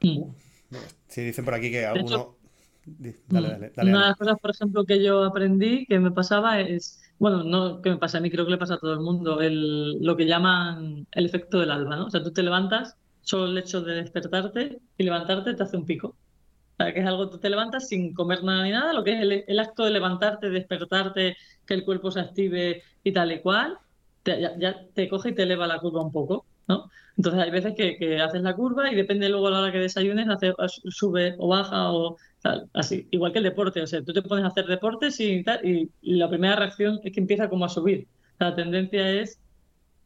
Sí, 0.00 1.22
dicen 1.22 1.44
por 1.44 1.54
aquí 1.54 1.70
que 1.70 1.86
alguno, 1.86 2.36
Dale, 2.84 3.16
mm. 3.28 3.72
dale, 3.76 3.90
Una 3.90 4.00
de 4.00 4.06
las 4.08 4.16
cosas, 4.16 4.38
por 4.40 4.50
ejemplo, 4.50 4.84
que 4.84 5.00
yo 5.00 5.22
aprendí 5.22 5.86
que 5.86 6.00
me 6.00 6.10
pasaba 6.10 6.58
es, 6.58 7.00
bueno, 7.20 7.44
no 7.44 7.80
que 7.80 7.90
me 7.90 7.98
pasa 7.98 8.18
a 8.18 8.20
mí, 8.20 8.28
creo 8.28 8.44
que 8.44 8.50
le 8.50 8.58
pasa 8.58 8.74
a 8.74 8.78
todo 8.78 8.92
el 8.92 8.98
mundo, 8.98 9.40
el, 9.40 10.02
lo 10.02 10.16
que 10.16 10.26
llaman 10.26 11.06
el 11.12 11.26
efecto 11.26 11.60
del 11.60 11.70
alba, 11.70 11.94
¿no? 11.94 12.06
O 12.06 12.10
sea, 12.10 12.24
tú 12.24 12.32
te 12.32 12.42
levantas, 12.42 12.96
solo 13.20 13.46
el 13.46 13.58
hecho 13.58 13.80
de 13.80 13.94
despertarte 13.94 14.80
y 14.98 15.04
levantarte 15.04 15.54
te 15.54 15.62
hace 15.62 15.76
un 15.76 15.86
pico. 15.86 16.08
O 16.08 16.82
sea, 16.82 16.92
que 16.92 16.98
es 16.98 17.06
algo, 17.06 17.30
tú 17.30 17.38
te 17.38 17.50
levantas 17.50 17.86
sin 17.86 18.14
comer 18.14 18.42
nada 18.42 18.64
ni 18.64 18.70
nada, 18.70 18.92
lo 18.92 19.04
que 19.04 19.12
es 19.12 19.44
el, 19.46 19.60
acto 19.60 19.84
de 19.84 19.90
levantarte, 19.90 20.50
despertarte, 20.50 21.36
que 21.64 21.74
el 21.74 21.84
cuerpo 21.84 22.10
se 22.10 22.18
active 22.18 22.82
y 23.04 23.12
tal 23.12 23.30
y 23.30 23.40
cual, 23.40 23.78
ya, 24.24 24.58
ya, 24.58 24.86
te 24.94 25.08
coge 25.08 25.30
y 25.30 25.34
te 25.34 25.42
eleva 25.42 25.66
la 25.66 25.78
curva 25.78 26.02
un 26.02 26.12
poco, 26.12 26.44
¿no? 26.68 26.90
Entonces 27.16 27.42
hay 27.42 27.50
veces 27.50 27.74
que, 27.74 28.20
haces 28.20 28.42
la 28.42 28.54
curva 28.54 28.90
y 28.90 28.94
depende 28.94 29.28
luego 29.28 29.48
a 29.48 29.50
la 29.50 29.60
hora 29.60 29.72
que 29.72 29.78
desayunes, 29.78 30.28
hace, 30.28 30.54
sube 30.88 31.34
o 31.38 31.48
baja 31.48 31.92
o 31.92 32.16
tal, 32.40 32.68
así, 32.72 33.08
igual 33.10 33.32
que 33.32 33.38
el 33.38 33.44
deporte, 33.44 33.82
o 33.82 33.86
sea, 33.86 34.02
tú 34.02 34.12
te 34.12 34.22
pones 34.22 34.44
a 34.44 34.48
hacer 34.48 34.66
deportes 34.66 35.20
y 35.20 35.42
tal, 35.42 35.60
y, 35.66 35.90
la 36.02 36.28
primera 36.28 36.56
reacción 36.56 37.00
es 37.04 37.12
que 37.12 37.20
empieza 37.20 37.48
como 37.48 37.64
a 37.64 37.68
subir. 37.68 38.06
La 38.38 38.54
tendencia 38.54 39.10
es, 39.10 39.38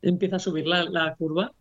empieza 0.03 0.37
a 0.37 0.41
subir 0.41 0.67
la, 0.67 1.15
curva. 1.17 1.53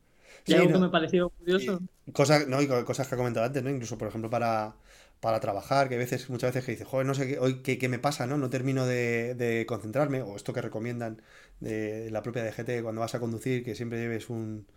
Y 0.45 0.53
algo 0.55 0.73
que 0.73 0.79
me 0.79 0.89
pareció 0.89 1.29
curioso. 1.29 1.79
cosas, 2.11 2.47
no, 2.47 2.61
y 2.61 2.67
cosas 2.67 3.07
que 3.07 3.15
ha 3.15 3.17
comentado 3.17 3.45
antes, 3.45 3.63
¿no? 3.63 3.69
Incluso, 3.69 3.97
por 3.97 4.07
ejemplo, 4.07 4.29
para, 4.29 4.73
para 5.23 5.39
trabajar, 5.39 5.87
que 5.87 5.95
a 5.95 5.97
veces, 5.97 6.29
muchas 6.29 6.49
veces 6.49 6.65
que 6.65 6.73
dices, 6.73 6.85
joder, 6.85 7.07
no 7.07 7.13
sé 7.13 7.25
qué, 7.25 7.39
hoy, 7.39 7.61
qué, 7.63 7.87
me 7.87 7.97
pasa, 7.97 8.27
¿no? 8.27 8.37
No 8.37 8.49
termino 8.49 8.85
de, 8.85 9.63
concentrarme, 9.69 10.21
o 10.21 10.35
esto 10.35 10.51
que 10.51 10.61
recomiendan 10.61 11.21
de 11.61 12.11
la 12.11 12.21
propia 12.21 12.43
DGT 12.43 12.83
cuando 12.83 12.99
vas 12.99 13.15
a 13.15 13.21
conducir, 13.21 13.63
que 13.63 13.73
siempre 13.73 13.99
lleves 13.99 14.29
un, 14.29 14.67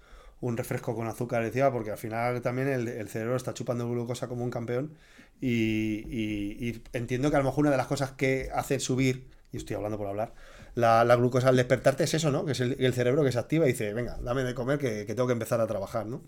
un 0.41 0.57
refresco 0.57 0.95
con 0.95 1.09
azúcar 1.09 1.43
encima, 1.43 1.73
porque 1.73 1.91
al 1.91 1.99
final 1.99 2.43
también 2.43 2.69
el, 2.69 3.09
cerebro 3.09 3.35
está 3.35 3.55
chupando 3.55 3.91
glucosa 3.91 4.29
como 4.29 4.45
un 4.45 4.51
campeón. 4.51 4.95
Y, 5.41 6.81
entiendo 6.93 7.31
que 7.31 7.37
a 7.37 7.41
lo 7.41 7.47
mejor 7.47 7.63
una 7.63 7.73
de 7.73 7.77
las 7.79 7.89
cosas 7.89 8.13
que 8.13 8.49
hace 8.55 8.79
subir, 8.79 9.27
y 9.53 9.57
estoy 9.57 9.75
hablando 9.75 9.99
por 9.99 10.07
hablar, 10.07 10.33
la, 10.77 11.03
glucosa 11.17 11.49
al 11.49 11.57
despertarte 11.57 12.05
es 12.05 12.15
eso, 12.15 12.31
¿no? 12.31 12.45
Que 12.45 12.53
es 12.53 12.61
el, 12.61 12.95
cerebro 12.95 13.25
que 13.25 13.33
se 13.33 13.41
activa 13.41 13.65
y 13.65 13.73
dice, 13.73 13.93
venga, 13.93 14.17
dame 14.23 14.45
de 14.45 14.55
comer 14.55 14.79
que 14.79 15.05
tengo 15.07 15.27
que 15.27 15.33
empezar 15.33 15.61
a 15.61 15.67
trabajar, 15.67 16.07
¿no? 16.07 16.23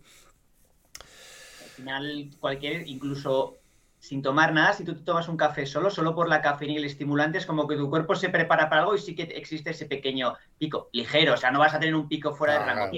Al 1.63 1.85
final, 1.85 2.31
cualquier, 2.41 2.89
incluso 2.89 3.58
sin 4.01 4.23
tomar 4.23 4.53
nada, 4.53 4.73
si 4.73 4.85
tú 4.85 4.95
te 4.95 5.03
tomas 5.03 5.29
un 5.29 5.37
café 5.37 5.67
solo, 5.67 5.91
solo 5.91 6.15
por 6.15 6.29
la 6.29 6.41
cafeína 6.41 6.75
y 6.75 6.77
el 6.77 6.85
estimulante, 6.85 7.39
es 7.39 7.47
como 7.47 7.67
que 7.67 7.77
tu 7.77 7.91
cuerpo 7.91 8.15
se 8.15 8.29
prepara 8.29 8.69
para 8.69 8.83
algo 8.83 8.95
y 8.95 8.99
sí 8.99 9.15
que 9.15 9.23
existe 9.23 9.71
ese 9.71 9.87
pequeño 9.87 10.35
pico, 10.59 10.89
ligero, 10.93 11.35
o 11.35 11.37
sea, 11.37 11.51
no 11.51 11.59
vas 11.59 11.75
a 11.75 11.81
tener 11.81 11.95
un 11.95 12.09
pico 12.09 12.35
fuera 12.35 12.55
de 12.55 12.65
rango, 12.65 12.97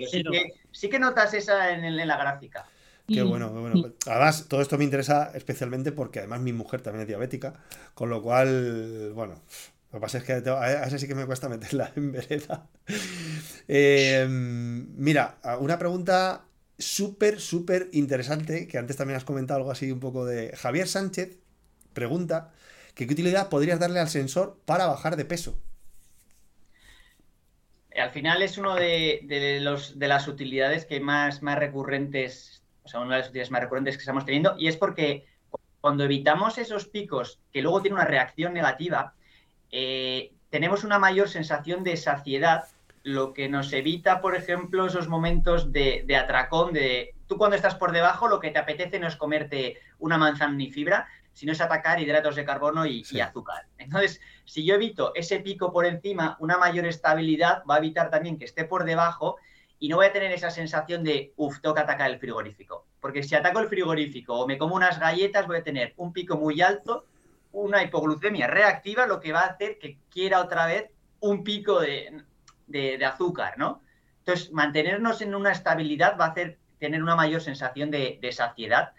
sí 0.73 0.91
que, 0.91 0.99
notas 0.99 1.33
esa 1.35 1.71
en, 1.71 1.97
la 1.97 2.17
gráfica. 2.17 2.67
Qué 3.09 3.23
bueno, 3.23 3.53
qué 3.53 3.59
bueno. 3.59 3.93
Además, 4.07 4.47
todo 4.49 4.61
esto 4.61 4.79
me 4.79 4.85
interesa 4.85 5.33
especialmente 5.35 5.91
porque 5.91 6.21
además 6.21 6.41
mi 6.41 6.53
mujer 6.53 6.81
también 6.81 7.03
es 7.03 7.09
diabética, 7.09 7.55
con 7.95 8.09
lo 8.09 8.23
cual, 8.23 9.13
bueno, 9.15 9.35
lo 9.93 9.99
que 9.99 10.01
pasa 10.01 10.19
es 10.19 10.25
que 10.25 10.33
a 10.35 10.85
esa 10.85 10.99
sí 10.99 11.09
que 11.09 11.17
me 11.17 11.27
cuesta 11.27 11.49
meterla 11.49 11.93
en 11.97 12.13
vereda. 12.13 12.67
Eh, 13.73 14.27
mira, 14.29 15.37
una 15.61 15.79
pregunta 15.79 16.43
súper, 16.81 17.41
súper 17.41 17.89
interesante, 17.93 18.67
que 18.67 18.79
antes 18.79 18.97
también 18.97 19.17
has 19.17 19.25
comentado 19.25 19.59
algo 19.59 19.71
así 19.71 19.91
un 19.93 20.01
poco 20.01 20.25
de 20.25 20.57
Javier 20.57 20.89
Sánchez, 20.89 21.39
pregunta, 21.93 22.53
¿qué 22.95 23.05
utilidad 23.05 23.49
podrías 23.49 23.79
darle 23.79 24.01
al 24.01 24.09
sensor 24.09 24.59
para 24.65 24.87
bajar 24.87 25.17
de 25.17 25.25
peso? 25.25 25.59
Al 27.97 28.11
final 28.11 28.43
es 28.43 28.57
uno 28.57 28.77
de, 28.77 29.61
las 29.97 30.29
utilidades 30.29 30.87
que 30.87 31.01
más, 31.01 31.41
recurrentes, 31.43 32.63
o 32.85 32.89
sea, 32.89 33.01
una 33.01 33.17
de 33.17 33.21
las 33.21 33.29
utilidades 33.29 33.51
más 33.51 33.63
recurrentes 33.63 33.97
que 33.97 34.03
estamos 34.03 34.25
teniendo, 34.25 34.55
y 34.59 34.69
es 34.69 34.77
porque 34.77 35.27
cuando 35.81 36.05
evitamos 36.05 36.59
esos 36.59 36.87
picos 36.87 37.41
que 37.53 37.63
luego 37.63 37.83
tienen 37.83 37.99
una 37.99 38.07
reacción 38.07 38.53
negativa, 38.53 39.15
eh, 39.71 40.33
tenemos 40.51 40.85
una 40.85 40.99
mayor 40.99 41.29
sensación 41.29 41.85
de 41.85 41.97
saciedad 41.97 42.65
lo 43.03 43.33
que 43.33 43.49
nos 43.49 43.73
evita, 43.73 44.21
por 44.21 44.37
ejemplo, 44.37 44.87
esos 44.87 45.09
momentos 45.09 45.73
de, 45.73 46.05
atracón, 46.17 46.73
de 46.73 47.15
tú 47.27 47.39
cuando 47.39 47.57
estás 47.57 47.75
por 47.75 47.93
debajo 47.93 48.29
lo 48.29 48.41
que 48.41 48.51
te 48.51 48.59
apetece 48.59 48.99
no 48.99 49.09
es 49.09 49.17
comerte 49.17 49.79
una 49.99 50.19
manzana 50.19 50.55
ni 50.55 50.71
fibra, 50.71 51.09
sino 51.33 51.53
es 51.53 51.61
atacar 51.61 52.01
hidratos 52.01 52.37
de 52.37 52.45
carbono 52.45 52.85
y, 52.85 53.03
azúcar. 53.21 53.67
Entonces, 53.79 54.21
si 54.45 54.65
yo 54.65 54.75
evito 54.75 55.15
ese 55.15 55.41
pico 55.41 55.73
por 55.73 55.87
encima, 55.87 56.37
una 56.41 56.59
mayor 56.59 56.85
estabilidad 56.87 57.63
va 57.69 57.77
a 57.77 57.79
evitar 57.79 58.11
también 58.11 58.39
que 58.39 58.45
esté 58.45 58.65
por 58.65 58.85
debajo 58.85 59.37
y 59.79 59.89
no 59.89 59.97
voy 59.97 60.07
a 60.07 60.13
tener 60.13 60.33
esa 60.33 60.51
sensación 60.51 61.03
de, 61.03 61.33
uff, 61.37 61.61
toca 61.61 61.83
atacar 61.83 62.11
el 62.11 62.19
frigorífico. 62.19 62.87
Porque 63.01 63.23
si 63.23 63.35
ataco 63.35 63.61
el 63.61 63.69
frigorífico 63.69 64.35
o 64.35 64.47
me 64.47 64.59
como 64.59 64.75
unas 64.75 64.99
galletas, 64.99 65.47
voy 65.47 65.59
a 65.59 65.65
tener 65.65 65.95
un 65.97 66.13
pico 66.13 66.37
muy 66.37 66.61
alto, 66.61 67.07
una 67.53 67.83
hipoglucemia 67.83 68.47
reactiva, 68.47 69.07
lo 69.07 69.21
que 69.21 69.33
va 69.33 69.41
a 69.41 69.47
hacer 69.47 69.79
que 69.79 69.99
quiera 70.11 70.41
otra 70.41 70.67
vez 70.67 70.91
un 71.21 71.43
pico 71.43 71.81
de, 71.81 72.23
de, 72.71 73.05
azúcar, 73.05 73.55
¿no? 73.59 73.83
Entonces, 74.21 74.53
mantenernos 74.53 75.21
en 75.23 75.35
una 75.35 75.53
estabilidad 75.53 76.17
va 76.19 76.27
a 76.27 76.29
hacer 76.29 76.59
tener 76.79 77.03
una 77.03 77.17
mayor 77.17 77.41
sensación 77.41 77.91
de, 77.91 78.19
saciedad, 78.33 78.93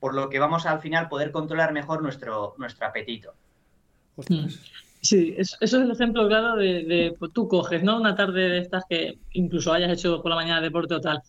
por 0.00 0.14
lo 0.14 0.28
que 0.28 0.38
vamos 0.38 0.66
al 0.66 0.80
final 0.80 1.08
poder 1.08 1.30
controlar 1.30 1.72
mejor 1.72 2.02
nuestro, 2.02 2.54
nuestro 2.58 2.86
apetito. 2.86 3.34
Sí, 5.00 5.34
eso, 5.36 5.56
es 5.60 5.72
el 5.72 5.90
ejemplo 5.90 6.26
claro 6.28 6.56
de, 6.56 7.14
pues, 7.18 7.32
tú 7.32 7.48
coges, 7.48 7.82
¿no? 7.82 8.00
Una 8.00 8.14
tarde 8.14 8.48
de 8.48 8.58
estas 8.58 8.84
que 8.88 9.18
incluso 9.32 9.72
hayas 9.72 9.92
hecho 9.92 10.22
por 10.22 10.30
la 10.30 10.36
mañana 10.36 10.60
deporte 10.60 10.94
o 10.94 11.00
tal. 11.00 11.22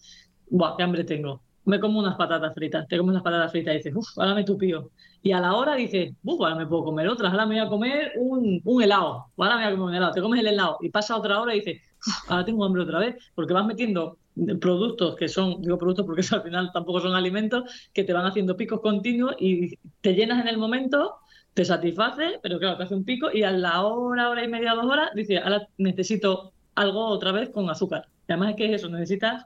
Buah, 0.50 0.76
qué 0.78 0.84
hambre 0.84 1.04
tengo. 1.04 1.42
Me 1.66 1.80
como 1.80 2.00
unas 2.00 2.16
patatas 2.16 2.54
fritas, 2.54 2.88
te 2.88 2.98
comes 2.98 3.12
unas 3.12 3.24
patatas 3.24 3.52
fritas 3.52 3.74
y 3.74 3.78
dices, 3.78 3.96
uff, 3.96 4.18
ahora 4.18 4.36
me 4.36 4.44
tupío. 4.44 4.92
Y 5.24 5.32
a 5.32 5.40
la 5.40 5.56
hora 5.56 5.76
dices, 5.76 6.14
ahora 6.28 6.54
me 6.54 6.68
puedo 6.68 6.84
comer 6.84 7.08
otras, 7.08 7.32
ahora 7.32 7.46
me 7.46 7.56
voy 7.56 7.66
a 7.66 7.70
comer 7.70 8.12
un, 8.18 8.62
un 8.64 8.84
helado, 8.84 9.28
ahora 9.38 9.58
me 9.58 9.64
voy 9.64 9.74
a 9.74 9.76
comer 9.78 9.90
un 9.90 9.96
helado. 9.96 10.14
Te 10.14 10.22
comes 10.22 10.40
el 10.40 10.48
helado 10.48 10.78
y 10.82 10.90
pasa 10.90 11.18
otra 11.18 11.40
hora 11.40 11.56
y 11.56 11.62
dices, 11.62 11.82
ahora 12.28 12.46
tengo 12.46 12.64
hambre 12.66 12.84
otra 12.84 13.00
vez, 13.00 13.16
porque 13.34 13.54
vas 13.54 13.66
metiendo 13.66 14.18
productos 14.60 15.16
que 15.16 15.28
son, 15.28 15.62
digo 15.62 15.78
productos 15.78 16.06
porque 16.06 16.22
al 16.32 16.44
final 16.44 16.72
tampoco 16.72 17.00
son 17.00 17.16
alimentos, 17.16 17.64
que 17.94 18.04
te 18.04 18.14
van 18.14 18.26
haciendo 18.26 18.56
picos 18.56 18.82
continuos 18.82 19.36
y 19.40 19.78
te 20.02 20.14
llenas 20.14 20.42
en 20.42 20.48
el 20.50 20.58
momento 20.58 21.16
te 21.54 21.66
satisface, 21.66 22.40
pero 22.42 22.60
claro, 22.60 22.78
te 22.78 22.84
hace 22.84 22.96
un 22.96 23.06
pico 23.06 23.30
y 23.32 23.44
a 23.44 23.52
la 23.52 23.84
hora, 23.84 24.30
hora 24.30 24.44
y 24.44 24.48
media, 24.48 24.74
dos 24.74 24.86
horas, 24.86 25.12
dices, 25.14 25.42
ahora 25.44 25.68
necesito 25.78 26.52
algo 26.76 27.06
otra 27.06 27.32
vez 27.32 27.50
con 27.50 27.70
azúcar. 27.70 28.08
además 28.28 28.52
es 28.52 28.56
que 28.56 28.66
es 28.66 28.72
eso, 28.82 28.90
necesitas 28.90 29.46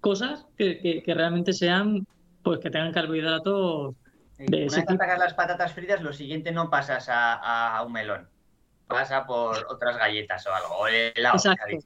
cosas 0.00 0.46
que, 0.56 1.02
realmente 1.06 1.52
sean, 1.52 2.06
pues 2.42 2.60
que 2.60 2.70
tengan 2.70 2.92
carbohidratos. 2.92 3.94
De 4.38 4.66
Una 4.66 4.76
vez 4.76 4.78
atacas 4.78 5.18
las 5.18 5.34
patatas 5.34 5.72
fritas, 5.72 6.02
lo 6.02 6.12
siguiente 6.12 6.52
no 6.52 6.70
pasas 6.70 7.06
a, 7.08 7.82
un 7.86 7.92
melón. 7.92 8.28
Pasa 8.86 9.26
por 9.26 9.66
otras 9.70 9.96
galletas 9.96 10.46
o 10.46 10.54
algo, 10.54 10.74
o 10.76 10.86
helado, 10.86 11.36
exacto, 11.36 11.76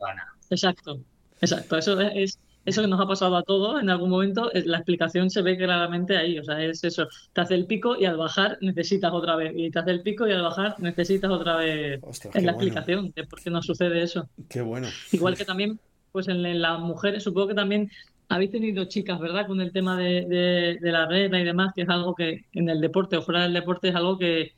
exacto, 0.51 1.01
exacto. 1.41 1.79
Eso 1.79 2.01
es, 2.01 2.39
eso 2.69 2.83
que 2.83 2.89
nos 2.89 3.01
ha 3.01 3.07
pasado 3.07 3.35
a 3.37 3.43
todos 3.43 3.81
en 3.81 3.89
algún 3.89 4.11
momento, 4.11 4.51
la 4.53 4.77
explicación 4.77 5.31
se 5.31 5.41
ve 5.41 5.57
claramente 5.57 6.19
ahí. 6.19 6.39
O 6.39 6.45
sea, 6.45 6.63
es 6.63 6.85
eso. 6.85 7.09
Te 7.33 7.41
hace 7.41 7.55
el 7.55 7.65
pico 7.65 7.97
y 7.97 8.05
al 8.05 8.19
bajar 8.19 8.59
necesitas 8.61 9.11
otra 9.13 9.37
vez. 9.37 9.53
Y 9.57 9.71
te 9.71 9.79
hace 9.79 9.91
el 9.91 10.03
pico 10.03 10.29
y 10.29 10.33
al 10.33 10.43
bajar 10.43 10.75
necesitas 10.79 11.31
otra 11.31 11.57
vez. 11.57 12.01
es 12.35 12.43
la 12.43 12.53
explicación 12.53 13.11
de 13.17 13.25
por 13.25 13.43
qué 13.43 13.51
nos 13.51 13.65
sucede 13.65 14.03
eso. 14.03 14.29
Qué 14.51 14.61
bueno. 14.61 14.89
Igual 15.13 15.37
que 15.37 15.47
también, 15.47 15.81
pues 16.13 16.29
en, 16.29 16.61
las 16.61 16.79
mujeres, 16.79 17.23
supongo 17.23 17.49
que 17.49 17.55
también 17.55 17.91
habéis 18.29 18.51
tenido 18.51 18.85
chicas, 18.85 19.19
¿verdad? 19.19 19.47
Con 19.47 19.61
el 19.61 19.73
tema 19.73 19.97
de, 19.97 20.79
la 20.81 21.07
regla 21.07 21.41
y 21.41 21.45
demás, 21.45 21.73
que 21.75 21.83
es 21.83 21.89
algo 21.89 22.15
que 22.15 22.45
en 22.53 22.69
el 22.69 22.81
deporte 22.81 23.17
o 23.17 23.23
fuera 23.23 23.43
del 23.43 23.55
deporte 23.55 23.89
es 23.89 23.95
algo 23.95 24.19
que, 24.19 24.53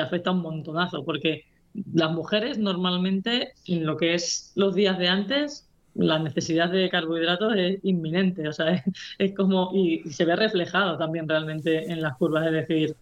afecta 0.00 0.30
un 0.30 0.42
montonazo. 0.42 1.04
Porque 1.04 1.44
las 1.92 2.12
mujeres 2.12 2.58
normalmente, 2.58 3.54
en 3.66 3.86
lo 3.86 3.96
que 3.96 4.14
es 4.14 4.52
los 4.56 4.74
días 4.74 4.98
de 4.98 5.08
antes, 5.08 5.68
la 5.94 6.18
necesidad 6.18 6.70
de 6.70 6.88
carbohidratos 6.88 7.54
es 7.56 7.80
inminente, 7.82 8.48
o 8.48 8.52
sea, 8.52 8.82
es, 9.18 9.34
como, 9.34 9.70
y, 9.74 10.02
se 10.10 10.24
ve 10.24 10.36
reflejado 10.36 10.96
también 10.98 11.28
realmente 11.28 11.90
en 11.90 12.00
las 12.00 12.16
curvas, 12.16 12.46
es 12.46 12.52
decir, 12.52 12.96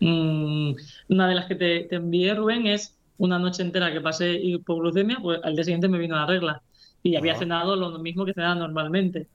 mm, 0.00 0.74
una 1.08 1.28
de 1.28 1.34
las 1.34 1.46
que 1.46 1.54
te, 1.54 1.94
envié, 1.94 2.34
Rubén, 2.34 2.66
es 2.66 2.96
una 3.18 3.38
noche 3.38 3.62
entera 3.62 3.92
que 3.92 4.00
pasé 4.02 4.34
hipoglucemia, 4.34 5.18
pues 5.22 5.40
al 5.42 5.54
día 5.54 5.64
siguiente 5.64 5.88
me 5.88 5.98
vino 5.98 6.16
la 6.16 6.26
regla 6.26 6.62
y 7.06 7.16
había 7.16 7.36
cenado 7.36 7.76
lo 7.76 7.98
mismo 7.98 8.24
que 8.24 8.34
cenaba 8.34 8.54
normalmente. 8.54 9.28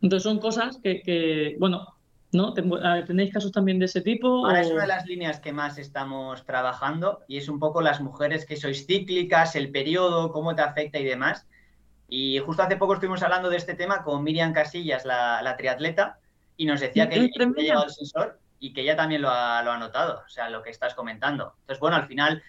Entonces 0.00 0.22
son 0.22 0.38
cosas 0.38 0.78
que, 0.82 1.56
bueno, 1.58 1.94
¿no? 2.32 2.52
¿Tenéis 2.52 3.32
casos 3.32 3.52
también 3.52 3.78
de 3.78 3.86
ese 3.86 4.00
tipo? 4.00 4.46
Ahora 4.46 4.60
es 4.60 4.70
una 4.70 4.82
de 4.82 4.88
las 4.88 5.06
líneas 5.06 5.40
que 5.40 5.52
más 5.52 5.78
estamos 5.78 6.44
trabajando 6.44 7.20
y 7.26 7.38
es 7.38 7.48
un 7.48 7.58
poco 7.58 7.80
las 7.80 8.00
mujeres 8.00 8.44
que 8.44 8.56
sois 8.56 8.86
cíclicas, 8.86 9.56
el 9.56 9.70
periodo, 9.70 10.32
cómo 10.32 10.54
te 10.54 10.62
afecta 10.62 10.98
y 10.98 11.04
demás. 11.04 11.46
Y 12.08 12.38
justo 12.38 12.62
hace 12.62 12.76
poco 12.76 12.94
estuvimos 12.94 13.22
hablando 13.22 13.50
de 13.50 13.56
este 13.56 13.74
tema 13.74 14.02
con 14.02 14.24
Miriam 14.24 14.52
Casillas, 14.52 15.04
la, 15.04 15.54
triatleta, 15.58 16.18
y 16.56 16.66
nos 16.66 16.80
decía 16.80 17.08
que 17.08 17.16
ella 17.16 17.30
ha 17.38 17.60
llegado 17.60 17.84
el 17.84 17.90
sensor 17.90 18.38
y 18.60 18.72
que 18.72 18.80
ella 18.80 18.96
también 18.96 19.22
lo 19.22 19.30
ha, 19.30 19.62
lo 19.62 19.72
ha 19.72 19.78
notado, 19.78 20.22
o 20.24 20.28
sea, 20.28 20.48
lo 20.48 20.62
que 20.62 20.70
estás 20.70 20.94
comentando. 20.94 21.54
Entonces, 21.60 21.80
bueno, 21.80 21.96
al 21.96 22.06
final, 22.06 22.42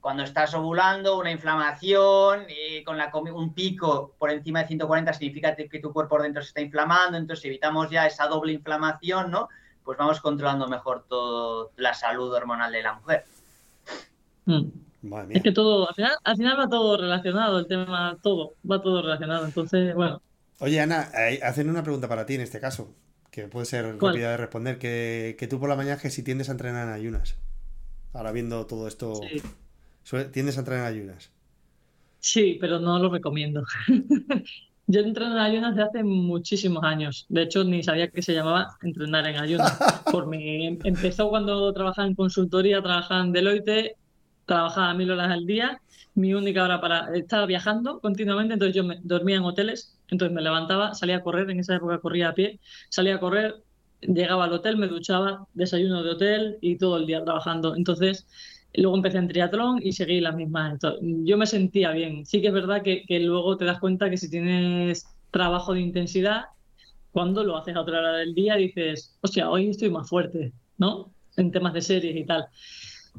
cuando 0.00 0.22
estás 0.22 0.54
ovulando, 0.54 1.18
una 1.18 1.30
inflamación, 1.30 2.46
con 2.84 2.96
la, 2.96 3.10
un 3.14 3.54
pico 3.54 4.14
por 4.18 4.30
encima 4.30 4.60
de 4.62 4.68
140 4.68 5.12
significa 5.12 5.54
que 5.54 5.78
tu 5.78 5.92
cuerpo 5.92 6.16
por 6.16 6.22
dentro 6.22 6.42
se 6.42 6.48
está 6.48 6.60
inflamando, 6.60 7.18
entonces 7.18 7.44
evitamos 7.44 7.90
ya 7.90 8.06
esa 8.06 8.26
doble 8.26 8.52
inflamación, 8.52 9.30
¿no? 9.30 9.48
Pues 9.84 9.98
vamos 9.98 10.20
controlando 10.20 10.68
mejor 10.68 11.04
toda 11.08 11.70
la 11.76 11.94
salud 11.94 12.32
hormonal 12.32 12.72
de 12.72 12.82
la 12.82 12.94
mujer. 12.94 13.24
Mm. 14.46 14.68
Es 15.30 15.42
que 15.42 15.52
todo, 15.52 15.88
al 15.88 15.94
final, 15.94 16.12
al 16.22 16.36
final 16.36 16.58
va 16.58 16.68
todo 16.68 16.96
relacionado, 16.98 17.58
el 17.58 17.66
tema, 17.66 18.18
todo, 18.22 18.54
va 18.70 18.82
todo 18.82 19.02
relacionado. 19.02 19.46
Entonces, 19.46 19.94
bueno. 19.94 20.20
Oye, 20.58 20.80
Ana, 20.80 21.10
hacen 21.42 21.70
una 21.70 21.82
pregunta 21.82 22.06
para 22.06 22.26
ti 22.26 22.34
en 22.34 22.42
este 22.42 22.60
caso, 22.60 22.94
que 23.30 23.48
puede 23.48 23.64
ser 23.64 23.98
rápida 23.98 24.32
de 24.32 24.36
responder, 24.36 24.78
que, 24.78 25.46
tú 25.48 25.58
por 25.58 25.70
la 25.70 25.76
mañana 25.76 25.98
que 25.98 26.10
si 26.10 26.22
tiendes 26.22 26.50
a 26.50 26.52
entrenar 26.52 26.86
en 26.86 26.94
ayunas. 26.94 27.36
Ahora 28.12 28.32
viendo 28.32 28.66
todo 28.66 28.88
esto, 28.88 29.20
¿tiendes 30.32 30.56
a 30.56 30.60
entrenar 30.60 30.92
en 30.92 30.98
ayunas? 30.98 31.30
Sí, 32.18 32.58
pero 32.60 32.78
no 32.80 32.98
lo 32.98 33.10
recomiendo. 33.10 33.64
Yo 34.86 35.00
entreno 35.00 35.32
en 35.32 35.38
ayunas 35.38 35.76
desde 35.76 35.88
hace 35.88 36.04
muchísimos 36.04 36.82
años. 36.82 37.26
De 37.28 37.42
hecho, 37.42 37.62
ni 37.62 37.82
sabía 37.82 38.10
que 38.10 38.22
se 38.22 38.34
llamaba 38.34 38.76
entrenar 38.82 39.26
en 39.26 39.36
ayunas. 39.36 39.78
Por 40.10 40.26
mi... 40.26 40.66
Empezó 40.66 41.30
cuando 41.30 41.72
trabajaba 41.72 42.08
en 42.08 42.16
consultoría, 42.16 42.82
trabajaba 42.82 43.22
en 43.22 43.32
Deloitte 43.32 43.96
trabajaba 44.50 44.94
mil 44.94 45.08
horas 45.12 45.30
al 45.30 45.46
día, 45.46 45.80
mi 46.14 46.34
única 46.34 46.64
hora 46.64 46.80
para... 46.80 47.14
Estaba 47.14 47.46
viajando 47.46 48.00
continuamente, 48.00 48.54
entonces 48.54 48.74
yo 48.74 48.82
me, 48.82 48.98
dormía 49.04 49.36
en 49.36 49.44
hoteles, 49.44 49.96
entonces 50.08 50.34
me 50.34 50.42
levantaba, 50.42 50.92
salía 50.92 51.18
a 51.18 51.22
correr, 51.22 51.48
en 51.50 51.60
esa 51.60 51.76
época 51.76 51.98
corría 51.98 52.30
a 52.30 52.34
pie, 52.34 52.58
salía 52.88 53.14
a 53.14 53.20
correr, 53.20 53.62
llegaba 54.00 54.44
al 54.44 54.52
hotel, 54.52 54.76
me 54.76 54.88
duchaba, 54.88 55.46
desayuno 55.54 56.02
de 56.02 56.10
hotel 56.10 56.58
y 56.60 56.78
todo 56.78 56.96
el 56.96 57.06
día 57.06 57.22
trabajando. 57.22 57.76
Entonces, 57.76 58.26
luego 58.74 58.96
empecé 58.96 59.18
en 59.18 59.28
triatlón 59.28 59.80
y 59.82 59.92
seguí 59.92 60.20
las 60.20 60.34
mismas. 60.34 60.78
yo 61.00 61.36
me 61.36 61.46
sentía 61.46 61.92
bien. 61.92 62.24
Sí 62.26 62.40
que 62.40 62.48
es 62.48 62.52
verdad 62.52 62.82
que, 62.82 63.04
que, 63.06 63.20
luego 63.20 63.56
te 63.56 63.64
das 63.64 63.80
cuenta 63.80 64.10
que 64.10 64.16
si 64.16 64.30
tienes 64.30 65.06
trabajo 65.30 65.74
de 65.74 65.80
intensidad, 65.80 66.44
cuando 67.12 67.44
lo 67.44 67.56
haces 67.56 67.76
a 67.76 67.80
otra 67.80 67.98
hora 67.98 68.12
del 68.14 68.34
día 68.34 68.56
dices, 68.56 69.16
hostia, 69.20 69.50
hoy 69.50 69.68
estoy 69.68 69.90
más 69.90 70.08
fuerte, 70.08 70.52
¿no? 70.78 71.12
En 71.36 71.50
temas 71.50 71.72
de 71.72 71.82
series 71.82 72.16
y 72.16 72.24
tal. 72.24 72.46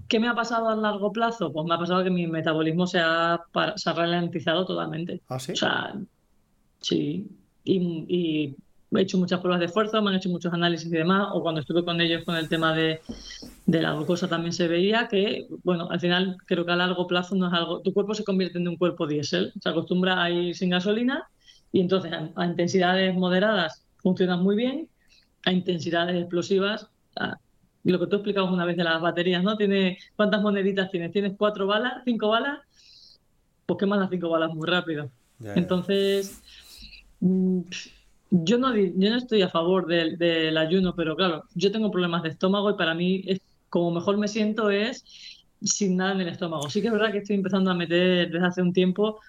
¿Qué 0.08 0.20
me 0.20 0.30
ha 0.30 0.36
pasado 0.36 0.70
a 0.70 0.76
largo 0.76 1.12
plazo? 1.12 1.52
Pues 1.52 1.66
me 1.66 1.76
ha 1.76 1.78
pasado 1.78 2.04
que 2.04 2.10
mi 2.10 2.28
metabolismo 2.28 2.88
se 2.88 3.00
ha, 3.00 3.42
se 3.76 3.94
ralentizado 3.94 4.66
totalmente. 4.66 5.22
¿Ah, 5.28 5.40
sí? 5.40 5.52
O 5.52 5.56
sea, 5.56 5.96
sí. 6.80 7.28
Y, 7.64 8.56
he 9.00 9.04
hecho 9.04 9.18
muchas 9.18 9.40
pruebas 9.40 9.60
de 9.60 9.68
esfuerzo, 9.68 10.02
me 10.02 10.10
han 10.10 10.18
hecho 10.18 10.30
muchos 10.30 10.54
análisis 10.54 10.88
y 10.88 10.98
demás, 10.98 11.30
o 11.32 11.42
cuando 11.42 11.62
estuve 11.62 11.86
con 11.86 12.02
ellos 12.02 12.24
con 12.26 12.36
el 12.36 12.50
tema 12.50 12.74
de, 12.74 13.00
la 13.66 13.94
glucosa 13.94 14.28
también 14.28 14.52
se 14.52 14.68
veía 14.68 15.08
que, 15.08 15.48
bueno, 15.64 15.90
al 15.90 16.00
final 16.00 16.38
creo 16.46 16.66
que 16.66 16.72
a 16.72 16.76
largo 16.76 17.08
plazo 17.08 17.36
no 17.36 17.48
es 17.48 17.54
algo, 17.54 17.82
tu 17.82 17.94
cuerpo 17.94 18.14
se 18.14 18.24
convierte 18.24 18.58
en 18.58 18.68
un 18.68 18.76
cuerpo 18.76 19.08
diésel, 19.08 19.54
se 19.62 19.70
acostumbra 19.70 20.22
a 20.22 20.30
ir 20.30 20.56
sin 20.56 20.70
gasolina 20.70 21.30
y 21.72 21.80
entonces 21.80 22.12
a, 22.36 22.46
intensidades 22.46 23.16
moderadas 23.16 23.86
funcionan 24.04 24.44
muy 24.44 24.56
bien, 24.56 24.90
a 25.46 25.54
intensidades 25.54 26.16
explosivas 26.18 26.90
lo 27.84 28.00
que 28.00 28.08
tú 28.08 28.18
explicabas 28.18 28.52
una 28.52 28.66
vez 28.66 28.78
de 28.78 28.84
las 28.84 29.02
baterías, 29.02 29.44
¿no? 29.44 29.58
Tiene, 29.58 29.98
¿Cuántas 30.16 30.42
moneditas 30.42 30.92
tienes? 30.92 31.12
¿Tienes 31.12 31.34
cuatro 31.38 31.66
balas, 31.66 32.04
cinco 32.06 32.30
balas? 32.30 32.60
Pues 33.66 33.80
quemas 33.80 34.00
las 34.00 34.10
cinco 34.10 34.30
balas 34.30 34.54
muy 34.54 34.68
rápido. 34.68 35.10
Entonces, 35.56 36.44
mm, 37.22 37.62
yo 38.32 38.58
no, 38.58 38.76
yo 38.76 39.10
no 39.10 39.18
estoy 39.18 39.42
a 39.42 39.50
favor 39.50 39.86
del, 39.86 40.58
ayuno, 40.58 40.96
pero 40.96 41.16
claro, 41.16 41.44
yo 41.54 41.72
tengo 41.72 41.92
problemas 41.92 42.24
de 42.24 42.30
estómago 42.30 42.72
y 42.72 42.76
para 42.78 42.96
mí 42.96 43.24
es, 43.28 43.42
como 43.70 43.92
mejor 43.92 44.18
me 44.18 44.28
siento 44.28 44.70
es 44.70 45.04
sin 45.62 45.98
nada 45.98 46.14
en 46.14 46.22
el 46.22 46.30
estómago. 46.30 46.70
Sí 46.70 46.82
que 46.82 46.88
es 46.88 46.94
verdad 46.94 47.12
que 47.12 47.20
estoy 47.20 47.36
empezando 47.36 47.70
a 47.70 47.76
meter 47.76 48.32
desde 48.32 48.46
hace 48.46 48.62
un 48.62 48.74
tiempo 48.74 49.20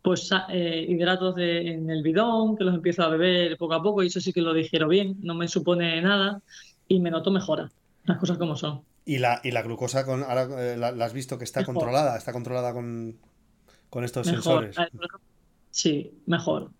pues 0.00 0.30
eh, 0.48 0.86
hidratos 0.88 1.36
en 1.38 1.88
el 1.90 2.02
bidón, 2.02 2.56
que 2.56 2.64
los 2.64 2.74
empiezo 2.74 3.02
a 3.02 3.08
beber 3.08 3.56
poco 3.56 3.74
a 3.74 3.82
poco 3.82 4.02
y 4.02 4.08
eso 4.08 4.20
sí 4.20 4.32
que 4.32 4.40
lo 4.40 4.52
digiero 4.52 4.88
bien, 4.88 5.16
no 5.22 5.34
me 5.34 5.46
supone 5.46 6.00
nada 6.00 6.40
y 6.88 6.98
me 6.98 7.10
noto 7.10 7.30
mejora 7.30 7.70
las 8.04 8.18
cosas 8.18 8.38
como 8.38 8.56
son. 8.56 8.82
Y 9.04 9.18
la, 9.18 9.40
y 9.42 9.50
la 9.50 9.62
glucosa, 9.62 10.04
con, 10.04 10.22
ahora 10.22 10.48
eh, 10.58 10.76
la, 10.76 10.88
has 11.04 11.12
visto 11.12 11.38
que 11.38 11.44
está 11.44 11.64
controlada, 11.64 12.16
está 12.16 12.32
controlada 12.32 12.72
con, 12.72 13.18
estos 14.02 14.26
sensores. 14.26 14.76
Sí, 15.70 16.12
mejor. 16.26 16.70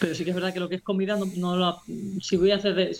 Pero 0.00 0.14
sí 0.14 0.24
que 0.24 0.30
es 0.30 0.36
verdad 0.36 0.52
que 0.52 0.60
lo 0.60 0.68
que 0.68 0.76
es 0.76 0.82
comida 0.82 1.16
no, 1.36 1.56
lo, 1.56 1.82
si 2.20 2.36
voy 2.36 2.52
a 2.52 2.56
hacer 2.56 2.74
de, 2.74 2.96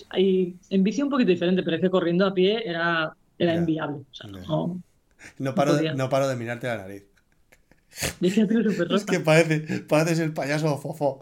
en 0.69 0.85
bici 0.85 1.03
un 1.03 1.09
poquito 1.09 1.31
diferente, 1.31 1.63
pero 1.63 1.77
es 1.77 1.83
que 1.83 1.91
corriendo 1.91 2.27
a 2.27 2.35
pie 2.35 2.63
era, 2.69 3.15
era 3.39 3.55
inviable. 3.55 4.05
no, 5.39 5.55
paro 5.55 5.77
de, 5.77 5.95
no 5.95 6.09
paro 6.11 6.29
de 6.29 6.37
mirarte 6.37 6.67
la 6.67 6.77
nariz. 6.77 7.05
es 8.21 9.05
que 9.05 9.21
parece, 9.21 9.81
pareces 9.81 10.21
el 10.21 10.33
payaso 10.33 10.79
fofo. 10.79 11.21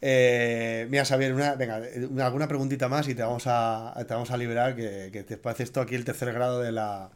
Eh, 0.00 0.86
mira, 0.90 1.04
Xavier, 1.04 1.32
una, 1.34 1.54
venga, 1.54 1.80
alguna 2.24 2.48
preguntita 2.48 2.88
más 2.88 3.08
y 3.08 3.14
te 3.14 3.22
vamos 3.22 3.44
a, 3.46 3.94
te 4.06 4.14
vamos 4.14 4.30
a 4.30 4.36
liberar, 4.36 4.74
que, 4.74 5.24
te 5.26 5.36
parece 5.36 5.62
esto 5.62 5.80
aquí 5.80 5.94
el 5.94 6.04
tercer 6.04 6.32
grado 6.32 6.60
de 6.60 6.72
la, 6.72 7.10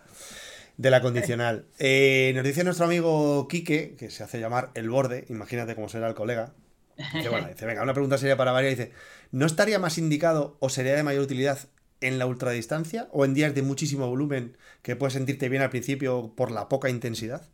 de 0.77 0.91
la 0.91 1.01
condicional. 1.01 1.65
Eh, 1.79 2.33
nos 2.35 2.45
dice 2.45 2.63
nuestro 2.63 2.87
amigo 2.87 3.49
Quique, 3.49 3.97
que 3.97 4.11
se 4.11 4.23
hace 4.23 4.39
llamar 4.39 4.71
El 4.75 4.91
Borde, 4.91 5.25
imagínate 5.29 5.75
cómo 5.75 5.89
será 5.89 6.09
el 6.09 6.15
colega. 6.15 6.53
Que 6.97 7.29
bueno, 7.29 7.49
dice, 7.53 7.67
venga, 7.67 7.83
una 7.83 7.95
pregunta 7.95 8.19
seria 8.19 8.37
para 8.37 8.53
varias. 8.53 8.79
Dice, 8.79 8.93
¿no 9.31 9.47
estaría 9.47 9.79
más 9.79 9.99
indicado 9.99 10.57
o 10.61 10.69
sería 10.69 10.95
de 10.95 11.03
mayor 11.03 11.23
utilidad 11.23 11.59
en 12.01 12.19
la 12.19 12.27
ultradistancia 12.27 13.09
o 13.13 13.25
en 13.25 13.35
días 13.35 13.55
de 13.55 13.63
muchísimo 13.63 14.09
volumen 14.09 14.57
que 14.83 14.97
puedes 14.97 15.15
sentirte 15.15 15.49
bien 15.49 15.63
al 15.63 15.71
principio 15.71 16.33
por 16.37 16.51
la 16.51 16.69
poca 16.69 16.91
intensidad? 16.91 17.49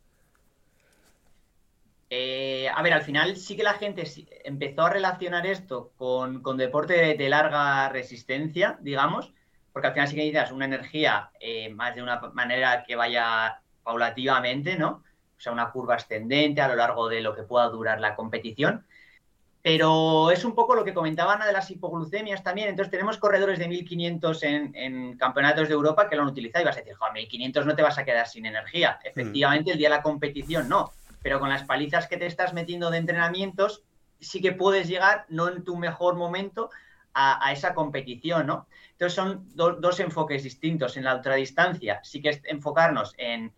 Eh, 2.10 2.68
a 2.74 2.82
ver, 2.82 2.94
al 2.94 3.02
final 3.02 3.36
sí 3.36 3.54
que 3.56 3.62
la 3.62 3.74
gente 3.74 4.04
empezó 4.44 4.82
a 4.82 4.90
relacionar 4.90 5.46
esto 5.46 5.92
con, 5.96 6.42
deporte 6.56 7.16
de, 7.16 7.28
larga 7.28 7.90
resistencia, 7.90 8.78
digamos, 8.80 9.34
porque 9.72 9.88
al 9.88 9.94
final 9.94 10.08
sí 10.08 10.14
que 10.14 10.22
necesitas 10.22 10.52
una 10.52 10.64
energía 10.64 11.30
eh, 11.38 11.68
más 11.68 11.94
de 11.94 12.02
una 12.02 12.18
manera 12.32 12.82
que 12.84 12.96
vaya 12.96 13.60
paulativamente, 13.82 14.76
¿no? 14.76 15.02
O 15.36 15.40
sea, 15.40 15.52
una 15.52 15.70
curva 15.70 15.96
ascendente 15.96 16.60
a 16.62 16.68
lo 16.68 16.76
largo 16.76 17.08
de 17.08 17.20
lo 17.20 17.34
que 17.34 17.42
pueda 17.42 17.68
durar 17.68 18.00
la 18.00 18.16
competición. 18.16 18.86
Pero 19.62 20.30
es 20.30 20.44
un 20.44 20.54
poco 20.54 20.74
lo 20.74 20.84
que 20.84 20.94
comentaba 20.94 21.34
Ana 21.34 21.46
de 21.46 21.52
las 21.52 21.70
hipoglucemias 21.70 22.42
también. 22.42 22.68
Entonces, 22.68 22.90
tenemos 22.90 23.18
corredores 23.18 23.58
de 23.58 23.68
1500 23.68 24.42
en, 24.44 25.18
campeonatos 25.18 25.68
de 25.68 25.74
Europa 25.74 26.08
que 26.08 26.16
lo 26.16 26.22
han 26.22 26.28
utilizado 26.28 26.62
y 26.62 26.66
vas 26.66 26.76
a 26.76 26.80
decir, 26.80 26.94
joder, 26.94 27.14
1500 27.14 27.66
no 27.66 27.74
te 27.74 27.82
vas 27.82 27.98
a 27.98 28.04
quedar 28.04 28.26
sin 28.26 28.46
energía. 28.46 28.98
Mm. 29.02 29.06
Efectivamente, 29.08 29.72
el 29.72 29.78
día 29.78 29.88
de 29.88 29.96
la 29.96 30.02
competición 30.02 30.68
no 30.68 30.92
pero 31.22 31.40
con 31.40 31.48
las 31.48 31.64
palizas 31.64 32.06
que 32.06 32.16
te 32.16 32.26
estás 32.26 32.52
metiendo 32.52 32.90
de 32.90 32.98
entrenamientos, 32.98 33.82
sí 34.20 34.40
que 34.40 34.52
puedes 34.52 34.88
llegar, 34.88 35.26
no 35.28 35.48
en 35.48 35.64
tu 35.64 35.76
mejor 35.76 36.16
momento, 36.16 36.70
a, 37.14 37.52
esa 37.52 37.74
competición, 37.74 38.46
¿no? 38.46 38.68
Entonces 38.92 39.14
son 39.14 39.48
dos 39.54 39.98
enfoques 39.98 40.44
distintos. 40.44 40.96
En 40.96 41.04
la 41.04 41.16
ultradistancia 41.16 42.00
sí 42.04 42.22
que 42.22 42.28
es 42.28 42.40
enfocarnos 42.44 43.14
en, 43.18 43.52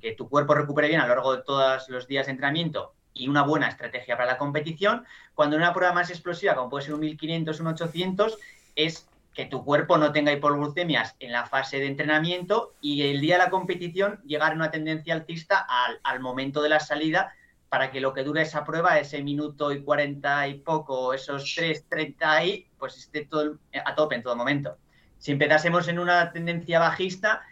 que 0.00 0.12
tu 0.12 0.28
cuerpo 0.30 0.54
recupere 0.54 0.88
bien 0.88 1.00
a 1.00 1.06
lo 1.06 1.14
largo 1.14 1.36
de 1.36 1.42
todos 1.42 1.88
los 1.90 2.06
días 2.06 2.26
de 2.26 2.32
entrenamiento 2.32 2.94
y 3.14 3.28
una 3.28 3.42
buena 3.42 3.68
estrategia 3.68 4.16
para 4.16 4.32
la 4.32 4.38
competición. 4.38 5.04
Cuando 5.34 5.56
en 5.56 5.62
una 5.62 5.74
prueba 5.74 5.92
más 5.92 6.10
explosiva, 6.10 6.54
como 6.54 6.70
puede 6.70 6.84
ser 6.84 6.94
un 6.94 7.00
1500, 7.00 7.60
un 7.60 7.66
800, 7.68 8.38
es 8.76 9.08
que 9.34 9.46
tu 9.46 9.64
cuerpo 9.64 9.96
no 9.96 10.12
tenga 10.12 10.32
hipoglucemias 10.32 11.16
en 11.18 11.32
la 11.32 11.46
fase 11.46 11.78
de 11.78 11.86
entrenamiento 11.86 12.74
y 12.80 13.02
el 13.02 13.20
día 13.20 13.36
de 13.38 13.44
la 13.44 13.50
competición 13.50 14.20
llegar 14.24 14.52
a 14.52 14.56
una 14.56 14.70
tendencia 14.70 15.14
alcista 15.14 15.66
al, 16.02 16.20
momento 16.20 16.62
de 16.62 16.68
la 16.68 16.80
salida 16.80 17.32
para 17.68 17.90
que 17.90 18.02
lo 18.02 18.12
que 18.12 18.24
dure 18.24 18.42
esa 18.42 18.64
prueba, 18.64 18.98
ese 18.98 19.22
minuto 19.22 19.72
y 19.72 19.82
cuarenta 19.82 20.46
y 20.46 20.58
poco, 20.58 21.14
esos 21.14 21.50
tres, 21.54 21.86
treinta 21.88 22.32
ahí, 22.32 22.66
pues 22.78 22.98
esté 22.98 23.24
todo 23.24 23.58
a 23.84 23.94
tope 23.94 24.16
en 24.16 24.22
todo 24.22 24.36
momento. 24.36 24.76
Si 25.16 25.32
empezásemos 25.32 25.88
en 25.88 25.98
una 25.98 26.32
tendencia 26.32 26.80
bajista, 26.80 27.42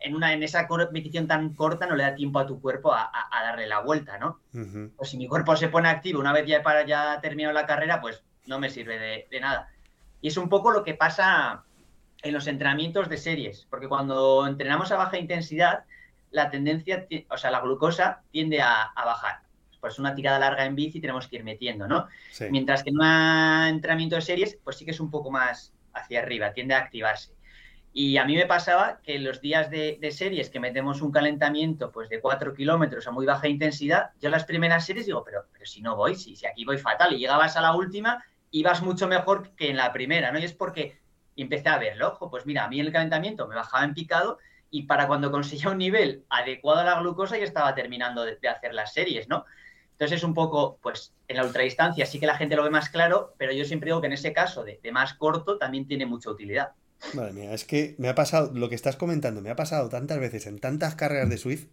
en, 0.00 0.14
una, 0.14 0.32
en 0.32 0.42
esa 0.42 0.66
competición 0.66 1.26
tan 1.26 1.54
corta 1.54 1.86
no 1.86 1.94
le 1.94 2.04
da 2.04 2.14
tiempo 2.14 2.38
a 2.38 2.46
tu 2.46 2.60
cuerpo 2.60 2.92
a, 2.92 3.10
darle 3.30 3.66
la 3.66 3.80
vuelta, 3.80 4.18
¿no? 4.18 4.40
Pues 4.96 5.10
si 5.10 5.16
mi 5.16 5.28
cuerpo 5.28 5.56
se 5.56 5.68
pone 5.68 5.88
activo 5.88 6.20
una 6.20 6.32
vez 6.32 6.46
ya 6.46 6.62
para 6.62 6.84
ya 6.86 7.20
terminado 7.20 7.54
la 7.54 7.66
carrera, 7.66 8.00
pues 8.00 8.22
no 8.46 8.58
me 8.58 8.70
sirve 8.70 9.26
de 9.30 9.40
nada. 9.40 9.70
Y 10.20 10.28
es 10.28 10.36
un 10.36 10.48
poco 10.48 10.70
lo 10.70 10.84
que 10.84 10.94
pasa 10.94 11.64
en 12.22 12.34
los 12.34 12.46
entrenamientos 12.46 13.08
de 13.08 13.16
series, 13.16 13.66
porque 13.70 13.88
cuando 13.88 14.46
entrenamos 14.46 14.92
a 14.92 14.96
baja 14.96 15.18
intensidad, 15.18 15.84
la 16.30 16.50
tendencia, 16.50 17.06
o 17.28 17.36
sea, 17.36 17.50
la 17.50 17.60
glucosa 17.60 18.22
tiende 18.30 18.60
a, 18.60 18.92
bajar. 18.94 19.40
Pues 19.80 19.98
una 19.98 20.14
tirada 20.14 20.38
larga 20.38 20.66
en 20.66 20.76
bici 20.76 21.00
tenemos 21.00 21.26
que 21.26 21.36
ir 21.36 21.44
metiendo, 21.44 21.88
¿no? 21.88 22.06
Mientras 22.50 22.82
que 22.82 22.90
en 22.90 22.98
un 22.98 23.66
entrenamiento 23.68 24.16
de 24.16 24.22
series, 24.22 24.58
pues 24.62 24.76
sí 24.76 24.84
que 24.84 24.90
es 24.90 25.00
un 25.00 25.10
poco 25.10 25.30
más 25.30 25.72
hacia 25.94 26.20
arriba, 26.20 26.52
tiende 26.52 26.74
a 26.74 26.78
activarse. 26.78 27.32
Y 27.92 28.18
a 28.18 28.24
mí 28.24 28.36
me 28.36 28.46
pasaba 28.46 29.00
que 29.02 29.18
los 29.18 29.40
días 29.40 29.68
de, 29.70 29.98
series 30.12 30.48
que 30.48 30.60
metemos 30.60 31.02
un 31.02 31.10
calentamiento 31.10 31.90
pues 31.90 32.08
de 32.08 32.20
4 32.20 32.54
kilómetros 32.54 33.06
a 33.06 33.10
muy 33.10 33.26
baja 33.26 33.48
intensidad, 33.48 34.10
yo 34.20 34.30
las 34.30 34.44
primeras 34.44 34.86
series 34.86 35.06
digo, 35.06 35.24
pero, 35.24 35.46
pero 35.52 35.66
si 35.66 35.82
no 35.82 35.96
voy, 35.96 36.14
si, 36.14 36.36
si 36.36 36.46
aquí 36.46 36.64
voy 36.64 36.78
fatal, 36.78 37.14
y 37.14 37.18
llegabas 37.18 37.56
a 37.56 37.60
la 37.60 37.74
última 37.74 38.24
ibas 38.52 38.82
mucho 38.82 39.08
mejor 39.08 39.54
que 39.54 39.70
en 39.70 39.76
la 39.76 39.92
primera, 39.92 40.32
¿no? 40.32 40.38
Y 40.38 40.44
es 40.44 40.52
porque 40.52 41.00
empecé 41.36 41.68
a 41.68 41.78
verlo, 41.78 42.08
ojo, 42.08 42.30
pues 42.30 42.46
mira, 42.46 42.64
a 42.64 42.68
mí 42.68 42.80
el 42.80 42.92
calentamiento 42.92 43.46
me 43.46 43.54
bajaba 43.54 43.84
en 43.84 43.94
picado 43.94 44.38
y 44.70 44.84
para 44.84 45.06
cuando 45.06 45.30
conseguía 45.30 45.70
un 45.70 45.78
nivel 45.78 46.24
adecuado 46.28 46.80
a 46.80 46.84
la 46.84 47.00
glucosa 47.00 47.38
ya 47.38 47.44
estaba 47.44 47.74
terminando 47.74 48.24
de, 48.24 48.38
hacer 48.48 48.74
las 48.74 48.92
series, 48.92 49.28
¿no? 49.28 49.44
Entonces 49.92 50.18
es 50.18 50.24
un 50.24 50.34
poco, 50.34 50.78
pues 50.80 51.14
en 51.28 51.36
la 51.36 51.44
ultradistancia 51.44 52.06
sí 52.06 52.18
que 52.18 52.26
la 52.26 52.36
gente 52.36 52.56
lo 52.56 52.62
ve 52.62 52.70
más 52.70 52.88
claro, 52.88 53.34
pero 53.36 53.52
yo 53.52 53.64
siempre 53.64 53.88
digo 53.88 54.00
que 54.00 54.06
en 54.06 54.14
ese 54.14 54.32
caso 54.32 54.64
de 54.64 54.80
más 54.92 55.14
corto 55.14 55.58
también 55.58 55.86
tiene 55.86 56.06
mucha 56.06 56.30
utilidad. 56.30 56.72
Madre 57.14 57.32
mía, 57.32 57.54
es 57.54 57.64
que 57.64 57.94
me 57.98 58.08
ha 58.08 58.14
pasado, 58.14 58.52
lo 58.54 58.68
que 58.68 58.74
estás 58.74 58.96
comentando, 58.96 59.40
me 59.40 59.50
ha 59.50 59.56
pasado 59.56 59.88
tantas 59.88 60.20
veces 60.20 60.46
en 60.46 60.58
tantas 60.58 60.94
carreras 60.94 61.28
de 61.28 61.38
Swift 61.38 61.66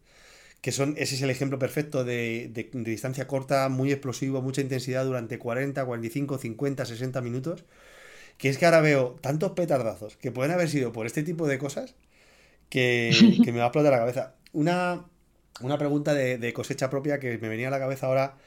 que 0.62 0.72
son, 0.72 0.96
ese 0.98 1.16
es 1.16 1.22
el 1.22 1.30
ejemplo 1.30 1.60
perfecto 1.60 2.04
de, 2.04 2.52
distancia 2.74 3.28
corta, 3.28 3.70
muy 3.70 3.92
explosivo, 3.92 4.42
mucha 4.42 4.62
intensidad 4.62 5.06
durante 5.06 5.38
40, 5.38 5.86
45, 5.86 6.38
50, 6.38 6.86
60 6.86 7.22
minutos, 7.22 7.66
que 8.38 8.50
es 8.50 8.58
que 8.58 8.66
ahora 8.66 8.82
veo 8.82 9.18
tantos 9.22 9.52
petardazos 9.52 10.18
que 10.18 10.32
pueden 10.32 10.52
haber 10.52 10.70
sido 10.70 10.92
por 10.92 11.06
este 11.06 11.24
tipo 11.24 11.48
de 11.48 11.58
cosas 11.60 11.96
que, 12.70 13.12
me 13.46 13.60
va 13.60 13.66
a 13.66 13.68
explotar 13.68 13.92
la 13.92 14.00
cabeza. 14.00 14.36
Una, 14.54 15.06
una 15.62 15.78
pregunta 15.78 16.14
de, 16.14 16.54
cosecha 16.54 16.90
propia 16.90 17.20
que 17.20 17.38
me 17.38 17.50
venía 17.50 17.68
a 17.68 17.72
la 17.72 17.80
cabeza 17.80 18.08
ahora 18.08 18.38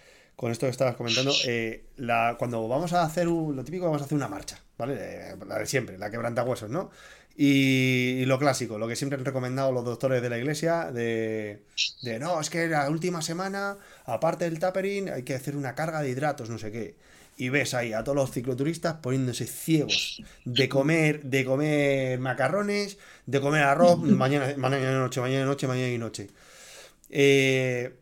con 0.40 0.50
esto 0.50 0.64
que 0.64 0.70
estabas 0.70 0.96
comentando. 0.96 1.34
Eh, 1.44 1.84
la, 1.98 2.36
cuando 2.38 2.66
vamos 2.66 2.94
a 2.94 3.02
hacer 3.02 3.26
lo 3.26 3.62
típico, 3.62 3.84
vamos 3.84 4.00
a 4.00 4.06
hacer 4.06 4.16
una 4.16 4.26
marcha, 4.26 4.58
¿vale? 4.78 4.94
Eh, 4.98 5.36
la 5.46 5.58
de 5.58 5.66
siempre, 5.66 5.98
la 5.98 6.10
quebranta 6.10 6.42
huesos, 6.42 6.70
¿no? 6.70 6.90
Y, 7.36 8.24
lo 8.24 8.38
clásico, 8.38 8.78
lo 8.78 8.88
que 8.88 8.96
siempre 8.96 9.18
han 9.18 9.26
recomendado 9.26 9.70
los 9.70 9.84
doctores 9.84 10.22
de 10.22 10.30
la 10.30 10.38
iglesia, 10.38 10.90
de, 10.92 11.64
de 12.00 12.18
no, 12.18 12.40
es 12.40 12.48
que 12.48 12.68
la 12.68 12.88
última 12.88 13.20
semana, 13.20 13.76
aparte 14.06 14.46
del 14.46 14.58
tapering, 14.58 15.10
hay 15.10 15.24
que 15.24 15.34
hacer 15.34 15.56
una 15.56 15.74
carga 15.74 16.00
de 16.00 16.08
hidratos, 16.08 16.48
no 16.48 16.56
sé 16.56 16.72
qué. 16.72 16.94
Y 17.36 17.50
ves 17.50 17.74
ahí 17.74 17.92
a 17.92 18.02
todos 18.02 18.16
los 18.16 18.30
cicloturistas 18.30 18.94
poniéndose 18.94 19.46
ciegos 19.46 20.22
de 20.46 20.70
comer, 20.70 21.22
de 21.22 21.44
comer 21.44 22.18
macarrones, 22.18 22.96
de 23.26 23.42
comer 23.42 23.64
arroz, 23.64 23.98
mañana, 23.98 24.54
mañana 24.56 25.00
noche, 25.00 25.20
mañana 25.20 25.44
noche, 25.44 25.66
mañana 25.66 25.92
y 25.92 25.98
noche. 25.98 26.28
Eh, 27.10 27.99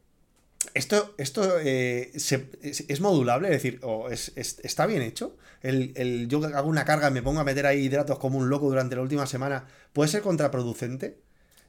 esto, 0.78 1.14
esto 1.18 1.58
eh, 1.58 2.12
es, 2.14 3.00
modulable, 3.00 3.48
es 3.48 3.62
decir, 3.62 3.80
o 3.82 4.08
es, 4.10 4.32
está 4.36 4.86
bien 4.86 5.02
hecho. 5.02 5.36
El, 5.60 5.92
el, 5.96 6.28
yo 6.28 6.44
hago 6.44 6.68
una 6.68 6.84
carga, 6.84 7.10
me 7.10 7.20
pongo 7.20 7.40
a 7.40 7.44
meter 7.44 7.66
ahí 7.66 7.80
hidratos 7.80 8.18
como 8.20 8.38
un 8.38 8.48
loco 8.48 8.68
durante 8.68 8.94
la 8.94 9.02
última 9.02 9.26
semana. 9.26 9.66
¿Puede 9.92 10.08
ser 10.08 10.22
contraproducente 10.22 11.18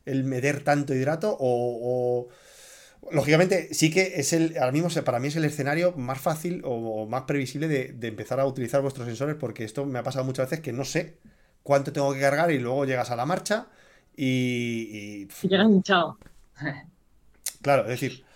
el 0.06 0.26
meter 0.26 0.64
tanto 0.64 0.94
hidrato? 0.94 1.36
O, 1.40 2.30
lógicamente, 3.12 3.74
sí 3.74 3.90
que 3.90 4.14
es 4.18 4.32
el, 4.32 4.56
ahora 4.60 4.72
mismo 4.72 4.90
para 5.04 5.20
mí 5.20 5.30
es 5.30 5.36
el 5.36 5.46
escenario 5.46 5.94
más 5.94 6.22
fácil 6.22 6.62
o, 6.64 7.08
más 7.08 7.24
previsible 7.24 7.68
de, 7.68 8.08
empezar 8.08 8.40
a 8.40 8.46
utilizar 8.46 8.82
vuestros 8.84 9.08
sensores, 9.08 9.36
porque 9.36 9.64
esto 9.64 9.88
me 9.88 9.98
ha 9.98 10.04
pasado 10.04 10.24
muchas 10.24 10.52
veces 10.52 10.64
que 10.64 10.72
no 10.72 10.86
sé 10.86 11.18
cuánto 11.64 11.92
tengo 11.92 12.14
que 12.14 12.20
cargar 12.20 12.52
y 12.52 12.60
luego 12.60 12.86
llegas 12.86 13.10
a 13.10 13.16
la 13.16 13.26
marcha 13.26 13.70
y. 14.16 15.26
Y, 15.42 15.48
llegas 15.48 15.68
hinchado. 15.68 16.20
Claro, 17.62 17.84
es 17.84 17.90
decir 17.90 18.29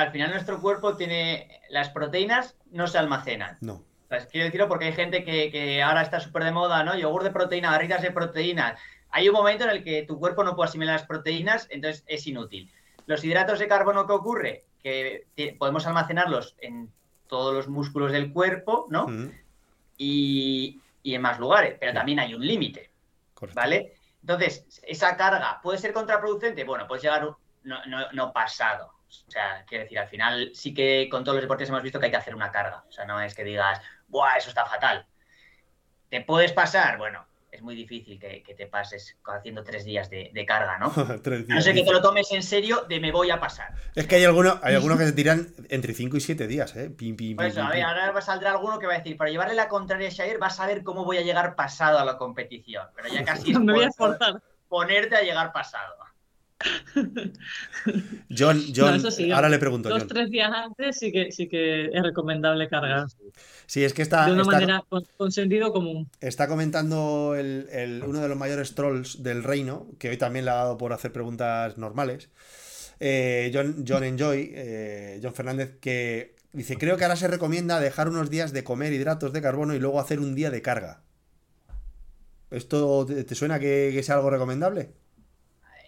al 0.00 0.10
final 0.10 0.30
nuestro 0.30 0.60
cuerpo 0.60 0.96
tiene 0.96 1.60
las 1.68 1.90
proteínas 1.90 2.56
no 2.70 2.86
se 2.86 2.98
almacenan. 2.98 3.58
No. 3.60 3.82
quiero 4.30 4.46
decirlo 4.46 4.68
porque 4.68 4.86
hay 4.86 4.92
gente 4.92 5.24
que, 5.24 5.82
ahora 5.82 6.02
está 6.02 6.20
súper 6.20 6.44
de 6.44 6.52
moda, 6.52 6.82
¿no? 6.84 6.96
Yogur 6.96 7.22
de 7.24 7.30
proteína, 7.30 7.70
barritas 7.70 8.02
de 8.02 8.10
proteínas. 8.10 8.78
Hay 9.10 9.28
un 9.28 9.34
momento 9.34 9.64
en 9.64 9.70
el 9.70 9.84
que 9.84 10.04
tu 10.04 10.18
cuerpo 10.18 10.44
no 10.44 10.56
puede 10.56 10.68
asimilar 10.68 10.94
las 10.94 11.06
proteínas, 11.06 11.66
entonces 11.70 12.04
es 12.06 12.26
inútil. 12.26 12.70
Los 13.06 13.22
hidratos 13.24 13.58
de 13.58 13.68
carbono 13.68 14.06
que 14.06 14.12
ocurre, 14.12 14.64
que 14.82 15.26
podemos 15.58 15.86
almacenarlos 15.86 16.56
en 16.60 16.90
todos 17.26 17.54
los 17.54 17.68
músculos 17.68 18.12
del 18.12 18.32
cuerpo, 18.32 18.86
¿no? 18.88 19.06
y, 19.98 20.80
en 21.04 21.22
más 21.22 21.38
lugares, 21.38 21.76
pero 21.78 21.92
también 21.92 22.18
hay 22.20 22.34
un 22.34 22.46
límite, 22.46 22.90
¿vale? 23.54 23.94
Entonces, 24.20 24.80
esa 24.82 25.16
carga 25.16 25.60
puede 25.62 25.78
ser 25.78 25.92
contraproducente, 25.92 26.64
bueno, 26.64 26.86
puede 26.86 27.02
llegar 27.02 27.28
no, 27.64 27.78
no 28.12 28.32
pasado, 28.32 28.92
o 29.26 29.30
sea, 29.30 29.64
quiero 29.66 29.84
decir, 29.84 29.98
al 29.98 30.08
final 30.08 30.50
sí 30.54 30.74
que 30.74 31.08
con 31.10 31.24
todos 31.24 31.36
los 31.36 31.42
deportes 31.42 31.68
hemos 31.68 31.82
visto 31.82 31.98
que 31.98 32.06
hay 32.06 32.10
que 32.10 32.18
hacer 32.18 32.34
una 32.34 32.50
carga. 32.50 32.84
O 32.88 32.92
sea, 32.92 33.04
no 33.04 33.20
es 33.20 33.34
que 33.34 33.44
digas, 33.44 33.80
¡buah, 34.08 34.36
eso 34.36 34.48
está 34.48 34.66
fatal! 34.66 35.06
¿Te 36.08 36.20
puedes 36.20 36.52
pasar? 36.52 36.98
Bueno, 36.98 37.26
es 37.50 37.60
muy 37.60 37.74
difícil 37.74 38.18
que, 38.18 38.42
te 38.56 38.66
pases 38.66 39.16
haciendo 39.24 39.62
tres 39.62 39.84
días 39.84 40.08
de, 40.08 40.44
carga, 40.46 40.78
¿no? 40.78 40.92
no 41.48 41.60
sé 41.60 41.74
que 41.74 41.84
te 41.84 41.92
lo 41.92 42.00
tomes 42.00 42.32
en 42.32 42.42
serio 42.42 42.86
de 42.88 42.98
me 42.98 43.12
voy 43.12 43.30
a 43.30 43.38
pasar. 43.38 43.74
Es 43.94 44.06
que 44.06 44.16
hay 44.16 44.24
algunos 44.24 44.58
hay 44.62 44.74
algunos 44.74 44.98
que 44.98 45.06
se 45.06 45.12
tiran 45.12 45.48
entre 45.68 45.92
cinco 45.92 46.16
y 46.16 46.20
siete 46.20 46.46
días, 46.46 46.74
¿eh? 46.76 46.90
Pim, 46.90 47.14
pim, 47.14 47.36
Por 47.36 47.46
eso, 47.46 47.62
a 47.62 47.70
ver, 47.70 47.82
ahora 47.82 48.20
saldrá 48.22 48.52
alguno 48.52 48.78
que 48.78 48.86
va 48.86 48.94
a 48.94 48.98
decir, 48.98 49.16
para 49.16 49.30
llevarle 49.30 49.54
la 49.54 49.68
contraria 49.68 50.08
a 50.08 50.10
Shair 50.10 50.38
vas 50.38 50.58
a 50.60 50.66
ver 50.66 50.82
cómo 50.82 51.04
voy 51.04 51.18
a 51.18 51.22
llegar 51.22 51.54
pasado 51.54 51.98
a 51.98 52.04
la 52.04 52.16
competición. 52.16 52.86
Pero 52.96 53.08
ya 53.08 53.24
casi 53.24 53.54
me 53.58 53.72
voy 53.72 53.84
a 53.84 53.92
forzar. 53.92 54.42
ponerte 54.68 55.16
a 55.16 55.22
llegar 55.22 55.52
pasado. 55.52 55.96
John, 58.36 58.62
John 58.74 59.00
ahora 59.32 59.48
le 59.48 59.58
pregunto. 59.58 59.88
Dos, 59.88 60.06
tres 60.06 60.30
días 60.30 60.50
antes 60.52 60.98
sí 60.98 61.12
que, 61.12 61.32
sí 61.32 61.48
que 61.48 61.86
es 61.86 62.02
recomendable 62.02 62.68
cargar. 62.68 63.06
Sí, 63.66 63.84
es 63.84 63.94
que 63.94 64.02
está. 64.02 64.26
De 64.26 64.32
una 64.32 64.44
manera 64.44 64.84
con, 64.88 65.32
sentido 65.32 65.72
común. 65.72 66.08
Está 66.20 66.48
comentando 66.48 67.34
el, 67.36 68.02
uno 68.06 68.20
de 68.20 68.28
los 68.28 68.36
mayores 68.36 68.74
trolls 68.74 69.22
del 69.22 69.42
reino, 69.42 69.86
que 69.98 70.10
hoy 70.10 70.16
también 70.16 70.44
le 70.44 70.50
ha 70.50 70.56
dado 70.56 70.78
por 70.78 70.92
hacer 70.92 71.12
preguntas 71.12 71.78
normales. 71.78 72.30
Eh, 73.00 73.50
John, 73.52 73.84
John 73.86 74.04
Enjoy, 74.04 74.52
eh, 74.54 75.20
John 75.22 75.34
Fernández, 75.34 75.78
que 75.80 76.36
dice: 76.52 76.76
Creo 76.76 76.96
que 76.96 77.04
ahora 77.04 77.16
se 77.16 77.28
recomienda 77.28 77.80
dejar 77.80 78.08
unos 78.08 78.30
días 78.30 78.52
de 78.52 78.64
comer 78.64 78.92
hidratos 78.92 79.32
de 79.32 79.42
carbono 79.42 79.74
y 79.74 79.78
luego 79.78 80.00
hacer 80.00 80.20
un 80.20 80.34
día 80.34 80.50
de 80.50 80.62
carga. 80.62 81.02
¿Esto 82.52 83.06
te, 83.06 83.34
suena 83.34 83.58
que, 83.58 83.98
sea 84.02 84.16
algo 84.16 84.28
recomendable? 84.28 84.90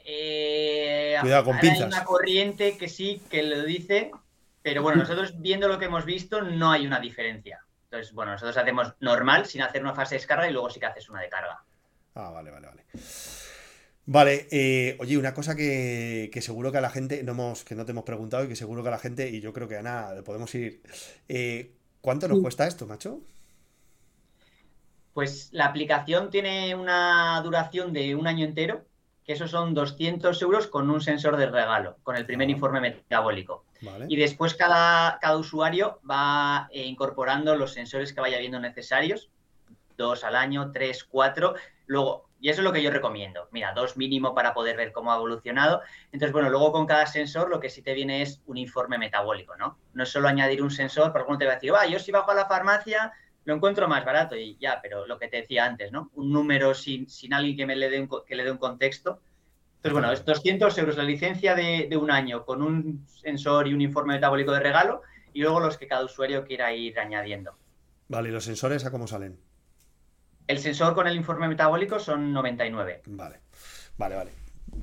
Eh, 0.06 0.43
Cuidado 1.24 1.44
con 1.44 1.58
pinzas. 1.58 1.80
Hay 1.80 1.86
una 1.88 2.04
corriente 2.04 2.76
que 2.76 2.88
sí, 2.88 3.20
que 3.30 3.42
lo 3.42 3.64
dice, 3.64 4.10
pero 4.62 4.82
bueno, 4.82 5.02
nosotros 5.02 5.40
viendo 5.40 5.68
lo 5.68 5.78
que 5.78 5.86
hemos 5.86 6.04
visto 6.04 6.42
no 6.42 6.70
hay 6.70 6.86
una 6.86 7.00
diferencia. 7.00 7.64
Entonces, 7.84 8.12
bueno, 8.12 8.32
nosotros 8.32 8.56
hacemos 8.56 8.94
normal 9.00 9.46
sin 9.46 9.62
hacer 9.62 9.82
una 9.82 9.94
fase 9.94 10.14
de 10.14 10.20
descarga 10.20 10.48
y 10.48 10.52
luego 10.52 10.70
sí 10.70 10.80
que 10.80 10.86
haces 10.86 11.08
una 11.08 11.20
de 11.20 11.28
carga. 11.28 11.62
Ah, 12.14 12.30
vale, 12.30 12.50
vale, 12.50 12.66
vale. 12.66 12.84
Vale, 14.06 14.48
eh, 14.50 14.96
oye, 15.00 15.16
una 15.16 15.32
cosa 15.32 15.56
que, 15.56 16.30
seguro 16.42 16.70
que 16.70 16.78
a 16.78 16.82
la 16.82 16.90
gente, 16.90 17.22
no 17.22 17.32
hemos, 17.32 17.64
que 17.64 17.74
no 17.74 17.84
te 17.84 17.92
hemos 17.92 18.04
preguntado 18.04 18.44
y 18.44 18.48
que 18.48 18.56
seguro 18.56 18.82
que 18.82 18.88
a 18.88 18.92
la 18.92 18.98
gente, 18.98 19.30
y 19.30 19.40
yo 19.40 19.52
creo 19.52 19.66
que 19.66 19.76
a 19.76 19.82
nada, 19.82 20.22
podemos 20.22 20.54
ir. 20.54 20.82
Eh, 21.28 21.72
¿Cuánto 22.00 22.28
nos 22.28 22.40
cuesta 22.40 22.66
esto, 22.66 22.86
macho? 22.86 23.22
Pues 25.14 25.48
la 25.52 25.66
aplicación 25.66 26.28
tiene 26.30 26.74
una 26.74 27.40
duración 27.42 27.92
de 27.92 28.14
un 28.14 28.26
año 28.26 28.44
entero, 28.44 28.84
que 29.24 29.32
esos 29.32 29.50
son 29.50 29.74
200 29.74 30.40
euros 30.42 30.66
con 30.66 30.90
un 30.90 31.00
sensor 31.00 31.36
de 31.36 31.46
regalo, 31.46 31.96
con 32.02 32.16
el 32.16 32.26
primer 32.26 32.48
ah. 32.48 32.50
informe 32.52 32.80
metabólico. 32.80 33.64
Y 34.08 34.16
después 34.16 34.54
cada, 34.54 35.18
cada 35.20 35.36
usuario 35.36 36.00
va 36.08 36.68
eh, 36.70 36.84
incorporando 36.84 37.54
los 37.56 37.72
sensores 37.72 38.12
que 38.12 38.20
vaya 38.20 38.38
viendo 38.38 38.58
necesarios, 38.58 39.30
dos 39.96 40.24
al 40.24 40.36
año, 40.36 40.72
tres, 40.72 41.04
cuatro. 41.04 41.54
Luego, 41.86 42.28
y 42.40 42.48
eso 42.48 42.60
es 42.60 42.64
lo 42.64 42.72
que 42.72 42.82
yo 42.82 42.90
recomiendo. 42.90 43.48
Mira, 43.52 43.72
dos 43.72 43.96
mínimo 43.96 44.34
para 44.34 44.54
poder 44.54 44.76
ver 44.76 44.92
cómo 44.92 45.12
ha 45.12 45.16
evolucionado. 45.16 45.80
Entonces, 46.12 46.32
bueno, 46.32 46.50
luego 46.50 46.72
con 46.72 46.86
cada 46.86 47.06
sensor 47.06 47.48
lo 47.48 47.60
que 47.60 47.70
sí 47.70 47.82
te 47.82 47.94
viene 47.94 48.22
es 48.22 48.42
un 48.46 48.56
informe 48.56 48.98
metabólico, 48.98 49.56
¿no? 49.56 49.78
No 49.92 50.02
es 50.02 50.10
solo 50.10 50.28
añadir 50.28 50.62
un 50.62 50.70
sensor, 50.70 51.12
porque 51.12 51.28
uno 51.28 51.38
te 51.38 51.46
va 51.46 51.52
a 51.52 51.54
decir, 51.54 51.72
va, 51.72 51.86
yo 51.86 51.98
si 51.98 52.12
bajo 52.12 52.30
a 52.30 52.34
la 52.34 52.46
farmacia 52.46 53.12
lo 53.44 53.54
encuentro 53.54 53.88
más 53.88 54.04
barato 54.04 54.36
y 54.36 54.56
ya, 54.58 54.80
pero 54.82 55.06
lo 55.06 55.18
que 55.18 55.28
te 55.28 55.38
decía 55.38 55.64
antes, 55.64 55.92
¿no? 55.92 56.10
Un 56.14 56.32
número 56.32 56.74
sin, 56.74 57.08
sin 57.08 57.34
alguien 57.34 57.56
que 57.56 57.66
me 57.66 57.76
le 57.76 57.90
dé 57.90 58.00
un, 58.00 58.08
que 58.26 58.34
le 58.34 58.44
dé 58.44 58.50
un 58.50 58.58
contexto. 58.58 59.20
Entonces, 59.76 59.92
bueno, 59.92 60.12
es 60.12 60.24
200 60.24 60.78
euros 60.78 60.96
la 60.96 61.04
licencia 61.04 61.54
de, 61.54 61.86
de 61.88 61.96
un 61.96 62.10
año 62.10 62.44
con 62.46 62.62
un 62.62 63.06
sensor 63.06 63.68
y 63.68 63.74
un 63.74 63.82
informe 63.82 64.14
metabólico 64.14 64.52
de 64.52 64.60
regalo 64.60 65.02
y 65.34 65.42
luego 65.42 65.60
los 65.60 65.76
que 65.76 65.86
cada 65.86 66.04
usuario 66.04 66.44
quiera 66.46 66.72
ir 66.72 66.98
añadiendo. 66.98 67.56
Vale, 68.08 68.30
¿y 68.30 68.32
los 68.32 68.44
sensores 68.44 68.84
a 68.86 68.90
cómo 68.90 69.06
salen? 69.06 69.38
El 70.46 70.58
sensor 70.58 70.94
con 70.94 71.06
el 71.06 71.16
informe 71.16 71.48
metabólico 71.48 71.98
son 71.98 72.32
99. 72.32 73.02
Vale, 73.06 73.40
vale, 73.98 74.14
vale. 74.14 74.30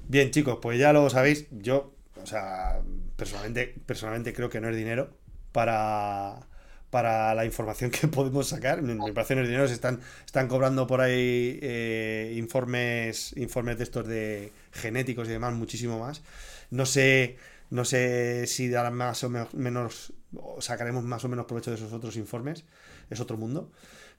Bien, 0.08 0.32
chicos, 0.32 0.60
pues 0.62 0.80
ya 0.80 0.94
lo 0.94 1.10
sabéis. 1.10 1.48
Yo, 1.52 1.94
o 2.22 2.26
sea, 2.26 2.82
personalmente, 3.16 3.76
personalmente 3.86 4.34
creo 4.34 4.50
que 4.50 4.62
no 4.62 4.70
es 4.70 4.76
dinero 4.76 5.18
para, 5.52 6.48
para 6.92 7.34
la 7.34 7.46
información 7.46 7.90
que 7.90 8.08
podemos 8.10 8.48
sacar. 8.50 8.84
Me 8.84 8.96
parece 9.14 9.30
que 9.30 9.36
no 9.38 9.42
es 9.42 9.48
dinero. 9.48 9.68
Se 9.68 9.74
están, 9.74 10.02
están 10.24 10.48
cobrando 10.48 10.86
por 10.86 11.02
ahí 11.02 11.58
eh, 11.64 12.36
informes, 12.38 13.36
informes 13.38 13.80
de 13.80 13.84
estos 13.84 14.08
de 14.08 14.52
genéticos 14.72 15.28
y 15.28 15.32
demás, 15.32 15.54
muchísimo 15.54 15.98
más. 15.98 16.22
No 16.70 16.86
sé, 16.86 17.38
no 17.72 17.86
sé 17.86 18.46
si 18.46 18.70
darán 18.70 18.94
más 18.94 19.24
o 19.24 19.30
menos, 19.30 20.14
sacaremos 20.60 21.04
más 21.04 21.26
o 21.26 21.30
menos 21.30 21.46
provecho 21.46 21.72
de 21.72 21.78
esos 21.78 21.94
otros 21.94 22.18
informes. 22.18 22.66
Es 23.10 23.20
otro 23.20 23.38
mundo. 23.38 23.72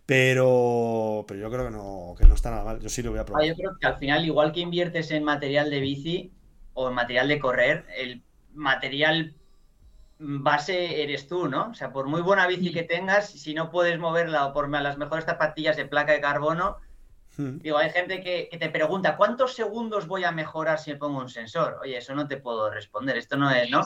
Pero, 0.04 1.24
pero 1.28 1.38
yo 1.38 1.50
creo 1.50 1.66
que 1.66 1.70
no, 1.70 2.14
que 2.18 2.26
no 2.26 2.34
está 2.34 2.50
nada 2.50 2.64
mal. 2.64 2.80
Yo 2.80 2.88
sí 2.88 3.02
lo 3.02 3.10
voy 3.10 3.20
a 3.20 3.24
probar. 3.24 3.44
Ah, 3.44 3.46
yo 3.46 3.54
creo 3.54 3.78
que 3.78 3.86
al 3.86 3.98
final, 3.98 4.24
igual 4.24 4.52
que 4.52 4.60
inviertes 4.60 5.10
en 5.12 5.22
material 5.22 5.70
de 5.70 5.80
bici 5.80 6.32
o 6.74 6.88
en 6.88 6.94
material 6.94 7.28
de 7.28 7.38
correr, 7.38 7.84
el 7.96 8.22
material 8.52 9.34
base 10.22 11.02
eres 11.02 11.26
tú, 11.26 11.48
¿no? 11.48 11.70
O 11.70 11.74
sea, 11.74 11.92
por 11.92 12.06
muy 12.06 12.22
buena 12.22 12.46
bici 12.46 12.72
que 12.72 12.84
tengas, 12.84 13.28
si 13.30 13.54
no 13.54 13.70
puedes 13.70 13.98
moverla 13.98 14.46
o 14.46 14.52
por 14.52 14.68
las 14.70 14.96
mejores 14.96 15.24
zapatillas 15.24 15.76
de 15.76 15.86
placa 15.86 16.12
de 16.12 16.20
carbono, 16.20 16.78
hmm. 17.36 17.58
digo, 17.58 17.78
hay 17.78 17.90
gente 17.90 18.22
que, 18.22 18.48
te 18.56 18.68
pregunta, 18.70 19.16
¿cuántos 19.16 19.54
segundos 19.54 20.06
voy 20.06 20.24
a 20.24 20.32
mejorar 20.32 20.78
si 20.78 20.92
me 20.92 20.96
pongo 20.96 21.20
un 21.20 21.28
sensor? 21.28 21.78
Oye, 21.82 21.98
eso 21.98 22.14
no 22.14 22.28
te 22.28 22.36
puedo 22.36 22.70
responder, 22.70 23.16
esto 23.16 23.36
no 23.36 23.50
es, 23.50 23.68
¿no? 23.70 23.82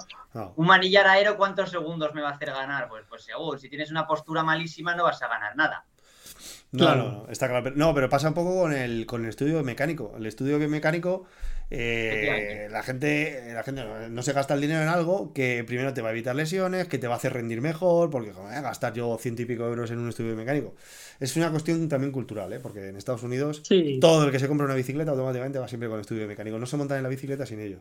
Un 0.57 0.67
manillar 0.67 1.07
aero, 1.07 1.37
¿cuántos 1.37 1.71
segundos 1.71 2.15
me 2.15 2.21
va 2.21 2.31
a 2.31 2.33
hacer 2.33 2.51
ganar? 2.51 2.89
Pues, 2.89 3.05
pues 3.09 3.25
seguro, 3.25 3.59
si 3.59 3.69
tienes 3.69 3.91
una 3.91 4.07
postura 4.07 4.43
malísima 4.43 4.95
no 4.95 5.05
vas 5.05 5.23
a 5.23 5.29
ganar 5.29 5.57
nada. 5.57 5.87
No, 6.73 6.95
no, 6.95 7.27
está 7.31 7.49
claro. 7.49 7.73
No, 7.75 7.95
pero 7.95 8.09
pasa 8.09 8.29
un 8.29 8.35
poco 8.35 8.61
con 8.61 8.73
el, 8.73 9.07
con 9.07 9.23
el 9.23 9.31
estudio 9.31 9.63
mecánico. 9.63 10.13
El 10.17 10.27
estudio 10.27 10.59
mecánico, 10.69 11.27
eh, 11.69 12.69
la 12.71 12.83
gente, 12.85 13.53
la 13.53 13.63
gente 13.65 13.83
no 14.09 14.23
se 14.23 14.33
gasta 14.33 14.55
el 14.55 14.61
dinero 14.61 14.83
en 14.83 14.89
algo 14.89 15.33
que 15.33 15.65
primero 15.67 15.93
te 15.93 16.01
va 16.01 16.11
a 16.11 16.13
evitar 16.13 16.37
lesiones, 16.37 16.87
que 16.87 16.99
te 16.99 17.09
va 17.09 17.15
a 17.15 17.17
hacer 17.17 17.33
rendir 17.33 17.61
mejor, 17.61 18.11
porque 18.11 18.33
gastar 18.63 18.95
yo 18.95 19.17
ciento 19.19 19.43
y 19.43 19.47
pico 19.47 19.65
euros 19.65 19.91
en 19.91 19.99
un 19.99 20.09
estudio 20.09 20.37
mecánico. 20.37 20.75
Es 21.19 21.37
una 21.37 21.51
cuestión 21.51 21.89
también 21.89 22.13
cultural, 22.13 22.53
¿eh? 22.53 22.61
porque 22.61 22.89
en 22.89 22.97
Estados 22.97 23.23
Unidos 23.25 23.63
todo 24.01 24.25
el 24.25 24.31
que 24.31 24.39
se 24.39 24.47
compra 24.47 24.67
una 24.67 24.75
bicicleta 24.75 25.11
automáticamente 25.11 25.59
va 25.59 25.67
siempre 25.67 25.89
con 25.89 25.99
estudio 25.99 26.29
mecánico. 26.29 26.59
No 26.59 26.67
se 26.67 26.77
montan 26.77 26.99
en 26.99 27.03
la 27.03 27.09
bicicleta 27.09 27.47
sin 27.47 27.61
ello. 27.61 27.81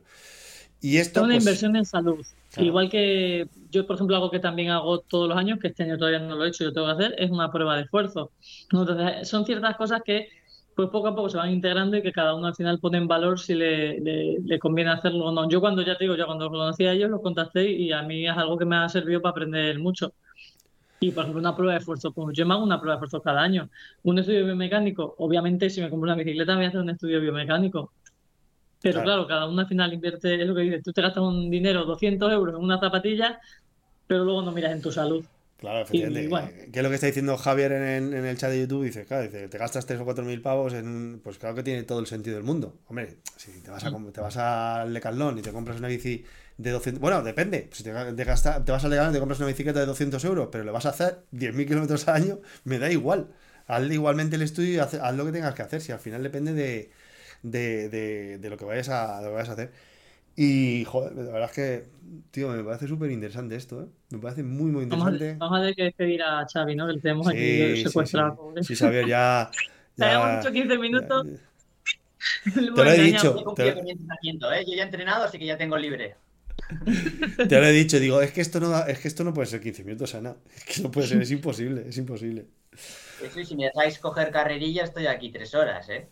Y 0.82 0.98
esto, 0.98 1.22
es 1.22 1.24
una 1.24 1.34
pues, 1.36 1.44
inversión 1.44 1.76
en 1.76 1.86
salud. 1.86 2.26
Igual 2.58 2.90
que 2.90 3.48
yo, 3.72 3.88
por 3.88 3.96
ejemplo, 3.96 4.16
algo 4.16 4.32
que 4.32 4.40
también 4.40 4.72
hago 4.72 5.00
todos 5.00 5.30
los 5.30 5.38
años, 5.38 5.60
que 5.60 5.70
este 5.70 5.84
año 5.84 5.98
todavía 5.98 6.20
no 6.20 6.36
lo 6.36 6.46
he 6.46 6.50
hecho, 6.50 6.64
yo 6.64 6.74
tengo 6.74 6.88
que 6.88 6.94
hacer, 6.94 7.16
es 7.18 7.32
una 7.32 7.52
prueba 7.52 7.76
de 7.76 7.84
esfuerzo. 7.84 8.32
Entonces, 8.72 9.28
son 9.28 9.46
ciertas 9.46 9.76
cosas 9.78 10.02
que 10.04 10.28
pues 10.76 10.90
poco 10.90 11.08
a 11.08 11.16
poco 11.16 11.30
se 11.30 11.38
van 11.38 11.52
integrando 11.52 11.96
y 11.96 12.02
que 12.02 12.12
cada 12.12 12.36
uno 12.36 12.48
al 12.48 12.56
final 12.56 12.80
pone 12.80 12.98
en 12.98 13.08
valor 13.08 13.40
si 13.40 13.56
le, 13.56 14.00
le, 14.00 14.60
conviene 14.60 14.92
hacerlo 14.92 15.28
o 15.28 15.32
no. 15.32 15.50
Yo 15.50 15.62
cuando 15.62 15.82
ya 15.82 15.98
te 15.98 16.04
digo, 16.04 16.18
ya 16.18 16.26
cuando 16.26 16.46
los 16.46 16.52
conocí 16.52 16.86
a 16.86 16.92
ellos, 16.92 17.10
los 17.10 17.22
contacté 17.22 17.72
y 17.72 17.94
a 17.94 18.02
mí 18.02 18.28
es 18.28 18.36
algo 18.36 18.58
que 18.58 18.66
me 18.66 18.76
ha 18.76 18.90
servido 18.90 19.22
para 19.22 19.32
aprender 19.32 19.80
mucho. 19.80 20.14
Y 21.00 21.12
por 21.12 21.24
ejemplo, 21.24 21.40
una 21.40 21.56
prueba 21.56 21.74
de 21.74 21.80
esfuerzo, 21.80 22.12
pues 22.12 22.36
yo 22.38 22.46
me 22.46 22.54
hago 22.54 22.64
una 22.64 22.80
prueba 22.80 22.96
de 22.96 23.06
esfuerzo 23.06 23.24
cada 23.24 23.42
año. 23.42 23.70
Un 24.04 24.20
estudio 24.20 24.46
biomecánico, 24.46 25.16
obviamente 25.18 25.70
si 25.70 25.80
me 25.80 25.90
compro 25.90 26.12
una 26.12 26.16
bicicleta 26.16 26.56
voy 26.56 26.66
a 26.66 26.68
hacer 26.68 26.82
un 26.82 26.90
estudio 26.90 27.22
biomecánico. 27.22 27.94
Pero 28.82 29.02
claro. 29.02 29.28
cada 29.28 29.48
uno 29.48 29.62
al 29.62 29.68
final 29.68 29.94
invierte, 29.94 30.42
es 30.42 30.48
lo 30.48 30.54
que 30.54 30.62
dices, 30.62 30.84
tú 30.84 30.92
te 30.92 31.02
gastas 31.02 31.24
un 31.24 31.50
dinero, 31.50 31.86
200 31.86 32.32
euros 32.32 32.56
en 32.56 32.62
una 32.62 32.80
zapatilla, 32.80 33.40
pero 34.08 34.26
luego 34.26 34.42
no 34.42 34.52
miras 34.52 34.74
en 34.74 34.82
tu 34.82 34.92
salud. 34.92 35.26
Claro, 35.58 35.82
efectivamente. 35.82 36.70
¿Qué 36.72 36.80
es 36.80 36.84
lo 36.84 36.89
que 36.89 36.95
está 36.95 37.08
diciendo 37.08 37.38
Javier 37.38 37.72
en, 37.72 38.14
el 38.14 38.38
chat 38.38 38.51
de 38.51 38.60
YouTube? 38.60 38.84
Dice, 38.84 39.06
claro, 39.06 39.24
dice, 39.24 39.47
te 39.47 39.58
gastas 39.58 39.86
3 39.86 40.01
o 40.01 40.03
4 40.06 40.26
mil 40.26 40.41
pavos 40.41 40.74
en... 40.74 41.22
Pues 41.24 41.38
claro 41.38 41.56
que 41.56 41.64
tiene 41.64 41.84
todo 41.84 41.99
el 41.99 42.08
sentido 42.08 42.36
del 42.36 42.43
mundo. 42.43 42.78
Hombre, 42.88 43.18
si 43.38 43.51
te 43.62 43.72
vas, 43.72 43.84
a, 43.86 43.91
te 44.12 44.22
vas 44.22 44.38
al 44.38 44.93
Decathlon 44.93 45.39
y 45.39 45.41
te 45.41 45.53
compras 45.53 45.78
una 45.78 45.88
bici 45.88 46.26
de 46.58 46.72
200... 46.72 46.99
Bueno, 46.99 47.24
depende. 47.24 47.70
Si 47.72 47.84
te, 47.84 47.93
te, 47.93 48.24
gasta, 48.26 48.66
te 48.66 48.72
vas 48.72 48.84
al 48.84 48.91
Decathlon 48.91 49.14
y 49.14 49.16
te 49.16 49.20
compras 49.20 49.39
una 49.39 49.47
bicicleta 49.47 49.80
de 49.80 49.86
200 49.86 50.24
euros, 50.26 50.49
pero 50.51 50.66
le 50.66 50.72
vas 50.72 50.86
a 50.86 50.89
hacer 50.89 51.24
10.000 51.32 51.68
kilómetros 51.68 52.08
al 52.10 52.16
año, 52.16 52.39
me 52.66 52.78
da 52.78 52.91
igual. 52.91 53.30
Hazle 53.68 53.93
igualmente 53.93 54.36
el 54.36 54.41
estudio 54.41 54.74
y 54.74 54.80
haz, 54.80 54.93
haz, 54.93 55.16
lo 55.16 55.26
que 55.26 55.32
tengas 55.32 55.56
que 55.56 55.62
hacer. 55.62 55.82
Si 55.82 55.93
al 55.93 55.99
final 55.99 56.22
depende 56.22 56.53
de, 56.53 56.91
de, 57.43 58.38
de, 58.39 58.49
lo, 58.49 58.58
que 58.58 58.66
vayas 58.66 58.89
a, 58.89 59.22
lo 59.22 59.30
que 59.30 59.34
vayas 59.36 59.49
a 59.49 59.53
hacer. 59.53 59.72
Y, 60.36 60.84
joder, 60.86 61.14
la 61.16 61.32
verdad 61.32 61.50
es 61.50 61.56
que, 61.56 61.86
tío, 62.32 62.50
me 62.50 62.64
parece 62.64 62.88
súper 62.88 63.10
interesante 63.12 63.56
esto, 63.56 63.84
¿eh? 63.84 63.86
Me 64.10 64.20
parece 64.20 64.44
muy, 64.44 64.70
muy 64.72 64.84
interesante. 64.84 65.36
Vamos 65.38 65.58
a, 65.58 65.62
tener 65.62 65.76
que 65.76 65.84
despedir 65.84 66.24
a 66.24 66.46
Xavi, 66.46 66.76
¿no? 66.76 66.88
Que 66.88 66.94
le 66.94 67.00
tenemos 67.00 67.28
aquí 67.28 67.84
secuestrado. 67.84 68.54
Sí, 68.58 68.76
sí. 68.76 68.76
sí, 68.76 68.86
ya... 69.08 69.50
ya 69.96 70.14
hemos 70.14 70.46
hecho 70.46 70.54
15 70.54 70.78
minutos. 70.78 71.28
te 72.54 72.62
lo 72.62 72.84
he 72.84 73.02
dicho. 73.02 73.54
Te... 73.56 73.70
¿eh? 73.70 73.76
Yo 74.68 74.76
ya 74.76 74.84
he 74.84 74.86
entrenado, 74.86 75.24
así 75.24 75.40
que 75.40 75.46
ya 75.46 75.58
tengo 75.58 75.78
libre. 75.78 76.16
te 77.50 77.60
lo 77.60 77.66
he 77.66 77.72
dicho, 77.72 78.00
digo, 78.00 78.22
es 78.22 78.32
que 78.32 78.42
esto 78.42 78.60
no 78.60 78.86
es 78.86 79.00
que 79.00 79.08
esto 79.08 79.24
no 79.24 79.34
puede 79.34 79.48
ser 79.48 79.62
15 79.62 79.84
minutos, 79.84 80.16
Ana. 80.16 80.36
Es 80.56 80.64
que 80.64 80.82
no 80.82 80.92
puede 80.92 81.08
ser, 81.08 81.22
es 81.22 81.32
imposible, 81.32 81.86
es 81.88 81.98
imposible. 81.98 82.46
Eso, 83.22 83.40
y 83.40 83.46
si 83.46 83.56
me 83.56 83.66
dejáis 83.66 84.00
coger 84.00 84.32
carrerilla, 84.32 84.84
estoy 84.84 85.08
aquí 85.08 85.32
tres 85.32 85.54
horas, 85.54 85.88
¿eh? 85.90 86.08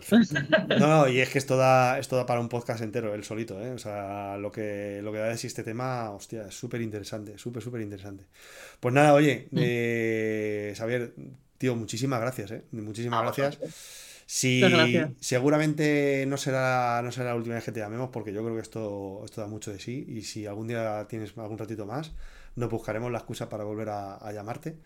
Perfecto. 0.00 0.34
No, 0.78 1.08
y 1.08 1.20
es 1.20 1.28
que 1.28 1.38
esto 1.38 1.56
da, 1.56 1.98
esto 1.98 2.16
da 2.16 2.26
para 2.26 2.40
un 2.40 2.48
podcast 2.48 2.82
entero, 2.82 3.14
él 3.14 3.24
solito, 3.24 3.60
¿eh? 3.60 3.72
O 3.72 3.78
sea, 3.78 4.36
lo 4.38 4.52
que, 4.52 5.00
lo 5.02 5.12
que 5.12 5.18
da 5.18 5.28
de 5.28 5.38
sí 5.38 5.46
este 5.46 5.62
tema, 5.62 6.10
hostia, 6.10 6.48
es 6.48 6.54
súper 6.54 6.80
interesante, 6.80 7.38
súper, 7.38 7.62
súper 7.62 7.80
interesante. 7.80 8.24
Pues 8.80 8.94
nada, 8.94 9.14
oye, 9.14 9.48
mm. 9.50 9.58
eh, 9.60 10.74
Xavier, 10.76 11.14
tío, 11.58 11.76
muchísimas 11.76 12.20
gracias, 12.20 12.50
¿eh? 12.50 12.64
Muchísimas 12.72 13.22
gracias. 13.22 13.58
Si, 14.26 14.62
seguramente 15.20 16.26
no 16.26 16.36
será, 16.36 17.00
no 17.02 17.10
será 17.10 17.30
la 17.30 17.36
última 17.36 17.54
vez 17.54 17.64
que 17.64 17.72
te 17.72 17.80
llamemos, 17.80 18.10
porque 18.10 18.32
yo 18.32 18.42
creo 18.42 18.56
que 18.56 18.62
esto, 18.62 19.22
esto 19.24 19.40
da 19.40 19.46
mucho 19.46 19.72
de 19.72 19.78
sí. 19.78 20.04
Y 20.06 20.22
si 20.22 20.46
algún 20.46 20.68
día 20.68 21.06
tienes 21.08 21.32
algún 21.38 21.56
ratito 21.56 21.86
más, 21.86 22.12
nos 22.54 22.68
buscaremos 22.68 23.10
la 23.10 23.18
excusa 23.18 23.48
para 23.48 23.64
volver 23.64 23.88
a 23.88 24.30
llamarte. 24.32 24.76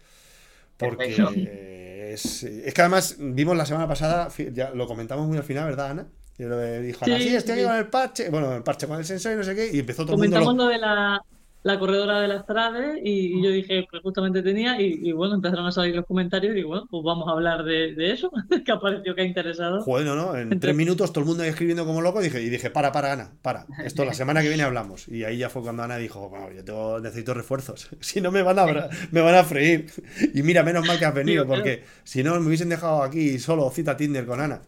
Porque 0.76 2.12
es, 2.12 2.42
es, 2.42 2.74
que 2.74 2.80
además 2.80 3.16
vimos 3.18 3.56
la 3.56 3.66
semana 3.66 3.88
pasada, 3.88 4.28
ya 4.52 4.70
lo 4.70 4.86
comentamos 4.86 5.26
muy 5.26 5.38
al 5.38 5.44
final, 5.44 5.66
¿verdad, 5.66 5.90
Ana? 5.90 6.08
Yo 6.38 6.48
le 6.48 6.80
dijo, 6.80 7.04
sí, 7.04 7.20
sí, 7.20 7.36
estoy 7.36 7.54
aquí 7.54 7.64
con 7.64 7.76
el 7.76 7.86
parche, 7.88 8.30
bueno, 8.30 8.54
el 8.54 8.62
parche 8.62 8.86
con 8.86 8.98
el 8.98 9.04
sensor 9.04 9.32
y 9.32 9.36
no 9.36 9.44
sé 9.44 9.54
qué, 9.54 9.70
y 9.72 9.78
empezó 9.80 10.04
todo 10.04 10.22
el 10.22 10.30
mundo. 10.30 10.54
Lo... 10.54 10.68
de 10.68 10.78
la 10.78 11.22
la 11.62 11.78
corredora 11.78 12.20
de 12.20 12.28
las 12.28 12.44
Trades 12.44 13.00
y, 13.02 13.42
yo 13.42 13.50
dije 13.50 13.86
que 13.90 14.00
justamente 14.00 14.42
tenía 14.42 14.80
y, 14.80 15.12
bueno, 15.12 15.34
empezaron 15.34 15.66
a 15.66 15.72
salir 15.72 15.94
los 15.94 16.06
comentarios 16.06 16.52
y 16.52 16.56
digo, 16.56 16.70
bueno, 16.70 16.86
pues 16.90 17.02
vamos 17.04 17.28
a 17.28 17.32
hablar 17.32 17.64
de, 17.64 17.94
eso, 18.12 18.30
que 18.64 18.72
apareció 18.72 19.14
que 19.14 19.22
ha 19.22 19.24
interesado. 19.24 19.84
Bueno, 19.84 20.14
¿no? 20.14 20.36
En 20.36 20.58
tres 20.58 20.74
minutos 20.74 21.12
todo 21.12 21.20
el 21.20 21.28
mundo 21.28 21.44
escribiendo 21.44 21.86
como 21.86 22.00
loco 22.00 22.20
y 22.20 22.24
dije, 22.24 22.42
y 22.42 22.48
dije, 22.48 22.70
para, 22.70 22.90
para, 22.90 23.12
Ana, 23.12 23.30
para. 23.42 23.66
Esto 23.84 24.04
la 24.04 24.14
semana 24.14 24.42
que 24.42 24.48
viene 24.48 24.64
hablamos. 24.64 25.08
Y 25.08 25.24
ahí 25.24 25.38
ya 25.38 25.48
fue 25.48 25.62
cuando 25.62 25.82
Ana 25.82 25.96
dijo, 25.98 26.28
bueno, 26.28 26.52
yo 26.52 26.64
tengo, 26.64 27.00
necesito 27.00 27.34
refuerzos. 27.34 27.88
si 28.00 28.20
no 28.20 28.30
me 28.32 28.42
van 28.42 28.58
a 28.58 28.88
me 29.10 29.20
van 29.20 29.34
a 29.34 29.44
freír. 29.44 29.86
Y 30.34 30.42
mira, 30.42 30.62
menos 30.62 30.86
mal 30.86 30.98
que 30.98 31.04
has 31.04 31.14
venido, 31.14 31.46
porque 31.46 31.84
si 32.04 32.22
no 32.22 32.38
me 32.40 32.46
hubiesen 32.46 32.68
dejado 32.68 33.02
aquí 33.02 33.38
solo 33.38 33.70
cita 33.70 33.96
Tinder 33.96 34.26
con 34.26 34.40
Ana. 34.40 34.62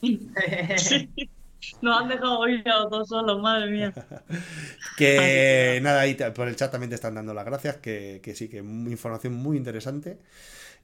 Nos 1.82 2.00
han 2.00 2.08
dejado 2.08 2.38
oír 2.38 2.68
a 2.68 2.80
los 2.80 2.90
dos 2.90 3.08
solos, 3.08 3.40
madre 3.40 3.70
mía. 3.70 3.92
que 4.96 5.80
nada, 5.82 6.00
ahí 6.00 6.16
por 6.34 6.48
el 6.48 6.56
chat 6.56 6.70
también 6.70 6.90
te 6.90 6.94
están 6.94 7.14
dando 7.14 7.34
las 7.34 7.44
gracias, 7.44 7.76
que, 7.76 8.20
sí, 8.34 8.48
que 8.48 8.58
información 8.58 9.34
muy 9.34 9.56
interesante. 9.56 10.18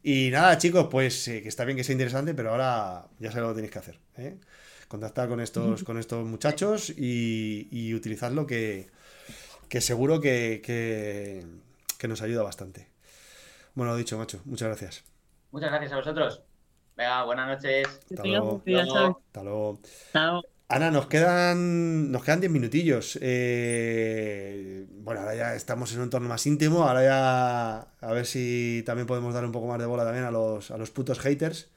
Y 0.03 0.31
nada, 0.31 0.59
chicos, 0.59 0.89
pues 0.91 1.25
que 1.25 1.49
está 1.49 1.65
bien 1.65 1.77
que 1.77 1.85
sea 1.85 1.95
interesante, 1.95 2.35
pero 2.35 2.51
ahora 2.51 3.07
ya 3.19 3.31
sabéis 3.31 3.43
lo 3.43 3.49
que 3.49 3.55
tenéis 3.55 3.73
que 3.73 3.79
hacer. 3.79 3.99
¿eh? 4.17 4.39
Contactar 4.89 5.29
con 5.29 5.41
estos, 5.41 5.85
con 5.85 5.99
estos 5.99 6.27
muchachos 6.27 6.91
y, 6.91 7.69
y 7.71 7.95
utilizadlo 7.95 8.47
que, 8.47 8.91
que 9.69 9.81
seguro 9.81 10.21
que, 10.21 10.63
que, 10.65 12.09
nos 12.09 12.21
ayuda 12.21 12.43
bastante. 12.43 12.87
Bueno, 13.75 13.93
lo 13.93 13.99
dicho, 13.99 14.19
macho, 14.19 14.41
muchas 14.45 14.69
gracias. 14.69 15.05
Muchas 15.51 15.71
gracias 15.71 15.93
a 15.93 15.97
vosotros. 15.97 16.43
Venga, 16.97 17.25
buenas 17.25 17.49
noches. 17.49 17.89
Hasta 17.89 18.25
luego. 18.25 18.63
Hasta 18.67 19.43
luego. 19.43 19.81
Chao. 20.13 20.54
Ana, 20.75 20.91
nos 20.91 21.07
quedan 21.07 22.11
nos 22.11 22.25
quedan 22.25 22.41
10 22.41 22.51
minutillos. 22.51 23.17
Eh, 23.23 24.87
bueno, 24.91 25.21
ahora 25.21 25.37
ya 25.37 25.55
estamos 25.55 25.93
en 25.93 25.99
un 25.99 26.05
entorno 26.05 26.29
más 26.29 26.45
íntimo. 26.49 26.83
Ahora 26.83 27.05
ya 27.05 27.79
a 28.01 28.13
ver 28.13 28.27
si 28.27 28.83
también 28.85 29.07
podemos 29.07 29.33
dar 29.33 29.45
un 29.45 29.53
poco 29.53 29.69
más 29.69 29.79
de 29.79 29.87
bola 29.87 30.03
también 30.03 30.25
a 30.25 30.33
los, 30.33 30.73
a 30.73 30.77
los 30.77 30.91
putos 30.91 31.21
haters. 31.21 31.71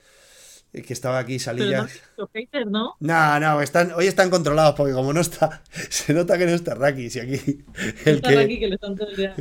Eh, 0.74 0.82
que 0.82 0.94
estaba 0.94 1.20
aquí 1.20 1.38
salía. 1.38 1.88
no 2.18 2.28
haters, 2.34 2.66
¿no? 2.66 2.96
No, 3.00 3.40
no, 3.40 3.62
están, 3.62 3.92
hoy 3.92 4.08
están 4.08 4.32
controlados 4.32 4.74
porque 4.74 4.94
como 4.94 5.14
no 5.14 5.22
está, 5.22 5.62
se 5.90 6.16
nota 6.16 6.36
que 6.40 6.48
no 6.48 6.54
está 6.54 6.74
Raki. 6.74 7.12
Si 7.12 7.20
aquí. 7.20 7.38
El 8.04 8.16
está 8.16 8.30
que, 8.30 8.36
Raki 8.36 8.60
que 8.60 8.68
le 8.68 8.76
están 8.76 8.96
todo 8.96 9.10
el 9.10 9.16
día 9.16 9.36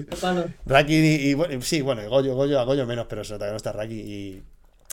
Raki 0.66 0.94
y, 0.94 1.32
y, 1.32 1.62
sí, 1.62 1.80
bueno, 1.80 2.06
Goyo, 2.10 2.34
Goyo, 2.34 2.60
a 2.60 2.64
Goyo 2.64 2.84
menos, 2.84 3.06
pero 3.08 3.24
se 3.24 3.32
nota 3.32 3.46
que 3.46 3.52
no 3.52 3.56
está 3.56 3.72
Raki 3.72 3.94
y 3.94 4.42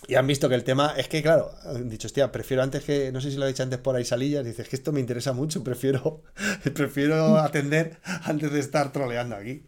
y 0.08 0.16
han 0.16 0.28
visto 0.28 0.50
que 0.50 0.56
el 0.56 0.64
tema 0.64 0.94
es 0.98 1.08
que, 1.08 1.22
claro, 1.22 1.52
han 1.64 1.90
dicho, 1.90 2.08
hostia, 2.08 2.32
prefiero 2.32 2.64
antes 2.64 2.84
que, 2.84 3.12
no 3.12 3.22
sé 3.22 3.32
si 3.32 3.38
lo 3.38 3.46
he 3.46 3.48
dicho 3.48 3.64
antes 3.64 3.80
por 3.80 3.96
ahí 3.96 4.06
salillas, 4.06 4.46
dices 4.46 4.68
que 4.68 4.76
esto 4.76 4.92
me 4.92 5.00
interesa 5.00 5.34
mucho, 5.34 5.64
prefiero, 5.64 6.22
prefiero 6.76 7.38
atender 7.38 7.98
antes 8.24 8.52
de 8.52 8.60
estar 8.60 8.92
troleando 8.92 9.36
aquí. 9.36 9.64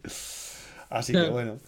Así 0.88 1.12
que 1.12 1.28
bueno. 1.28 1.58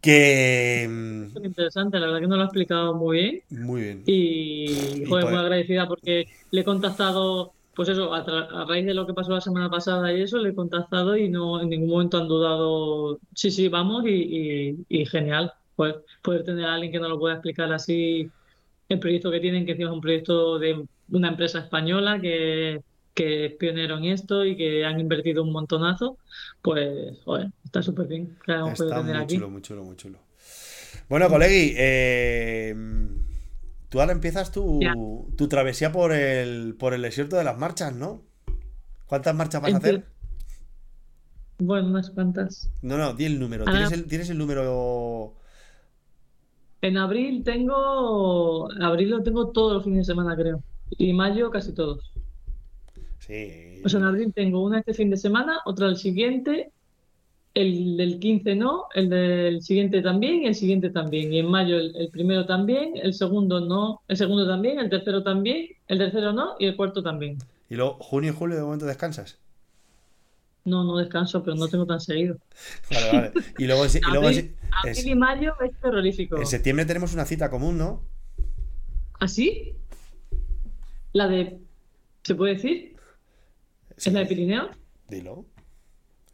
Que. 0.00 0.84
Es 0.84 0.88
mm, 0.88 1.44
interesante, 1.44 1.98
la 1.98 2.06
verdad 2.06 2.20
que 2.20 2.26
no 2.28 2.36
lo 2.36 2.42
ha 2.42 2.46
explicado 2.46 2.94
muy 2.94 3.16
bien. 3.16 3.42
Muy 3.50 3.80
bien. 3.82 4.02
Y, 4.06 5.04
joder, 5.08 5.26
muy 5.26 5.38
agradecida 5.38 5.88
porque 5.88 6.28
le 6.50 6.60
he 6.60 6.64
contactado, 6.64 7.54
pues 7.74 7.88
eso, 7.88 8.14
a, 8.14 8.24
raíz 8.66 8.86
de 8.86 8.94
lo 8.94 9.06
que 9.06 9.14
pasó 9.14 9.32
la 9.32 9.40
semana 9.40 9.70
pasada 9.70 10.12
y 10.12 10.22
eso, 10.22 10.38
le 10.38 10.50
he 10.50 10.54
contactado 10.54 11.16
y 11.16 11.28
no 11.28 11.60
en 11.60 11.70
ningún 11.70 11.90
momento 11.90 12.18
han 12.18 12.28
dudado, 12.28 13.18
sí, 13.34 13.50
sí, 13.50 13.68
vamos 13.68 14.04
y, 14.06 14.84
y 14.88 15.06
genial 15.06 15.52
pues, 15.76 15.94
poder 16.22 16.44
tener 16.44 16.64
a 16.64 16.74
alguien 16.74 16.90
que 16.90 16.98
nos 16.98 17.10
lo 17.10 17.18
pueda 17.18 17.34
explicar 17.34 17.72
así 17.72 18.30
el 18.88 18.98
proyecto 18.98 19.30
que 19.30 19.40
tienen, 19.40 19.66
que 19.66 19.72
es 19.72 19.78
un 19.80 20.00
proyecto 20.00 20.58
de 20.58 20.86
una 21.10 21.28
empresa 21.28 21.60
española 21.60 22.20
que, 22.20 22.82
es 23.14 23.52
pionero 23.54 23.96
en 23.96 24.06
esto 24.06 24.44
y 24.44 24.56
que 24.56 24.84
han 24.84 25.00
invertido 25.00 25.42
un 25.42 25.50
montonazo, 25.50 26.18
pues 26.60 27.16
está 27.64 27.82
súper 27.82 28.08
bien. 28.08 28.36
está 28.40 29.02
muy 29.02 29.26
chulo, 29.26 29.50
muy 29.50 29.62
chulo, 29.62 29.84
muy 29.84 29.96
chulo. 29.96 30.18
Bueno, 31.08 31.28
colegi, 31.28 31.74
eh, 31.76 32.74
tú 33.88 34.00
ahora 34.00 34.12
empiezas 34.12 34.52
tu, 34.52 34.80
tu, 35.36 35.48
travesía 35.48 35.92
por 35.92 36.12
el, 36.12 36.74
por 36.78 36.94
el 36.94 37.02
desierto 37.02 37.36
de 37.36 37.44
las 37.44 37.56
marchas, 37.56 37.94
¿no? 37.94 38.22
¿Cuántas 39.06 39.34
marchas 39.34 39.62
vas 39.62 39.74
a 39.74 39.76
hacer? 39.78 40.04
Bueno, 41.58 41.88
unas 41.88 42.10
cuantas. 42.10 42.70
No, 42.82 42.98
no, 42.98 43.14
di 43.14 43.24
el 43.24 43.38
número. 43.38 43.64
Ah. 43.66 43.70
¿Tienes 43.70 43.92
el, 43.92 44.06
¿Tienes 44.06 44.30
el 44.30 44.38
número 44.38 45.36
en 46.82 46.96
abril 46.98 47.42
tengo. 47.44 48.68
Abril 48.80 49.10
lo 49.10 49.22
tengo 49.22 49.50
todos 49.50 49.74
los 49.74 49.84
fines 49.84 50.06
de 50.06 50.12
semana, 50.12 50.36
creo. 50.36 50.62
Y 50.98 51.12
mayo 51.12 51.50
casi 51.50 51.72
todos. 51.72 52.12
Sí. 53.18 53.82
O 53.84 53.88
sea, 53.88 54.00
en 54.00 54.06
abril 54.06 54.32
tengo 54.34 54.62
una 54.62 54.78
este 54.78 54.94
fin 54.94 55.10
de 55.10 55.16
semana, 55.16 55.58
otra 55.64 55.88
el 55.88 55.96
siguiente, 55.96 56.70
el 57.54 57.96
del 57.96 58.18
15 58.20 58.54
no, 58.54 58.84
el 58.94 59.08
del 59.08 59.62
siguiente 59.62 60.02
también 60.02 60.42
y 60.42 60.46
el 60.46 60.54
siguiente 60.54 60.90
también. 60.90 61.32
Y 61.32 61.38
en 61.38 61.46
mayo 61.46 61.78
el, 61.78 62.08
primero 62.12 62.46
también, 62.46 62.92
el 63.02 63.14
segundo 63.14 63.60
no, 63.60 64.02
el 64.08 64.16
segundo 64.16 64.46
también, 64.46 64.78
el 64.78 64.90
tercero 64.90 65.22
también, 65.22 65.68
el 65.88 65.98
tercero 65.98 66.32
no 66.32 66.54
y 66.58 66.66
el 66.66 66.76
cuarto 66.76 67.02
también. 67.02 67.38
¿Y 67.68 67.74
luego 67.74 67.94
junio 67.98 68.32
y 68.32 68.34
julio 68.34 68.56
de 68.56 68.62
momento 68.62 68.86
descansas? 68.86 69.38
No, 70.66 70.82
no 70.82 70.98
descanso, 70.98 71.42
pero 71.44 71.56
no 71.56 71.68
tengo 71.68 71.86
tan 71.86 72.00
seguido. 72.00 72.38
Vale, 72.90 73.12
vale. 73.12 73.32
Y 73.56 73.66
luego, 73.66 73.86
y 73.86 74.00
luego 74.10 74.26
abril 74.26 75.08
y 75.08 75.14
mayo 75.14 75.54
es 75.64 75.70
terrorífico. 75.80 76.38
En 76.38 76.46
septiembre 76.46 76.84
tenemos 76.84 77.14
una 77.14 77.24
cita 77.24 77.48
común, 77.48 77.78
¿no? 77.78 78.02
¿Ah, 79.20 79.28
sí? 79.28 79.76
La 81.12 81.28
de. 81.28 81.60
¿Se 82.24 82.34
puede 82.34 82.54
decir? 82.54 82.96
¿Es 83.96 84.12
la 84.12 84.20
de 84.20 84.26
Pirineo? 84.26 84.70
Dilo. 85.08 85.46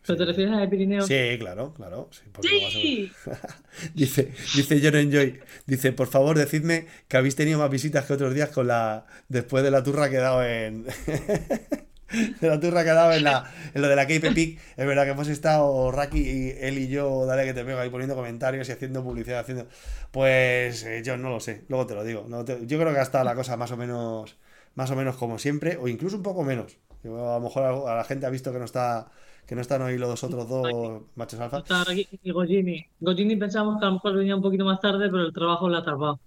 ¿Pero 0.06 0.18
te 0.18 0.24
refieres 0.24 0.52
a 0.52 0.56
la 0.56 0.62
de 0.62 0.68
Pirineo? 0.68 1.06
Sí, 1.06 1.36
claro, 1.38 1.74
claro. 1.74 2.08
Sí. 2.40 3.12
dice, 3.94 4.32
dice 4.56 4.80
John 4.82 4.96
Enjoy, 4.96 5.40
dice, 5.66 5.92
por 5.92 6.08
favor, 6.08 6.36
decidme 6.36 6.86
que 7.06 7.18
habéis 7.18 7.36
tenido 7.36 7.58
más 7.58 7.70
visitas 7.70 8.06
que 8.06 8.14
otros 8.14 8.34
días 8.34 8.48
con 8.48 8.66
la. 8.66 9.06
después 9.28 9.62
de 9.62 9.70
la 9.70 9.82
turra 9.82 10.08
que 10.08 10.16
he 10.16 10.20
dado 10.20 10.42
en. 10.42 10.86
de 12.40 12.48
la 12.48 12.60
turra 12.60 12.84
que 12.84 12.90
ha 12.90 12.94
dado 12.94 13.12
en, 13.12 13.24
la, 13.24 13.50
en 13.74 13.82
lo 13.82 13.88
de 13.88 13.96
la 13.96 14.02
Cape 14.02 14.32
Peak. 14.32 14.58
Es 14.76 14.86
verdad 14.86 15.04
que 15.04 15.10
hemos 15.10 15.28
estado, 15.28 15.90
Raki, 15.90 16.18
y 16.18 16.54
él 16.60 16.78
y 16.78 16.88
yo, 16.88 17.26
dale 17.26 17.44
que 17.44 17.54
te 17.54 17.64
pego 17.64 17.80
ahí 17.80 17.90
poniendo 17.90 18.14
comentarios 18.14 18.68
y 18.68 18.72
haciendo 18.72 19.02
publicidad, 19.02 19.40
haciendo. 19.40 19.66
Pues 20.10 20.84
eh, 20.84 21.02
yo 21.04 21.16
no 21.16 21.30
lo 21.30 21.40
sé, 21.40 21.64
luego 21.68 21.86
te 21.86 21.94
lo 21.94 22.04
digo. 22.04 22.26
yo 22.28 22.78
creo 22.78 22.92
que 22.92 22.98
ha 22.98 23.02
estado 23.02 23.24
la 23.24 23.34
cosa 23.34 23.56
más 23.56 23.70
o 23.72 23.76
menos 23.76 24.36
más 24.74 24.90
o 24.90 24.96
menos 24.96 25.16
como 25.16 25.38
siempre, 25.38 25.76
o 25.76 25.88
incluso 25.88 26.16
un 26.16 26.22
poco 26.22 26.44
menos. 26.44 26.78
a 27.04 27.08
lo 27.08 27.40
mejor 27.40 27.88
a 27.88 27.96
la 27.96 28.04
gente 28.04 28.26
ha 28.26 28.30
visto 28.30 28.52
que 28.52 28.58
no 28.58 28.64
está 28.64 29.10
que 29.46 29.56
no 29.56 29.60
están 29.60 29.82
hoy 29.82 29.98
los 29.98 30.22
otros 30.22 30.48
dos 30.48 31.02
machos 31.16 31.40
alfa. 31.40 31.58
Está 31.58 31.84
y 31.92 32.30
Gojini. 32.30 32.86
Gojini 33.00 33.36
pensamos 33.36 33.78
que 33.78 33.84
a 33.84 33.88
lo 33.88 33.94
mejor 33.94 34.16
venía 34.16 34.36
un 34.36 34.42
poquito 34.42 34.64
más 34.64 34.80
tarde, 34.80 35.08
pero 35.10 35.24
el 35.24 35.32
trabajo 35.32 35.68
lo 35.68 35.78
ha. 35.78 36.18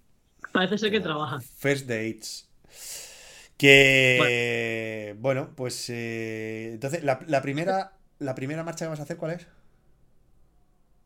Parece 0.52 0.78
ser 0.78 0.92
que 0.92 1.00
trabaja. 1.00 1.40
First 1.40 1.88
dates. 1.88 2.50
Que 3.58 5.16
bueno, 5.20 5.50
pues 5.56 5.90
eh, 5.90 6.72
entonces 6.74 7.04
la, 7.04 7.42
primera 7.42 7.94
la 8.20 8.36
primera 8.36 8.64
marcha 8.64 8.86
que 8.86 8.90
vas 8.90 9.00
a 9.00 9.04
hacer, 9.04 9.18
¿cuál 9.18 9.32
es? 9.32 9.48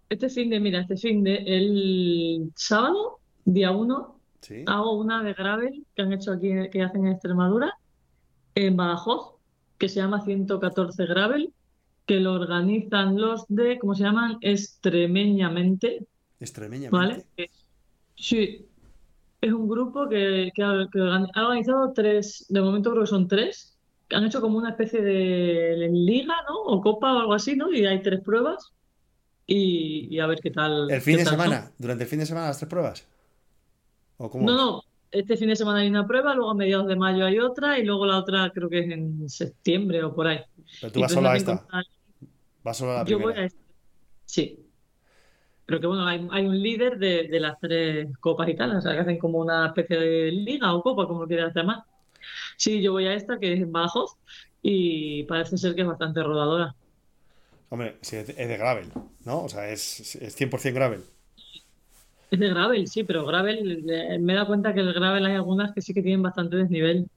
Este 0.10 0.30
fin 0.30 0.50
de, 0.50 0.60
mira, 0.60 0.82
este 0.82 0.98
fin 0.98 1.24
de 1.24 1.36
el 1.46 2.52
sábado, 2.56 3.20
día 3.46 3.72
1, 3.72 4.20
hago 4.66 4.98
una 4.98 5.24
de 5.24 5.34
gravel 5.34 5.86
que 5.96 6.02
han 6.02 6.14
hecho 6.14 6.32
aquí, 6.32 6.50
que 6.72 6.82
hacen 6.82 7.06
en 7.06 7.14
Extremadura, 7.14 7.74
en 8.56 8.76
Badajoz, 8.76 9.36
que 9.78 9.88
se 9.88 10.00
llama 10.00 10.22
114 10.22 11.06
Gravel, 11.06 11.54
que 12.06 12.20
lo 12.20 12.34
organizan 12.34 13.20
los 13.20 13.46
de, 13.48 13.78
¿cómo 13.78 13.94
se 13.94 14.04
llaman? 14.04 14.38
Extremeñamente. 14.42 16.08
Extremeñamente. 16.40 17.26
¿Vale? 17.38 17.52
Sí, 18.16 18.68
es 19.42 19.54
un 19.54 19.70
grupo 19.70 20.08
que, 20.10 20.52
ha, 20.62 20.72
organizado 21.44 21.94
tres, 21.94 22.46
de 22.50 22.62
momento 22.62 22.92
creo 22.92 23.04
que 23.04 23.10
son 23.10 23.28
tres, 23.28 23.78
que 24.08 24.16
han 24.16 24.26
hecho 24.26 24.42
como 24.42 24.58
una 24.58 24.72
especie 24.72 25.02
de 25.02 25.90
liga, 25.92 26.36
¿no? 26.48 26.62
O 26.64 26.82
copa 26.82 27.14
o 27.14 27.20
algo 27.20 27.34
así, 27.34 27.56
¿no? 27.56 27.72
Y 27.72 27.86
hay 27.86 28.02
tres 28.02 28.22
pruebas 28.22 28.74
y, 29.46 30.20
a 30.20 30.28
ver 30.28 30.40
qué 30.42 30.52
tal. 30.52 30.90
¿El 30.92 31.02
fin 31.02 31.18
de 31.18 31.26
semana? 31.26 31.72
¿Durante 31.78 32.04
el 32.04 32.10
fin 32.10 32.20
de 32.20 32.26
semana 32.26 32.48
las 32.48 32.58
tres 32.58 32.70
pruebas? 32.70 33.08
¿O 34.18 34.30
cómo 34.30 34.46
no, 34.46 34.56
no. 34.56 34.84
Este 35.12 35.38
fin 35.38 35.48
de 35.48 35.56
semana 35.56 35.80
hay 35.80 35.90
una 35.90 36.06
prueba, 36.06 36.36
luego 36.36 36.52
a 36.52 36.56
mediados 36.56 36.88
de 36.88 36.96
mayo 36.96 37.26
hay 37.26 37.40
otra 37.40 37.80
y 37.80 37.84
luego 37.84 38.06
la 38.06 38.20
otra 38.20 38.52
creo 38.54 38.70
que 38.70 38.82
es 38.82 38.92
en 38.92 39.28
septiembre 39.28 40.04
o 40.04 40.14
por 40.14 40.28
ahí. 40.28 40.40
Pero 40.80 40.92
tú 40.92 41.00
vas 41.00 41.12
solo 41.12 41.30
a 41.30 41.36
esta. 41.36 41.66
¿Vas 42.64 42.78
solo 42.78 42.92
a 42.92 42.96
la 42.98 43.06
primera? 43.06 43.26
Yo 43.26 43.32
voy 43.32 43.42
a 43.42 43.46
esta. 43.46 43.60
Sí. 44.26 44.69
Pero 45.70 45.82
que 45.82 45.86
bueno, 45.86 46.08
hay, 46.08 46.48
un 46.48 46.60
líder 46.60 46.98
de, 46.98 47.40
las 47.40 47.60
tres 47.60 48.08
copas 48.20 48.50
y 48.50 48.56
tal, 48.56 48.76
o 48.76 48.82
sea, 48.82 48.94
que 48.94 49.02
hacen 49.02 49.20
como 49.20 49.38
una 49.38 49.68
especie 49.68 50.00
de 50.00 50.32
liga 50.32 50.74
o 50.74 50.82
copa, 50.82 51.06
como 51.06 51.28
quieras 51.28 51.54
llamar. 51.54 51.84
Sí, 52.58 52.82
yo 52.82 52.94
voy 52.94 53.06
a 53.06 53.14
esta, 53.14 53.38
que 53.38 53.54
es 53.54 53.72
Bajos, 53.72 54.16
y 54.64 55.26
parece 55.26 55.60
ser 55.60 55.76
que 55.76 55.82
es 55.82 55.88
bastante 55.88 56.24
rodadora. 56.24 56.74
Hombre, 57.70 57.98
sí, 58.02 58.16
es 58.16 58.36
de 58.36 58.58
gravel, 58.58 58.88
¿no? 59.26 59.44
O 59.44 59.50
sea, 59.50 59.70
es, 59.70 60.16
es 60.16 60.36
100% 60.36 60.74
gravel. 60.74 61.04
Es 62.32 62.40
de 62.40 62.50
gravel, 62.50 62.88
sí, 62.88 63.04
pero 63.04 63.24
gravel, 63.28 63.84
me 64.22 64.34
he 64.34 64.36
dado 64.36 64.48
cuenta 64.48 64.74
que 64.74 64.80
el 64.80 64.92
gravel 64.92 65.24
hay 65.24 65.36
algunas 65.36 65.72
que 65.76 65.84
sí 65.84 65.94
que 65.94 66.02
tienen 66.02 66.24
bastante 66.24 66.56
desnivel. 66.56 67.08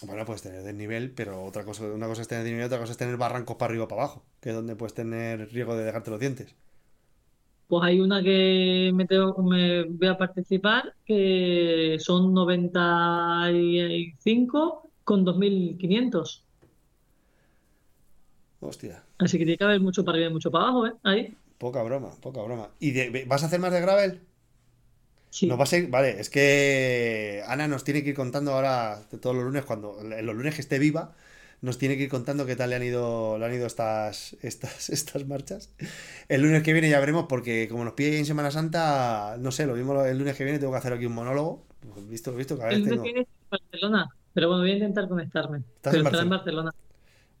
Bueno, 0.00 0.24
puedes 0.24 0.40
tener 0.40 0.62
desnivel, 0.62 1.10
pero 1.10 1.44
otra 1.44 1.66
cosa, 1.66 1.84
una 1.84 2.06
cosa 2.06 2.22
es 2.22 2.28
tener 2.28 2.44
desnivel, 2.44 2.64
otra 2.64 2.78
cosa 2.78 2.92
es 2.92 2.98
tener 2.98 3.18
barrancos 3.18 3.56
para 3.56 3.72
arriba 3.72 3.84
o 3.84 3.88
para 3.88 4.04
abajo, 4.04 4.24
que 4.40 4.48
es 4.48 4.54
donde 4.54 4.74
puedes 4.74 4.94
tener 4.94 5.52
riesgo 5.52 5.76
de 5.76 5.84
dejarte 5.84 6.10
los 6.10 6.20
dientes. 6.20 6.54
Pues 7.68 7.82
hay 7.84 8.00
una 8.00 8.22
que 8.22 8.90
me, 8.94 9.06
tengo, 9.06 9.42
me 9.42 9.84
voy 9.84 10.08
a 10.08 10.16
participar, 10.18 10.94
que 11.04 11.96
son 11.98 12.32
95 12.34 14.90
con 15.04 15.24
2.500. 15.24 16.44
Hostia. 18.60 19.02
Así 19.18 19.38
que 19.38 19.44
tiene 19.44 19.58
que 19.58 19.64
haber 19.64 19.80
mucho 19.80 20.04
para 20.04 20.16
arriba 20.16 20.30
y 20.30 20.32
mucho 20.32 20.50
para 20.50 20.64
abajo, 20.64 20.86
¿eh? 20.86 20.92
Ahí. 21.02 21.34
Poca 21.58 21.82
broma, 21.82 22.10
poca 22.20 22.42
broma. 22.42 22.68
¿Y 22.80 22.92
de- 22.92 23.24
vas 23.26 23.42
a 23.42 23.46
hacer 23.46 23.60
más 23.60 23.72
de 23.72 23.80
gravel? 23.80 24.20
Sí. 25.30 25.46
No 25.48 25.56
va 25.56 25.64
a 25.64 25.66
ser, 25.66 25.88
vale, 25.88 26.20
es 26.20 26.30
que 26.30 27.42
Ana 27.48 27.66
nos 27.66 27.82
tiene 27.82 28.04
que 28.04 28.10
ir 28.10 28.14
contando 28.14 28.52
ahora 28.52 29.00
todos 29.20 29.34
los 29.34 29.44
lunes, 29.44 29.64
cuando 29.64 29.98
en 30.00 30.24
los 30.24 30.36
lunes 30.36 30.54
que 30.54 30.60
esté 30.60 30.78
viva, 30.78 31.16
nos 31.60 31.78
tiene 31.78 31.96
que 31.96 32.04
ir 32.04 32.08
contando 32.10 32.46
qué 32.46 32.56
tal 32.56 32.70
le 32.70 32.76
han 32.76 32.82
ido, 32.82 33.38
le 33.38 33.46
han 33.46 33.54
ido 33.54 33.66
estas, 33.66 34.36
estas, 34.42 34.88
estas 34.90 35.26
marchas. 35.26 35.70
El 36.28 36.42
lunes 36.42 36.62
que 36.62 36.72
viene 36.72 36.88
ya 36.90 37.00
veremos, 37.00 37.26
porque 37.28 37.68
como 37.70 37.84
nos 37.84 37.94
pide 37.94 38.18
en 38.18 38.26
Semana 38.26 38.50
Santa, 38.50 39.36
no 39.38 39.50
sé, 39.50 39.66
lo 39.66 39.74
mismo 39.74 40.02
el 40.04 40.18
lunes 40.18 40.36
que 40.36 40.44
viene 40.44 40.58
tengo 40.58 40.72
que 40.72 40.78
hacer 40.78 40.92
aquí 40.92 41.06
un 41.06 41.14
monólogo. 41.14 41.64
Visto, 42.08 42.34
visto, 42.34 42.56
cada 42.58 42.70
El 42.70 42.82
vez 42.82 42.90
lunes 42.90 42.90
tengo. 42.92 43.02
que 43.04 43.12
viene 43.12 43.20
en 43.28 43.50
Barcelona, 43.50 44.08
pero 44.32 44.48
bueno, 44.48 44.62
voy 44.62 44.70
a 44.70 44.74
intentar 44.74 45.08
conectarme. 45.08 45.58
¿Estás 45.76 45.92
pero 45.94 46.08
en 46.08 46.22
en 46.24 46.30
Barcelona? 46.30 46.70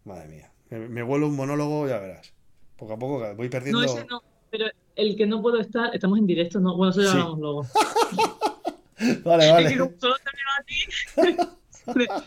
Madre 0.04 0.28
mía, 0.28 0.50
me, 0.70 0.88
me 0.88 1.02
vuelo 1.02 1.28
un 1.28 1.36
monólogo, 1.36 1.88
ya 1.88 1.98
verás. 1.98 2.32
Poco 2.76 2.92
a 2.94 2.98
poco 2.98 3.34
voy 3.36 3.48
perdiendo. 3.48 3.80
No, 3.80 3.86
ese 3.86 4.04
no, 4.04 4.22
pero 4.50 4.66
el 4.96 5.16
que 5.16 5.26
no 5.26 5.40
puedo 5.40 5.58
estar, 5.60 5.94
estamos 5.94 6.18
en 6.18 6.26
directo, 6.26 6.60
no, 6.60 6.76
bueno, 6.76 6.90
eso 6.90 7.00
ya 7.02 7.08
Sí. 7.10 7.12
hablamos 7.16 7.38
luego. 7.38 7.66
Vale, 9.24 9.44
que 9.46 9.52
vale. 9.52 9.78
como 9.78 9.92
solo 10.00 10.14
te 10.16 10.30
veo 10.36 11.34
a 11.36 11.42
ti, 11.44 11.58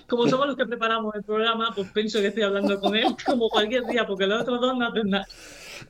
como 0.07 0.27
somos 0.27 0.47
los 0.47 0.55
que 0.55 0.65
preparamos 0.65 1.15
el 1.15 1.23
programa, 1.23 1.71
pues 1.75 1.91
pienso 1.91 2.19
que 2.19 2.27
estoy 2.27 2.43
hablando 2.43 2.79
con 2.79 2.95
él 2.95 3.15
como 3.25 3.49
cualquier 3.49 3.85
día, 3.85 4.05
porque 4.05 4.27
los 4.27 4.41
otros 4.41 4.61
dos 4.61 4.77
no 4.77 4.87
hacen 4.87 5.09
nada. 5.09 5.27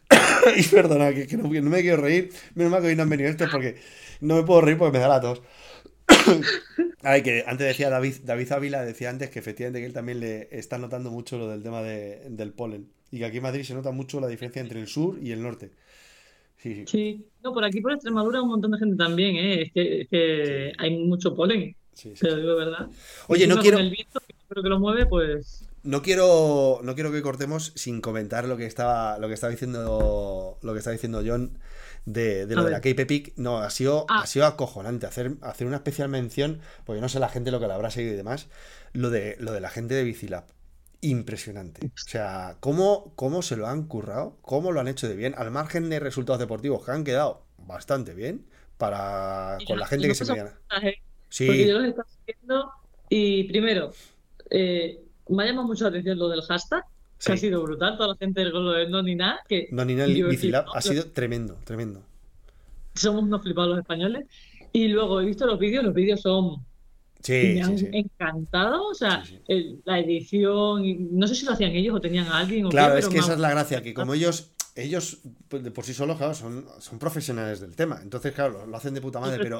Y 0.55 0.63
perdona, 0.63 1.13
que, 1.13 1.27
que 1.27 1.37
no, 1.37 1.47
me 1.49 1.81
quiero 1.81 2.01
reír. 2.01 2.31
Menos 2.55 2.71
mal 2.71 2.81
que 2.81 2.87
hoy 2.89 2.95
no 2.95 3.03
han 3.03 3.09
venido 3.09 3.29
estos 3.29 3.49
porque 3.49 3.77
no 4.21 4.35
me 4.35 4.43
puedo 4.43 4.61
reír 4.61 4.77
porque 4.77 4.93
me 4.97 4.99
da 4.99 5.07
la 5.07 5.21
tos. 5.21 5.41
Ay, 7.03 7.23
que 7.23 7.43
antes 7.47 7.67
decía 7.67 7.89
David, 7.89 8.15
David 8.23 8.51
Ávila, 8.51 8.83
decía 8.85 9.09
antes 9.09 9.29
que 9.29 9.39
efectivamente 9.39 9.79
que 9.79 9.85
él 9.85 9.93
también 9.93 10.19
le 10.19 10.49
está 10.51 10.77
notando 10.77 11.11
mucho 11.11 11.37
lo 11.37 11.47
del 11.49 11.63
tema 11.63 11.81
de- 11.83 12.27
del 12.29 12.53
polen. 12.53 12.91
Y 13.11 13.19
que 13.19 13.25
aquí 13.25 13.37
en 13.37 13.43
Madrid 13.43 13.63
se 13.63 13.73
nota 13.73 13.91
mucho 13.91 14.19
la 14.19 14.27
diferencia 14.27 14.61
entre 14.61 14.81
el 14.81 14.87
sur 14.87 15.17
y 15.21 15.31
el 15.31 15.41
norte. 15.41 15.71
Sí, 16.57 16.75
sí. 16.75 16.85
Sí, 16.87 17.27
no, 17.43 17.53
por 17.53 17.63
aquí 17.63 17.81
por 17.81 17.93
Extremadura 17.93 18.41
un 18.41 18.49
montón 18.49 18.71
de 18.71 18.79
gente 18.79 18.95
también, 18.97 19.35
¿eh? 19.37 19.61
Es 19.63 19.71
que, 19.73 20.01
es 20.01 20.09
que 20.09 20.73
hay 20.77 20.97
mucho 21.05 21.35
polen, 21.35 21.76
sí, 21.97 22.15
sí. 22.15 22.21
te 22.21 22.31
lo 22.31 22.37
digo 22.37 22.49
de 22.55 22.65
verdad. 22.65 22.87
Oye, 23.27 23.47
no 23.47 23.57
quiero, 23.57 23.79
el 23.79 23.89
viento, 23.89 24.19
que 24.25 24.35
creo 24.47 24.63
que 24.63 24.69
lo 24.69 24.79
mueve, 24.79 25.05
pues 25.05 25.67
no 25.83 26.01
quiero, 26.01 26.79
no 26.83 26.95
quiero 26.95 27.11
que 27.11 27.21
cortemos 27.21 27.71
sin 27.75 28.01
comentar 28.01 28.45
lo 28.45 28.57
que 28.57 28.65
estaba, 28.65 29.17
lo 29.19 29.27
que 29.27 29.33
estaba 29.33 29.51
diciendo, 29.51 30.57
lo 30.61 30.73
que 30.73 30.79
estaba 30.79 30.91
diciendo 30.93 31.23
John 31.25 31.59
de, 32.05 32.45
de 32.45 32.55
lo 32.55 32.63
de 32.63 32.71
la. 32.71 32.77
Cape 32.77 33.03
Epic. 33.03 33.33
No, 33.37 33.59
ha 33.59 33.69
sido, 33.69 34.05
Ah. 34.09 34.21
ha 34.23 34.27
sido 34.27 34.45
acojonante 34.45 35.05
hacer, 35.05 35.33
hacer 35.41 35.67
una 35.67 35.77
especial 35.77 36.09
mención, 36.09 36.61
porque 36.85 37.01
no 37.01 37.09
sé 37.09 37.19
la 37.19 37.29
gente 37.29 37.51
lo 37.51 37.59
que 37.59 37.67
la 37.67 37.75
habrá 37.75 37.89
seguido 37.89 38.13
y 38.13 38.17
demás, 38.17 38.47
lo 38.93 39.09
de, 39.09 39.37
lo 39.39 39.51
de 39.51 39.61
la 39.61 39.69
gente 39.69 39.95
de 39.95 40.03
Bicilab. 40.03 40.45
Impresionante. 41.01 41.87
O 41.87 41.91
sea, 41.95 42.57
cómo, 42.59 43.13
cómo 43.15 43.41
se 43.41 43.55
lo 43.55 43.67
han 43.67 43.83
currado, 43.87 44.37
cómo 44.41 44.71
lo 44.71 44.79
han 44.79 44.87
hecho 44.87 45.07
de 45.07 45.15
bien, 45.15 45.35
al 45.37 45.51
margen 45.51 45.89
de 45.89 45.99
resultados 45.99 46.39
deportivos 46.39 46.83
que 46.83 46.91
han 46.91 47.03
quedado 47.03 47.45
bastante 47.57 48.13
bien 48.13 48.45
para 48.77 49.57
Y 49.59 49.65
con 49.65 49.79
la 49.79 49.87
gente 49.87 50.07
que 50.07 50.15
se 50.15 50.25
pasa 50.25 50.33
mediana. 50.33 50.59
Porque 51.47 51.67
yo 51.67 51.79
los 51.79 51.87
estoy 51.87 52.03
siguiendo 52.25 52.71
y 53.09 53.43
primero, 53.45 53.91
eh, 54.49 54.99
me 55.29 55.43
ha 55.43 55.45
llamado 55.47 55.67
mucho 55.67 55.83
la 55.85 55.89
atención 55.89 56.17
lo 56.17 56.29
del 56.29 56.41
hashtag, 56.41 56.83
que 57.23 57.33
ha 57.33 57.37
sido 57.37 57.63
brutal, 57.63 57.97
toda 57.97 58.09
la 58.09 58.15
gente 58.15 58.49
con 58.51 58.65
lo 58.65 58.71
de 58.71 58.89
no 58.89 59.01
ni 59.01 59.15
nada, 59.15 59.39
que 59.47 59.67
No, 59.71 59.83
ni 59.85 59.95
nada, 59.95 60.65
ha 60.73 60.81
sido 60.81 61.11
tremendo, 61.11 61.57
tremendo. 61.63 62.01
somos 62.95 63.23
unos 63.23 63.41
flipados 63.43 63.69
los 63.71 63.79
españoles. 63.79 64.25
Y 64.73 64.87
luego 64.89 65.21
he 65.21 65.25
visto 65.25 65.45
los 65.45 65.57
vídeos, 65.59 65.83
los 65.83 65.93
vídeos 65.93 66.21
son 66.21 66.65
Sí, 67.21 67.53
me 67.55 67.61
han 67.63 67.77
sí. 67.77 67.89
encantado, 67.91 68.87
o 68.87 68.93
sea, 68.93 69.23
el- 69.47 69.81
la 69.85 69.99
edición, 69.99 70.83
no 71.17 71.27
sé 71.27 71.35
si 71.35 71.45
lo 71.45 71.53
hacían 71.53 71.71
ellos 71.71 71.95
o 71.95 71.99
tenían 71.99 72.27
a 72.27 72.37
alguien 72.39 72.65
o 72.65 72.69
qué, 72.69 72.73
Claro, 72.73 72.97
es 72.97 73.07
que 73.09 73.17
esa 73.17 73.33
es 73.33 73.39
la 73.39 73.49
gracia, 73.49 73.81
que 73.81 73.93
como 73.93 74.13
ellos, 74.13 74.51
ellos 74.77 75.19
pues, 75.49 75.67
por 75.71 75.83
sí 75.85 75.93
solos, 75.93 76.17
claro, 76.17 76.33
son, 76.33 76.65
son 76.79 76.99
profesionales 76.99 77.59
del 77.59 77.75
tema. 77.75 77.99
Entonces, 78.01 78.33
claro, 78.33 78.59
lo, 78.59 78.67
lo 78.67 78.77
hacen 78.77 78.93
de 78.93 79.01
puta 79.01 79.19
madre, 79.19 79.39
pero, 79.41 79.59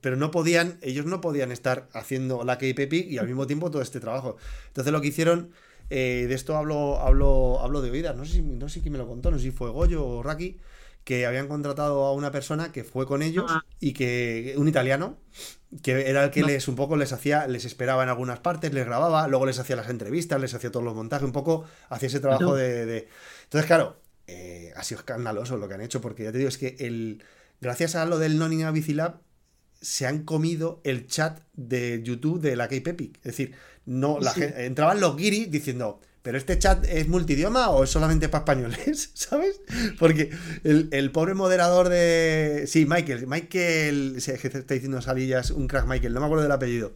pero 0.00 0.16
no 0.16 0.30
podían, 0.30 0.78
ellos 0.82 1.06
no 1.06 1.20
podían 1.20 1.52
estar 1.52 1.88
haciendo 1.92 2.44
la 2.44 2.56
KPP 2.58 2.92
y 2.94 3.18
al 3.18 3.26
mismo 3.26 3.46
tiempo 3.46 3.70
todo 3.70 3.82
este 3.82 4.00
trabajo. 4.00 4.36
Entonces 4.68 4.92
lo 4.92 5.00
que 5.00 5.08
hicieron, 5.08 5.50
eh, 5.90 6.26
de 6.28 6.34
esto 6.34 6.56
hablo, 6.56 6.98
hablo, 7.00 7.60
hablo 7.60 7.82
de 7.82 7.90
oídas, 7.90 8.16
no 8.16 8.24
sé, 8.24 8.32
si, 8.34 8.42
no 8.42 8.68
sé 8.68 8.80
quién 8.80 8.92
me 8.92 8.98
lo 8.98 9.06
contó, 9.06 9.30
no 9.30 9.36
sé 9.38 9.44
si 9.44 9.50
fue 9.50 9.70
Goyo 9.70 10.04
o 10.06 10.22
Raki, 10.22 10.58
que 11.04 11.26
habían 11.26 11.48
contratado 11.48 12.04
a 12.04 12.12
una 12.12 12.30
persona 12.30 12.70
que 12.70 12.84
fue 12.84 13.06
con 13.06 13.22
ellos 13.22 13.46
Ah. 13.48 13.64
y 13.80 13.92
que, 13.92 14.54
un 14.56 14.68
italiano, 14.68 15.18
que 15.82 16.08
era 16.08 16.22
el 16.24 16.30
que 16.30 16.42
No. 16.42 16.46
les 16.46 16.68
un 16.68 16.76
poco 16.76 16.96
les 16.96 17.12
hacía, 17.12 17.48
les 17.48 17.64
esperaba 17.64 18.04
en 18.04 18.08
algunas 18.08 18.38
partes, 18.38 18.72
les 18.72 18.86
grababa, 18.86 19.26
luego 19.26 19.44
les 19.46 19.58
hacía 19.58 19.74
las 19.74 19.88
entrevistas, 19.88 20.40
les 20.40 20.54
hacía 20.54 20.70
todos 20.70 20.84
los 20.84 20.94
montajes, 20.94 21.26
un 21.26 21.32
poco 21.32 21.64
hacía 21.88 22.06
ese 22.06 22.20
trabajo 22.20 22.44
No. 22.44 22.54
de, 22.54 22.86
de- 22.86 23.08
Entonces, 23.44 23.66
claro, 23.66 23.96
eh, 24.32 24.72
ha 24.76 24.82
sido 24.84 25.00
escandaloso 25.00 25.56
lo 25.56 25.68
que 25.68 25.74
han 25.74 25.80
hecho, 25.82 26.00
porque 26.00 26.24
ya 26.24 26.32
te 26.32 26.38
digo, 26.38 26.48
es 26.48 26.58
que 26.58 26.76
el 26.80 27.22
gracias 27.60 27.94
a 27.94 28.04
lo 28.06 28.18
del 28.18 28.38
Nottingham 28.38 28.74
Bicilab 28.74 29.20
se 29.80 30.06
han 30.06 30.22
comido 30.24 30.80
el 30.84 31.06
chat 31.06 31.40
de 31.54 32.00
YouTube 32.04 32.40
de 32.40 32.56
la 32.56 32.64
Cape 32.68 32.90
Epic. 32.90 33.16
Es 33.18 33.22
decir, 33.36 33.54
no, 33.84 34.18
la 34.20 34.32
Sí. 34.32 34.40
gen- 34.40 34.54
entraban 34.56 35.00
los 35.00 35.16
guiris 35.16 35.50
diciendo, 35.50 36.00
¿pero 36.22 36.38
este 36.38 36.56
chat 36.58 36.84
es 36.86 37.08
multidioma 37.08 37.68
o 37.70 37.82
es 37.84 37.90
solamente 37.90 38.28
para 38.28 38.42
españoles? 38.42 39.10
¿Sabes? 39.14 39.60
Porque 39.98 40.30
el, 40.64 40.88
el 40.92 41.10
pobre 41.10 41.34
moderador 41.34 41.88
de. 41.88 42.64
Sí, 42.68 42.86
Michael. 42.86 43.26
Michael. 43.26 44.16
se- 44.20 44.38
que 44.38 44.46
está 44.48 44.74
diciendo 44.74 45.02
Salillas, 45.02 45.50
un 45.50 45.66
crack 45.66 45.86
Michael, 45.86 46.14
no 46.14 46.20
me 46.20 46.26
acuerdo 46.26 46.44
del 46.44 46.52
apellido. 46.52 46.94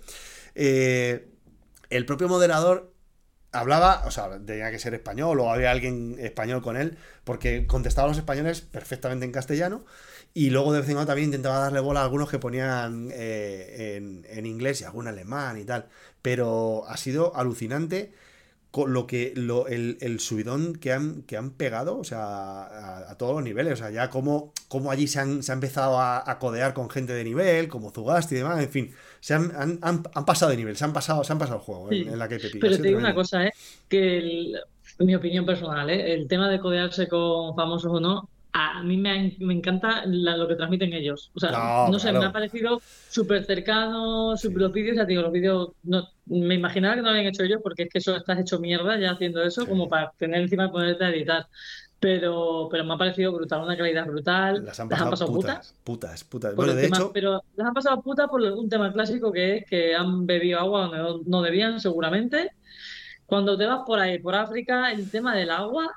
Eh, 0.55 1.28
el 1.91 2.07
propio 2.07 2.28
moderador 2.28 2.93
hablaba, 3.61 4.02
o 4.07 4.11
sea, 4.11 4.38
tenía 4.44 4.70
que 4.70 4.78
ser 4.78 4.94
español 4.94 5.40
o 5.40 5.50
había 5.50 5.70
alguien 5.70 6.16
español 6.18 6.62
con 6.62 6.76
él, 6.76 6.96
porque 7.24 7.66
contestaba 7.66 8.07
a 8.07 8.09
los 8.09 8.18
españoles 8.18 8.61
perfectamente 8.61 9.24
en 9.24 9.32
castellano. 9.32 9.84
Y 10.34 10.50
luego 10.50 10.72
de 10.72 10.80
vez 10.80 10.88
en 10.88 10.96
cuando 10.96 11.09
también 11.09 11.26
intentaba 11.26 11.59
darle 11.59 11.80
bola 11.80 12.00
a 12.00 12.04
algunos 12.04 12.28
que 12.28 12.38
ponían 12.38 13.09
eh, 13.12 13.96
en, 13.96 14.26
en 14.28 14.46
inglés 14.46 14.80
y 14.80 14.84
algún 14.84 15.09
alemán 15.09 15.59
y 15.59 15.64
tal. 15.64 15.86
Pero 16.20 16.84
ha 16.86 16.96
sido 16.96 17.34
alucinante 17.36 18.12
con 18.77 18.93
lo 18.93 19.07
que 19.07 19.33
lo, 19.37 19.68
el, 19.68 19.97
el 20.03 20.20
subidón 20.20 20.74
que 20.74 20.93
han, 20.93 21.22
que 21.22 21.39
han 21.39 21.51
pegado, 21.53 21.97
o 21.99 22.05
sea, 22.05 22.20
a, 22.64 23.11
a 23.11 23.16
todos 23.16 23.33
los 23.35 23.43
niveles. 23.43 23.72
O 23.72 23.77
sea, 23.77 23.91
ya 23.91 24.11
como, 24.11 24.53
como 24.68 24.91
allí 24.91 25.07
se 25.07 25.18
han, 25.18 25.43
se 25.43 25.51
ha 25.51 25.55
empezado 25.55 25.99
a, 25.99 26.31
a 26.31 26.39
codear 26.39 26.74
con 26.74 26.91
gente 26.91 27.14
de 27.14 27.24
nivel, 27.24 27.68
como 27.68 27.91
Zugasti 27.91 28.35
y 28.35 28.39
demás, 28.39 28.62
en 28.62 28.68
fin, 28.68 28.95
se 29.20 29.33
han, 29.33 29.51
han, 29.57 29.79
han- 29.81 30.03
han 30.14 30.24
pasado 30.27 30.51
de 30.51 30.59
nivel, 30.59 30.77
se 30.77 30.85
han 30.85 30.93
pasado, 30.93 31.24
se 31.24 31.33
han 31.33 31.39
pasado 31.39 31.59
el 31.61 31.64
juego 31.64 31.91
en, 31.91 32.05
Sí. 32.05 32.11
en 32.11 32.18
la 32.18 32.29
KPP. 32.29 32.57
Ha 32.57 32.61
Pero 32.61 32.72
sido 32.74 32.83
te 32.83 32.89
digo 32.89 33.01
una 33.01 33.14
cosa, 33.14 33.47
¿eh? 33.47 33.53
Que 33.89 34.18
el- 34.18 34.57
mi 34.99 35.14
opinión 35.14 35.47
personal, 35.47 35.89
¿eh? 35.89 36.12
El 36.12 36.29
tema 36.29 36.51
de 36.51 36.61
codearse 36.61 37.09
con 37.09 37.55
famosos 37.57 37.91
o 37.93 38.01
no, 38.01 38.29
a 38.59 38.82
mí 38.82 38.96
me, 38.96 39.36
me 39.40 39.52
encanta 39.54 40.04
la- 40.07 40.36
lo 40.36 40.48
que 40.48 40.54
transmiten 40.54 40.92
ellos. 40.92 41.30
O 41.34 41.40
sea, 41.40 41.50
No, 41.50 41.88
no 41.88 41.98
sé, 41.98 42.09
claro. 42.09 42.20
me 42.20 42.26
ha 42.26 42.32
parecido 42.32 42.80
súper 43.11 43.44
cercano, 43.44 44.36
súper- 44.36 44.62
los 44.62 44.72
vídeos, 44.72 44.96
ya 44.96 45.04
te 45.04 45.11
digo, 45.11 45.22
los 45.22 45.32
vídeos, 45.32 45.70
no, 45.82 46.09
me 46.26 46.54
imaginaba 46.54 46.94
que 46.94 47.00
no 47.02 47.09
lo 47.09 47.11
habían 47.12 47.26
hecho 47.26 47.42
ellos 47.42 47.61
porque 47.62 47.84
es 47.84 47.88
que 47.90 47.98
eso 47.98 48.16
estás 48.16 48.38
hecho 48.40 48.59
mierda 48.59 48.98
ya 48.98 49.11
haciendo 49.12 49.42
eso, 49.42 49.62
Sí. 49.62 49.66
como 49.68 49.88
para 49.88 50.11
tener 50.18 50.40
encima 50.40 50.70
ponerte 50.72 51.04
a 51.04 51.11
editar. 51.11 51.46
Pero, 51.98 52.68
pero 52.70 52.84
me 52.84 52.92
ha 52.94 52.98
parecido 52.98 53.32
brutal, 53.32 53.62
una 53.62 53.76
calidad 53.76 54.07
brutal. 54.07 54.64
Las 54.64 54.78
han 54.80 54.88
Las 54.90 55.00
han 55.00 55.11
pasado 55.11 55.11
pasado 55.11 55.32
putas. 55.32 55.74
putas, 55.82 56.24
putas, 56.24 56.24
putas. 56.24 56.54
Bueno, 56.54 56.74
de 56.74 56.82
tema, 56.82 56.96
hecho, 56.98 57.11
pero 57.12 57.42
las 57.57 57.66
han 57.68 57.74
pasado 57.74 58.02
putas 58.02 58.28
por 58.28 58.42
un 58.42 58.68
tema 58.68 58.92
clásico 58.92 59.32
que 59.32 59.57
es 59.59 59.64
que 59.66 59.94
han 59.94 60.26
bebido 60.26 60.59
agua 60.61 60.82
donde 60.82 60.98
no, 60.98 61.20
no 61.26 61.42
debían, 61.42 61.80
seguramente. 61.80 62.50
Cuando 63.24 63.57
te 63.57 63.66
vas 63.66 63.80
por 63.86 63.98
ahí, 63.98 64.18
por 64.18 64.34
África, 64.34 64.92
el 64.92 65.11
tema 65.11 65.34
del 65.34 65.50
agua, 65.50 65.90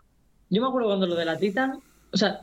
yo 0.50 0.62
me 0.62 0.68
acuerdo 0.70 0.88
cuando 0.88 1.06
lo 1.06 1.16
de 1.16 1.26
la 1.26 1.38
Titan, 1.38 1.80
o 2.12 2.18
sea, 2.18 2.42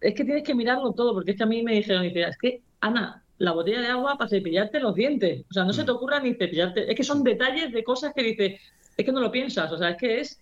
es 0.00 0.14
que 0.14 0.24
tienes 0.24 0.42
que 0.44 0.54
mirarlo 0.54 0.92
todo, 0.92 1.12
porque 1.14 1.32
es 1.32 1.36
que 1.36 1.42
a 1.42 1.46
mí 1.46 1.62
me 1.62 1.74
dijeron, 1.74 2.04
es 2.04 2.38
que, 2.38 2.62
Ana, 2.80 3.22
la 3.38 3.52
botella 3.52 3.80
de 3.80 3.88
agua 3.88 4.16
para 4.18 4.28
cepillarte 4.28 4.80
los 4.80 4.94
dientes, 4.94 5.44
o 5.50 5.52
sea, 5.54 5.64
no 5.64 5.72
se 5.72 5.82
Mm. 5.82 5.86
te 5.86 5.90
ocurra 5.92 6.20
ni 6.20 6.34
cepillarte, 6.34 6.90
es 6.90 6.96
que 6.96 7.04
son 7.04 7.22
detalles 7.22 7.72
de 7.72 7.82
cosas 7.84 8.12
que 8.14 8.22
dices, 8.22 8.60
es 8.96 9.04
que 9.04 9.12
no 9.12 9.20
lo 9.20 9.30
piensas, 9.30 9.70
o 9.72 9.78
sea, 9.78 9.90
es 9.90 9.96
que 9.96 10.20
es 10.20 10.40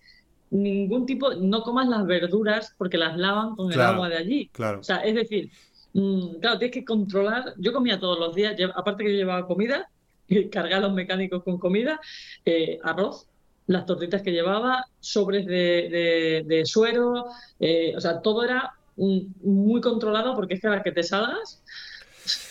ningún 0.51 1.05
tipo, 1.05 1.33
no 1.35 1.61
comas 1.61 1.87
las 1.87 2.05
verduras 2.05 2.73
porque 2.77 2.97
las 2.97 3.15
lavan 3.17 3.55
con 3.55 3.71
el 3.71 3.79
agua 3.81 4.09
de 4.09 4.17
allí. 4.17 4.49
claro. 4.51 4.79
O 4.79 4.83
sea, 4.83 4.97
es 4.97 5.13
decir, 5.15 5.49
mm, 5.93 6.39
claro, 6.41 6.57
tienes 6.59 6.73
que 6.73 6.83
controlar. 6.85 7.53
Yo 7.57 7.71
comía 7.71 7.99
todos 7.99 8.19
los 8.19 8.33
días, 8.35 8.55
aparte 8.75 9.03
que 9.03 9.11
yo 9.11 9.17
llevaba 9.17 9.45
comida, 9.47 9.87
cargaba 10.51 10.77
a 10.77 10.87
los 10.87 10.93
mecánicos 10.93 11.43
con 11.43 11.57
comida, 11.59 11.99
eh, 12.45 12.79
arroz, 12.83 13.27
las 13.67 13.85
tortitas 13.85 14.21
que 14.23 14.31
llevaba, 14.31 14.83
sobres 14.99 15.45
de, 15.45 15.53
de- 15.89 16.43
de 16.47 16.65
suero, 16.65 17.25
eh, 17.59 17.93
o 17.95 18.01
sea, 18.01 18.19
todo 18.21 18.43
era 18.43 18.61
mm, 18.63 18.78
muy 18.99 19.81
controlado 19.81 20.35
porque 20.35 20.55
es 20.55 20.61
que 20.61 20.67
a 20.67 20.71
la 20.71 20.83
que 20.83 20.91
te 20.91 21.03
salgas, 21.03 21.61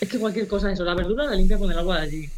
Es 0.01 0.09
que 0.09 0.19
cualquier 0.19 0.47
cosa, 0.47 0.71
eso, 0.71 0.83
la 0.83 0.95
verdura 0.95 1.25
la 1.25 1.35
limpia 1.35 1.57
con 1.57 1.71
el 1.71 1.77
agua 1.77 2.01
de 2.01 2.01
allí. 2.01 2.29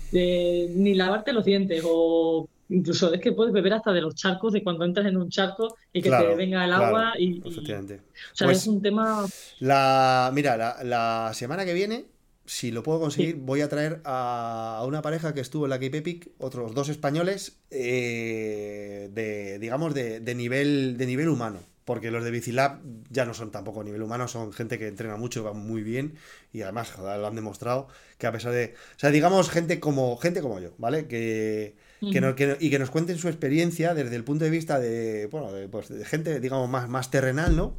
ni 0.76 0.94
lavarte 0.94 1.34
los 1.34 1.46
dientes 1.46 1.84
o 1.86 2.48
incluso 2.72 3.14
es 3.14 3.22
que 3.22 3.32
puedes 3.34 3.54
beber 3.54 3.74
hasta 3.74 3.92
de 3.92 4.02
los 4.02 4.16
charcos, 4.16 4.54
de 4.54 4.64
cuando 4.64 4.86
entras 4.86 5.06
en 5.06 5.18
un 5.18 5.30
charco 5.30 5.78
y 5.94 6.02
que 6.02 6.10
te 6.10 6.36
venga 6.36 6.66
el 6.66 6.74
agua. 6.74 7.14
Y, 7.18 7.46
efectivamente. 7.46 8.02
o 8.34 8.36
sea, 8.36 8.48
pues 8.48 8.60
es 8.60 8.68
un 8.68 8.82
tema. 8.82 9.26
La, 9.60 10.32
mira, 10.34 10.84
la, 10.84 11.32
semana 11.34 11.66
que 11.66 11.74
viene, 11.74 12.06
si 12.46 12.72
lo 12.72 12.82
puedo 12.84 13.00
conseguir, 13.00 13.36
voy 13.36 13.62
a 13.62 13.70
traer 13.70 14.02
a, 14.06 14.84
una 14.88 15.02
pareja 15.02 15.34
que 15.34 15.42
estuvo 15.42 15.66
en 15.66 15.72
la 15.72 15.80
Cape 15.80 15.98
Epic, 15.98 16.32
otros 16.38 16.74
dos 16.74 16.90
españoles, 16.90 17.60
eh, 17.70 19.10
de, 19.14 19.60
digamos, 19.60 19.94
de, 19.94 20.36
nivel, 20.36 20.98
de 20.98 21.06
nivel 21.06 21.30
humano. 21.30 21.60
Porque 21.92 22.10
los 22.10 22.24
de 22.24 22.32
Bicilab 22.32 22.80
ya 23.10 23.26
no 23.26 23.34
son 23.34 23.52
tampoco 23.52 23.84
nivel 23.84 24.02
humano, 24.02 24.26
son 24.30 24.54
gente 24.54 24.80
que 24.80 24.88
entrena 24.88 25.18
mucho, 25.18 25.44
va 25.44 25.52
muy 25.52 25.84
bien 25.84 26.14
y 26.54 26.62
además 26.62 26.90
joder, 26.90 27.20
lo 27.20 27.28
han 27.28 27.36
demostrado 27.36 27.90
que 28.18 28.28
a 28.28 28.32
pesar 28.32 28.54
de, 28.54 28.76
o 28.96 29.00
sea, 29.00 29.10
digamos 29.10 29.50
gente 29.50 29.82
como 29.82 30.16
gente 30.16 30.40
como 30.40 30.62
yo, 30.62 30.74
¿vale? 30.78 31.08
Que, 31.08 31.76
y 32.00 32.70
que 32.70 32.80
nos 32.80 32.92
cuenten 32.92 33.18
su 33.18 33.28
experiencia 33.28 33.94
desde 33.94 34.16
el 34.16 34.24
punto 34.24 34.46
de 34.46 34.52
vista 34.52 34.80
de, 34.80 35.28
bueno, 35.28 35.52
de, 35.52 35.68
pues, 35.68 35.90
gente, 36.06 36.40
digamos, 36.40 36.70
más, 36.70 36.88
más 36.88 37.12
terrenal, 37.12 37.58
¿no? 37.58 37.78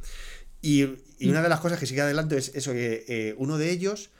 Y, 0.61 0.83
una 1.27 1.41
de 1.41 1.49
las 1.49 1.59
cosas 1.59 1.79
que 1.79 1.87
sigue 1.87 2.01
adelante 2.01 2.37
es 2.37 2.53
eso, 2.53 2.71
que 2.71 3.05
eh, 3.07 3.33
uno 3.39 3.57
de 3.57 3.71
ellos 3.71 4.11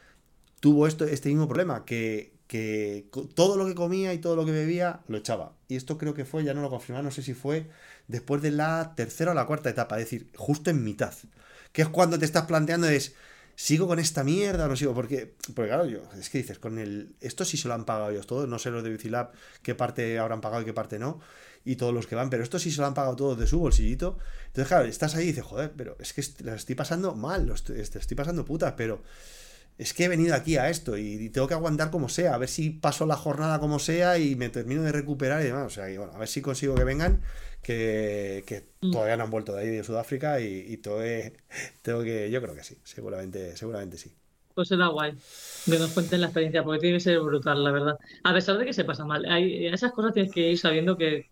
tuvo 0.60 0.88
esto, 0.88 1.06
este 1.06 1.30
mismo 1.30 1.48
problema, 1.48 1.86
que, 1.86 2.34
que 2.48 3.06
todo 3.36 3.58
lo 3.58 3.68
que 3.68 3.76
comía 3.76 4.12
y 4.16 4.18
todo 4.18 4.36
lo 4.36 4.44
que 4.44 4.54
bebía 4.54 5.02
lo 5.08 5.18
echaba. 5.18 5.54
Y 5.68 5.76
esto 5.76 6.00
creo 6.00 6.16
que 6.16 6.26
fue, 6.26 6.44
ya 6.44 6.56
no 6.56 6.64
lo 6.64 6.72
confirmaba, 6.72 7.04
no 7.04 7.12
sé 7.12 7.22
si 7.22 7.36
fue 7.36 7.68
después 8.08 8.42
de 8.42 8.52
la 8.52 8.94
tercera 8.96 9.32
o 9.32 9.34
la 9.34 9.46
cuarta 9.46 9.70
etapa, 9.70 9.98
es 9.98 10.06
decir, 10.06 10.30
justo 10.36 10.70
en 10.70 10.84
mitad. 10.84 11.14
Que 11.72 11.84
es 11.84 11.90
cuando 11.90 12.20
te 12.20 12.26
estás 12.26 12.46
planteando 12.46 12.88
es, 12.88 13.16
¿sigo 13.56 13.88
con 13.88 14.00
esta 14.00 14.24
mierda 14.24 14.66
o 14.66 14.68
no 14.68 14.76
sigo? 14.76 14.94
Porque, 14.94 15.36
porque 15.56 15.70
claro, 15.70 15.86
yo, 15.86 16.00
es 16.20 16.30
que 16.30 16.40
dices, 16.40 16.60
con 16.60 16.78
el. 16.80 17.16
Esto 17.22 17.46
sí 17.46 17.58
se 17.58 17.68
lo 17.68 17.74
han 17.74 17.86
pagado 17.86 18.12
ellos 18.12 18.28
todos. 18.28 18.48
No 18.48 18.60
sé 18.60 18.70
los 18.70 18.84
de 18.84 18.90
Bicilab 18.90 19.32
qué 19.62 19.76
parte 19.76 20.20
habrán 20.20 20.42
pagado 20.42 20.62
y 20.62 20.66
qué 20.66 20.74
parte 20.74 21.00
no. 21.00 21.20
Y 21.66 21.78
todos 21.78 21.94
los 21.94 22.08
que 22.08 22.16
van, 22.16 22.30
pero 22.30 22.44
esto 22.44 22.60
sí 22.60 22.72
se 22.72 22.82
lo 22.82 22.88
han 22.88 22.94
pagado 22.94 23.16
todos 23.16 23.40
de 23.40 23.48
su 23.48 23.60
bolsillito. 23.60 24.18
Entonces, 24.48 24.68
claro, 24.68 24.86
estás 24.86 25.16
ahí 25.16 25.24
y 25.24 25.28
dices, 25.28 25.46
joder, 25.46 25.72
pero 25.76 25.96
es 26.00 26.14
que 26.14 26.22
las 26.44 26.58
estoy 26.58 26.76
pasando 26.76 27.16
mal, 27.16 27.46
los, 27.46 27.70
estoy 27.70 28.18
pasando 28.18 28.44
putas, 28.44 28.74
pero 28.76 29.02
es 29.78 29.94
que 29.94 30.06
he 30.06 30.08
venido 30.08 30.36
aquí 30.36 30.58
a 30.58 30.70
esto 30.70 30.98
y, 30.98 31.30
tengo 31.30 31.48
que 31.48 31.54
aguantar 31.54 31.92
como 31.92 32.10
sea, 32.10 32.36
a 32.36 32.38
ver 32.38 32.50
si 32.50 32.70
paso 32.70 33.06
la 33.06 33.16
jornada 33.16 33.60
como 33.60 33.80
sea 33.80 34.18
y 34.18 34.36
me 34.36 34.50
termino 34.50 34.84
de 34.84 34.92
recuperar 34.92 35.42
y 35.42 35.46
demás. 35.46 35.66
O 35.66 35.70
sea, 35.70 35.86
bueno, 35.98 36.14
a 36.14 36.20
ver 36.20 36.28
si 36.28 36.42
consigo 36.42 36.76
que 36.76 36.84
vengan 36.84 37.22
que, 37.62 38.66
mm. 38.82 38.92
todavía 38.92 39.18
no 39.18 39.24
han 39.24 39.32
vuelto 39.32 39.54
de 39.54 39.62
ahí 39.62 39.68
de 39.70 39.84
Sudáfrica 39.84 40.40
y, 40.42 40.78
todo 40.78 41.02
tengo 41.82 42.04
que, 42.04 42.30
yo 42.30 42.42
creo 42.42 42.56
que 42.56 42.64
sí, 42.64 42.78
seguramente, 42.84 43.56
seguramente 43.56 43.98
sí. 43.98 44.14
Pues 44.54 44.68
será 44.68 44.88
guay 44.88 45.14
que 45.66 45.80
nos 45.80 45.92
cuenten 45.92 46.22
la 46.22 46.28
experiencia, 46.28 46.64
porque 46.64 46.80
tiene 46.80 46.98
que 46.98 47.04
ser 47.04 47.20
brutal, 47.22 47.64
la 47.64 47.72
verdad. 47.72 47.98
A 48.24 48.34
pesar 48.34 48.58
de 48.60 48.66
que 48.66 48.74
se 48.74 48.84
pasa 48.84 49.04
mal, 49.04 49.26
hay, 49.26 49.66
esas 49.66 49.92
cosas 49.94 50.14
tienes 50.14 50.32
que 50.32 50.52
ir 50.52 50.60
sabiendo 50.60 50.96
que, 50.96 51.32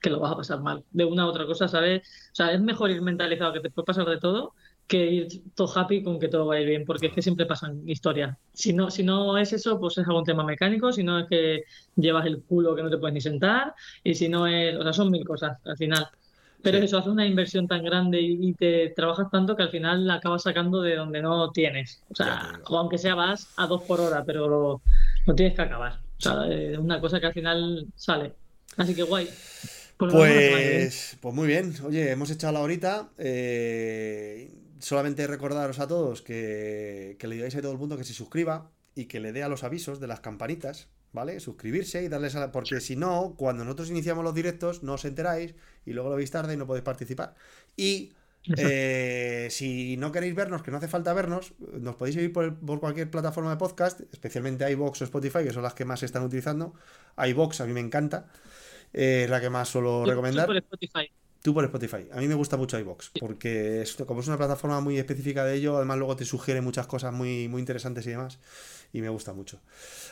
que 0.00 0.10
lo 0.10 0.20
vas 0.20 0.32
a 0.32 0.36
pasar 0.36 0.60
mal. 0.60 0.84
De 0.92 1.04
una 1.04 1.26
u 1.26 1.30
otra 1.30 1.46
cosa, 1.46 1.66
¿sabes? 1.66 2.02
O 2.30 2.34
sea, 2.34 2.52
es 2.52 2.60
mejor 2.60 2.90
ir 2.90 3.02
mentalizado 3.02 3.52
que 3.52 3.60
te 3.60 3.70
puede 3.70 3.86
pasar 3.86 4.06
de 4.06 4.20
todo 4.20 4.54
que 4.90 5.06
ir 5.06 5.28
todo 5.54 5.70
happy 5.78 6.02
con 6.02 6.18
que 6.18 6.26
todo 6.26 6.46
va 6.46 6.56
a 6.56 6.60
ir 6.60 6.66
bien, 6.66 6.84
porque 6.84 7.06
es 7.06 7.12
que 7.12 7.22
siempre 7.22 7.46
pasan 7.46 7.88
historias. 7.88 8.36
Si 8.52 8.72
no, 8.72 8.90
si 8.90 9.04
no 9.04 9.38
es 9.38 9.52
eso, 9.52 9.78
pues 9.78 9.96
es 9.98 10.06
algún 10.08 10.24
tema 10.24 10.42
mecánico, 10.42 10.92
si 10.92 11.04
no 11.04 11.20
es 11.20 11.28
que 11.28 11.62
llevas 11.94 12.26
el 12.26 12.42
culo 12.42 12.74
que 12.74 12.82
no 12.82 12.90
te 12.90 12.98
puedes 12.98 13.14
ni 13.14 13.20
sentar, 13.20 13.72
y 14.02 14.16
si 14.16 14.28
no 14.28 14.48
es, 14.48 14.76
o 14.76 14.82
sea, 14.82 14.92
son 14.92 15.12
mil 15.12 15.24
cosas 15.24 15.58
al 15.64 15.76
final. 15.76 16.08
Pero 16.60 16.78
eso, 16.78 16.98
hace 16.98 17.08
una 17.08 17.24
inversión 17.24 17.68
tan 17.68 17.84
grande 17.84 18.20
y, 18.20 18.52
te 18.54 18.90
trabajas 18.90 19.30
tanto 19.30 19.54
que 19.54 19.62
al 19.62 19.70
final 19.70 20.08
la 20.08 20.14
acabas 20.14 20.42
sacando 20.42 20.82
de 20.82 20.96
donde 20.96 21.22
no 21.22 21.52
tienes. 21.52 22.02
O 22.10 22.16
sea, 22.16 22.60
o 22.66 22.76
aunque 22.76 22.98
sea 22.98 23.14
vas 23.14 23.48
a 23.56 23.68
dos 23.68 23.84
por 23.84 24.00
hora, 24.00 24.24
pero 24.24 24.48
lo, 24.48 25.34
tienes 25.36 25.54
que 25.54 25.62
acabar. 25.62 26.00
O 26.18 26.20
sea, 26.20 26.48
es 26.48 26.76
una 26.76 27.00
cosa 27.00 27.20
que 27.20 27.26
al 27.26 27.32
final 27.32 27.86
sale. 27.94 28.34
Así 28.76 28.94
que 28.94 29.04
guay. 29.04 29.28
Pues, 29.96 30.12
pues, 30.12 31.18
pues, 31.20 31.34
muy 31.34 31.46
bien. 31.46 31.74
Oye, 31.86 32.10
hemos 32.10 32.30
echado 32.30 32.54
la 32.54 32.60
horita. 32.60 33.08
Eh, 33.18 34.50
solamente 34.80 35.26
recordaros 35.26 35.78
a 35.78 35.86
todos 35.86 36.22
que, 36.22 37.16
le 37.20 37.34
digáis 37.34 37.54
a 37.54 37.62
todo 37.62 37.72
el 37.72 37.78
mundo 37.78 37.96
que 37.96 38.04
se 38.04 38.14
suscriba 38.14 38.70
y 38.94 39.06
que 39.06 39.20
le 39.20 39.32
dé 39.32 39.42
a 39.42 39.48
los 39.48 39.62
avisos 39.62 40.00
de 40.00 40.06
las 40.06 40.20
campanitas, 40.20 40.88
¿vale? 41.12 41.40
Suscribirse 41.40 42.02
y 42.02 42.08
darles 42.08 42.34
a 42.34 42.40
la... 42.40 42.52
Porque 42.52 42.80
si 42.80 42.96
no, 42.96 43.34
cuando 43.36 43.64
nosotros 43.64 43.90
iniciamos 43.90 44.24
los 44.24 44.34
directos, 44.34 44.82
no 44.82 44.94
os 44.94 45.04
enteráis 45.04 45.54
y 45.86 45.92
luego 45.92 46.10
lo 46.10 46.16
veis 46.16 46.30
tarde 46.30 46.54
y 46.54 46.56
no 46.56 46.66
podéis 46.66 46.84
participar. 46.84 47.34
Y 47.76 48.12
eh, 48.56 49.48
si 49.50 49.96
no 49.96 50.12
queréis 50.12 50.34
vernos, 50.34 50.62
que 50.62 50.70
no 50.70 50.78
hace 50.78 50.88
falta 50.88 51.12
vernos, 51.12 51.54
nos 51.58 51.96
podéis 51.96 52.14
seguir 52.16 52.32
por, 52.32 52.80
cualquier 52.80 53.10
plataforma 53.10 53.50
de 53.50 53.56
podcast, 53.56 54.00
especialmente 54.12 54.70
iBox 54.70 55.02
o 55.02 55.04
Spotify, 55.04 55.44
que 55.44 55.52
son 55.52 55.62
las 55.62 55.74
que 55.74 55.84
más 55.84 56.00
se 56.00 56.06
están 56.06 56.22
utilizando. 56.22 56.74
iBox 57.16 57.60
a 57.60 57.66
mí 57.66 57.72
me 57.72 57.80
encanta, 57.80 58.28
eh, 58.92 59.22
es 59.24 59.30
la 59.30 59.40
que 59.40 59.50
más 59.50 59.68
suelo 59.68 60.04
recomendar. 60.04 60.48
Tú 61.42 61.54
por 61.54 61.64
Spotify. 61.64 62.06
A 62.12 62.18
mí 62.18 62.28
me 62.28 62.34
gusta 62.34 62.58
mucho 62.58 62.78
iBox, 62.78 63.12
porque 63.18 63.84
como 64.06 64.20
es 64.20 64.28
una 64.28 64.36
plataforma 64.36 64.80
muy 64.80 64.98
específica 64.98 65.44
de 65.44 65.54
ello, 65.54 65.76
además 65.76 65.96
luego 65.96 66.14
te 66.14 66.26
sugiere 66.26 66.60
muchas 66.60 66.86
cosas 66.86 67.14
muy, 67.14 67.48
muy 67.48 67.60
interesantes 67.60 68.06
y 68.06 68.10
demás, 68.10 68.38
y 68.92 69.00
me 69.00 69.08
gusta 69.08 69.32
mucho. 69.32 69.58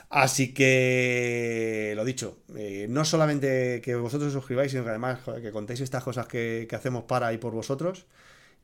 Así 0.09 0.55
que, 0.55 1.93
lo 1.97 2.05
dicho, 2.07 2.39
eh, 2.57 2.87
no 2.89 3.05
solamente 3.05 3.83
que 3.83 3.95
vosotros 3.95 4.29
os 4.29 4.33
suscribáis, 4.33 4.71
sino 4.71 4.85
que 4.85 4.91
además 4.91 5.19
que 5.43 5.51
contéis 5.51 5.81
estas 5.81 6.03
cosas 6.03 6.27
que, 6.27 6.67
hacemos 6.73 7.05
para 7.05 7.31
y 7.35 7.39
por 7.39 7.53
vosotros, 7.53 8.07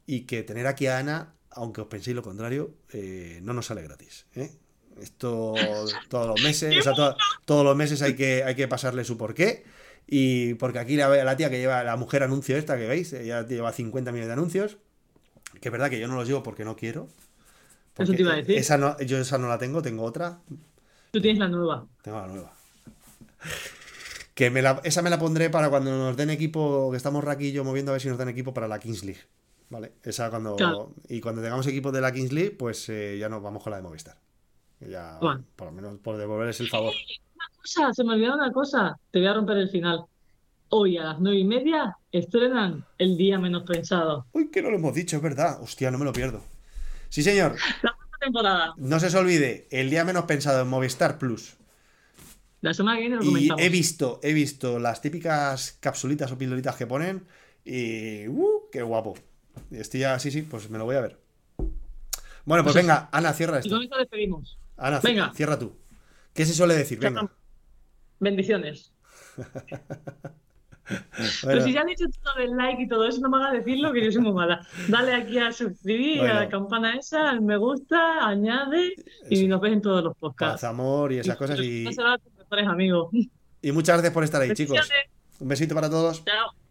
y 0.06 0.22
que 0.22 0.42
tener 0.42 0.66
aquí 0.66 0.86
a 0.86 0.98
Ana, 0.98 1.34
aunque 1.50 1.82
os 1.82 1.88
penséis 1.88 2.16
lo 2.16 2.22
contrario, 2.22 2.74
eh, 2.94 3.40
no 3.42 3.52
nos 3.52 3.66
sale 3.66 3.82
gratis. 3.82 4.24
¿eh? 4.36 4.50
Esto 5.02 5.54
todos 6.08 6.28
los 6.28 6.42
meses, 6.42 6.78
o 6.78 6.94
sea, 6.94 7.14
todos 7.44 7.64
los 7.64 7.76
meses 7.76 8.00
hay 8.00 8.14
que, 8.14 8.42
hay 8.42 8.54
que 8.54 8.68
pasarle 8.68 9.04
su 9.04 9.18
porqué. 9.18 9.64
Y 10.07 10.55
porque 10.55 10.78
aquí 10.78 10.96
la, 10.96 11.09
la 11.09 11.36
tía 11.36 11.50
que 11.50 11.59
lleva 11.59 11.82
la 11.82 11.96
mujer 11.96 12.22
anuncio 12.22 12.57
esta 12.57 12.76
que 12.76 12.86
veis, 12.86 13.12
ella 13.12 13.46
lleva 13.46 13.72
50 13.72 14.12
millones 14.12 14.28
de 14.28 14.32
anuncios. 14.32 14.78
Que 15.61 15.68
es 15.68 15.72
verdad 15.72 15.88
que 15.88 16.00
yo 16.00 16.09
no 16.09 16.16
los 16.16 16.26
llevo 16.26 16.42
porque 16.42 16.64
no 16.64 16.76
quiero. 16.76 17.09
Eso 17.96 18.12
te 18.12 18.22
iba 18.22 18.32
a 18.32 18.36
decir. 18.36 18.59
Esa 18.59 18.76
no, 18.76 18.98
yo 19.00 19.18
esa 19.18 19.38
no 19.38 19.48
la 19.48 19.59
tengo, 19.59 19.80
tengo 19.80 20.02
otra. 20.02 20.40
Tú 21.11 21.20
tienes 21.20 21.38
la 21.38 21.48
nueva. 21.48 21.86
Tengo 22.02 22.20
la 22.20 22.26
nueva. 22.26 22.52
Que 24.34 24.50
me 24.50 24.62
la, 24.62 24.80
esa 24.82 25.00
me 25.00 25.11
la 25.11 25.18
pondré 25.18 25.48
para 25.48 25.70
cuando 25.70 25.92
nos 25.92 26.16
den 26.16 26.30
equipo, 26.30 26.90
que 26.90 26.96
estamos 26.96 27.24
yo 27.38 27.62
moviendo 27.62 27.92
a 27.92 27.94
ver 27.94 28.02
si 28.02 28.09
nos 28.09 28.18
dan 28.18 28.28
equipo 28.28 28.52
para 28.52 28.66
la 28.66 28.80
Kings 28.80 29.05
League. 29.05 29.20
¿Vale? 29.70 29.92
Esa 30.02 30.28
cuando. 30.28 30.92
Y 31.09 31.20
cuando 31.20 31.40
tengamos 31.40 31.66
equipo 31.68 31.92
de 31.92 32.00
la 32.00 32.12
Kings 32.12 32.32
League, 32.32 32.50
pues 32.50 32.88
eh, 32.88 33.16
ya 33.18 33.28
nos 33.28 33.42
vamos 33.42 33.62
con 33.62 33.70
la 33.70 33.76
de 33.76 33.84
Movistar. 33.84 34.16
Ya, 34.80 35.18
por 35.20 35.68
lo 35.68 35.72
menos 35.72 35.98
por 36.00 36.16
devolverles 36.16 36.61
el 36.61 36.68
favor 36.68 36.92
se 37.64 38.04
me 38.04 38.14
olvidó 38.14 38.34
una 38.34 38.52
cosa. 38.52 38.98
Te 39.10 39.18
voy 39.18 39.28
a 39.28 39.34
romper 39.34 39.56
el 39.58 39.68
final. 39.68 40.04
Hoy 40.68 40.98
a 40.98 41.04
las 41.04 41.20
nueve 41.20 41.38
y 41.38 41.44
media 41.44 41.96
estrenan 42.10 42.84
El 42.98 43.16
Día 43.16 43.38
Menos 43.38 43.64
Pensado. 43.64 44.26
Uy, 44.32 44.50
que 44.50 44.62
no 44.62 44.70
lo 44.70 44.76
hemos 44.76 44.94
dicho, 44.94 45.16
es 45.16 45.22
verdad. 45.22 45.60
Hostia, 45.62 45.90
no 45.90 45.98
me 45.98 46.04
lo 46.04 46.12
pierdo. 46.12 46.42
Sí, 47.08 47.22
señor. 47.22 47.56
La 47.82 47.96
temporada. 48.20 48.74
No 48.76 48.98
se 48.98 49.06
os 49.06 49.14
olvide, 49.14 49.68
El 49.70 49.90
Día 49.90 50.04
Menos 50.04 50.24
Pensado 50.24 50.62
en 50.62 50.68
Movistar 50.68 51.18
Plus. 51.18 51.56
La 52.60 52.72
semana 52.72 52.96
que 52.96 53.08
viene 53.08 53.16
lo 53.16 53.38
y 53.38 53.50
he 53.58 53.68
visto, 53.68 54.20
he 54.22 54.32
visto 54.32 54.78
las 54.78 55.02
típicas 55.02 55.76
capsulitas 55.80 56.32
o 56.32 56.38
pildoritas 56.38 56.76
que 56.76 56.86
ponen 56.86 57.26
y... 57.62 58.26
¡Uh! 58.26 58.70
¡Qué 58.72 58.82
guapo! 58.82 59.14
Estoy 59.70 60.00
ya, 60.00 60.18
sí, 60.18 60.30
sí, 60.30 60.42
pues 60.42 60.70
me 60.70 60.78
lo 60.78 60.86
voy 60.86 60.96
a 60.96 61.02
ver. 61.02 61.18
Bueno, 62.46 62.64
pues, 62.64 62.72
pues 62.72 62.76
venga, 62.76 63.10
Ana, 63.12 63.34
cierra 63.34 63.58
esto. 63.58 63.82
Y 63.82 63.88
con 63.88 63.98
despedimos. 63.98 64.58
Ana, 64.78 64.98
venga. 65.00 65.32
cierra 65.34 65.58
tú. 65.58 65.76
¿Qué 66.32 66.46
se 66.46 66.54
suele 66.54 66.74
decir? 66.74 66.98
Venga. 66.98 67.30
Bendiciones. 68.20 68.92
Pero 71.42 71.62
si 71.62 71.72
ya 71.72 71.80
han 71.80 71.88
hecho 71.88 72.04
todo 72.22 72.42
el 72.42 72.56
like 72.56 72.82
y 72.82 72.88
todo 72.88 73.06
eso, 73.06 73.20
no 73.20 73.30
me 73.30 73.38
hagas 73.38 73.54
decirlo 73.54 73.92
que 73.92 74.04
yo 74.04 74.12
soy 74.12 74.20
muy 74.20 74.32
mala. 74.32 74.66
Dale 74.88 75.14
aquí 75.14 75.38
a 75.38 75.52
suscribir, 75.52 76.22
a 76.22 76.40
la 76.40 76.48
campana 76.48 76.96
esa, 76.96 77.30
al 77.30 77.40
me 77.40 77.56
gusta, 77.56 78.26
añade 78.26 78.94
y 79.30 79.46
nos 79.46 79.60
ves 79.60 79.72
en 79.72 79.82
todos 79.82 80.04
los 80.04 80.16
podcasts. 80.16 80.62
Paz, 80.62 80.64
amor 80.64 81.12
y 81.12 81.18
esas 81.18 81.36
cosas. 81.36 81.58
Y... 81.60 81.86
amigos. 82.66 83.08
y 83.62 83.72
muchas 83.72 83.96
gracias 83.96 84.12
por 84.12 84.24
estar 84.24 84.42
ahí, 84.42 84.52
chicos. 84.52 84.78
Un 85.40 85.48
besito 85.48 85.74
para 85.74 85.88
todos. 85.88 86.24
Chao. 86.24 86.63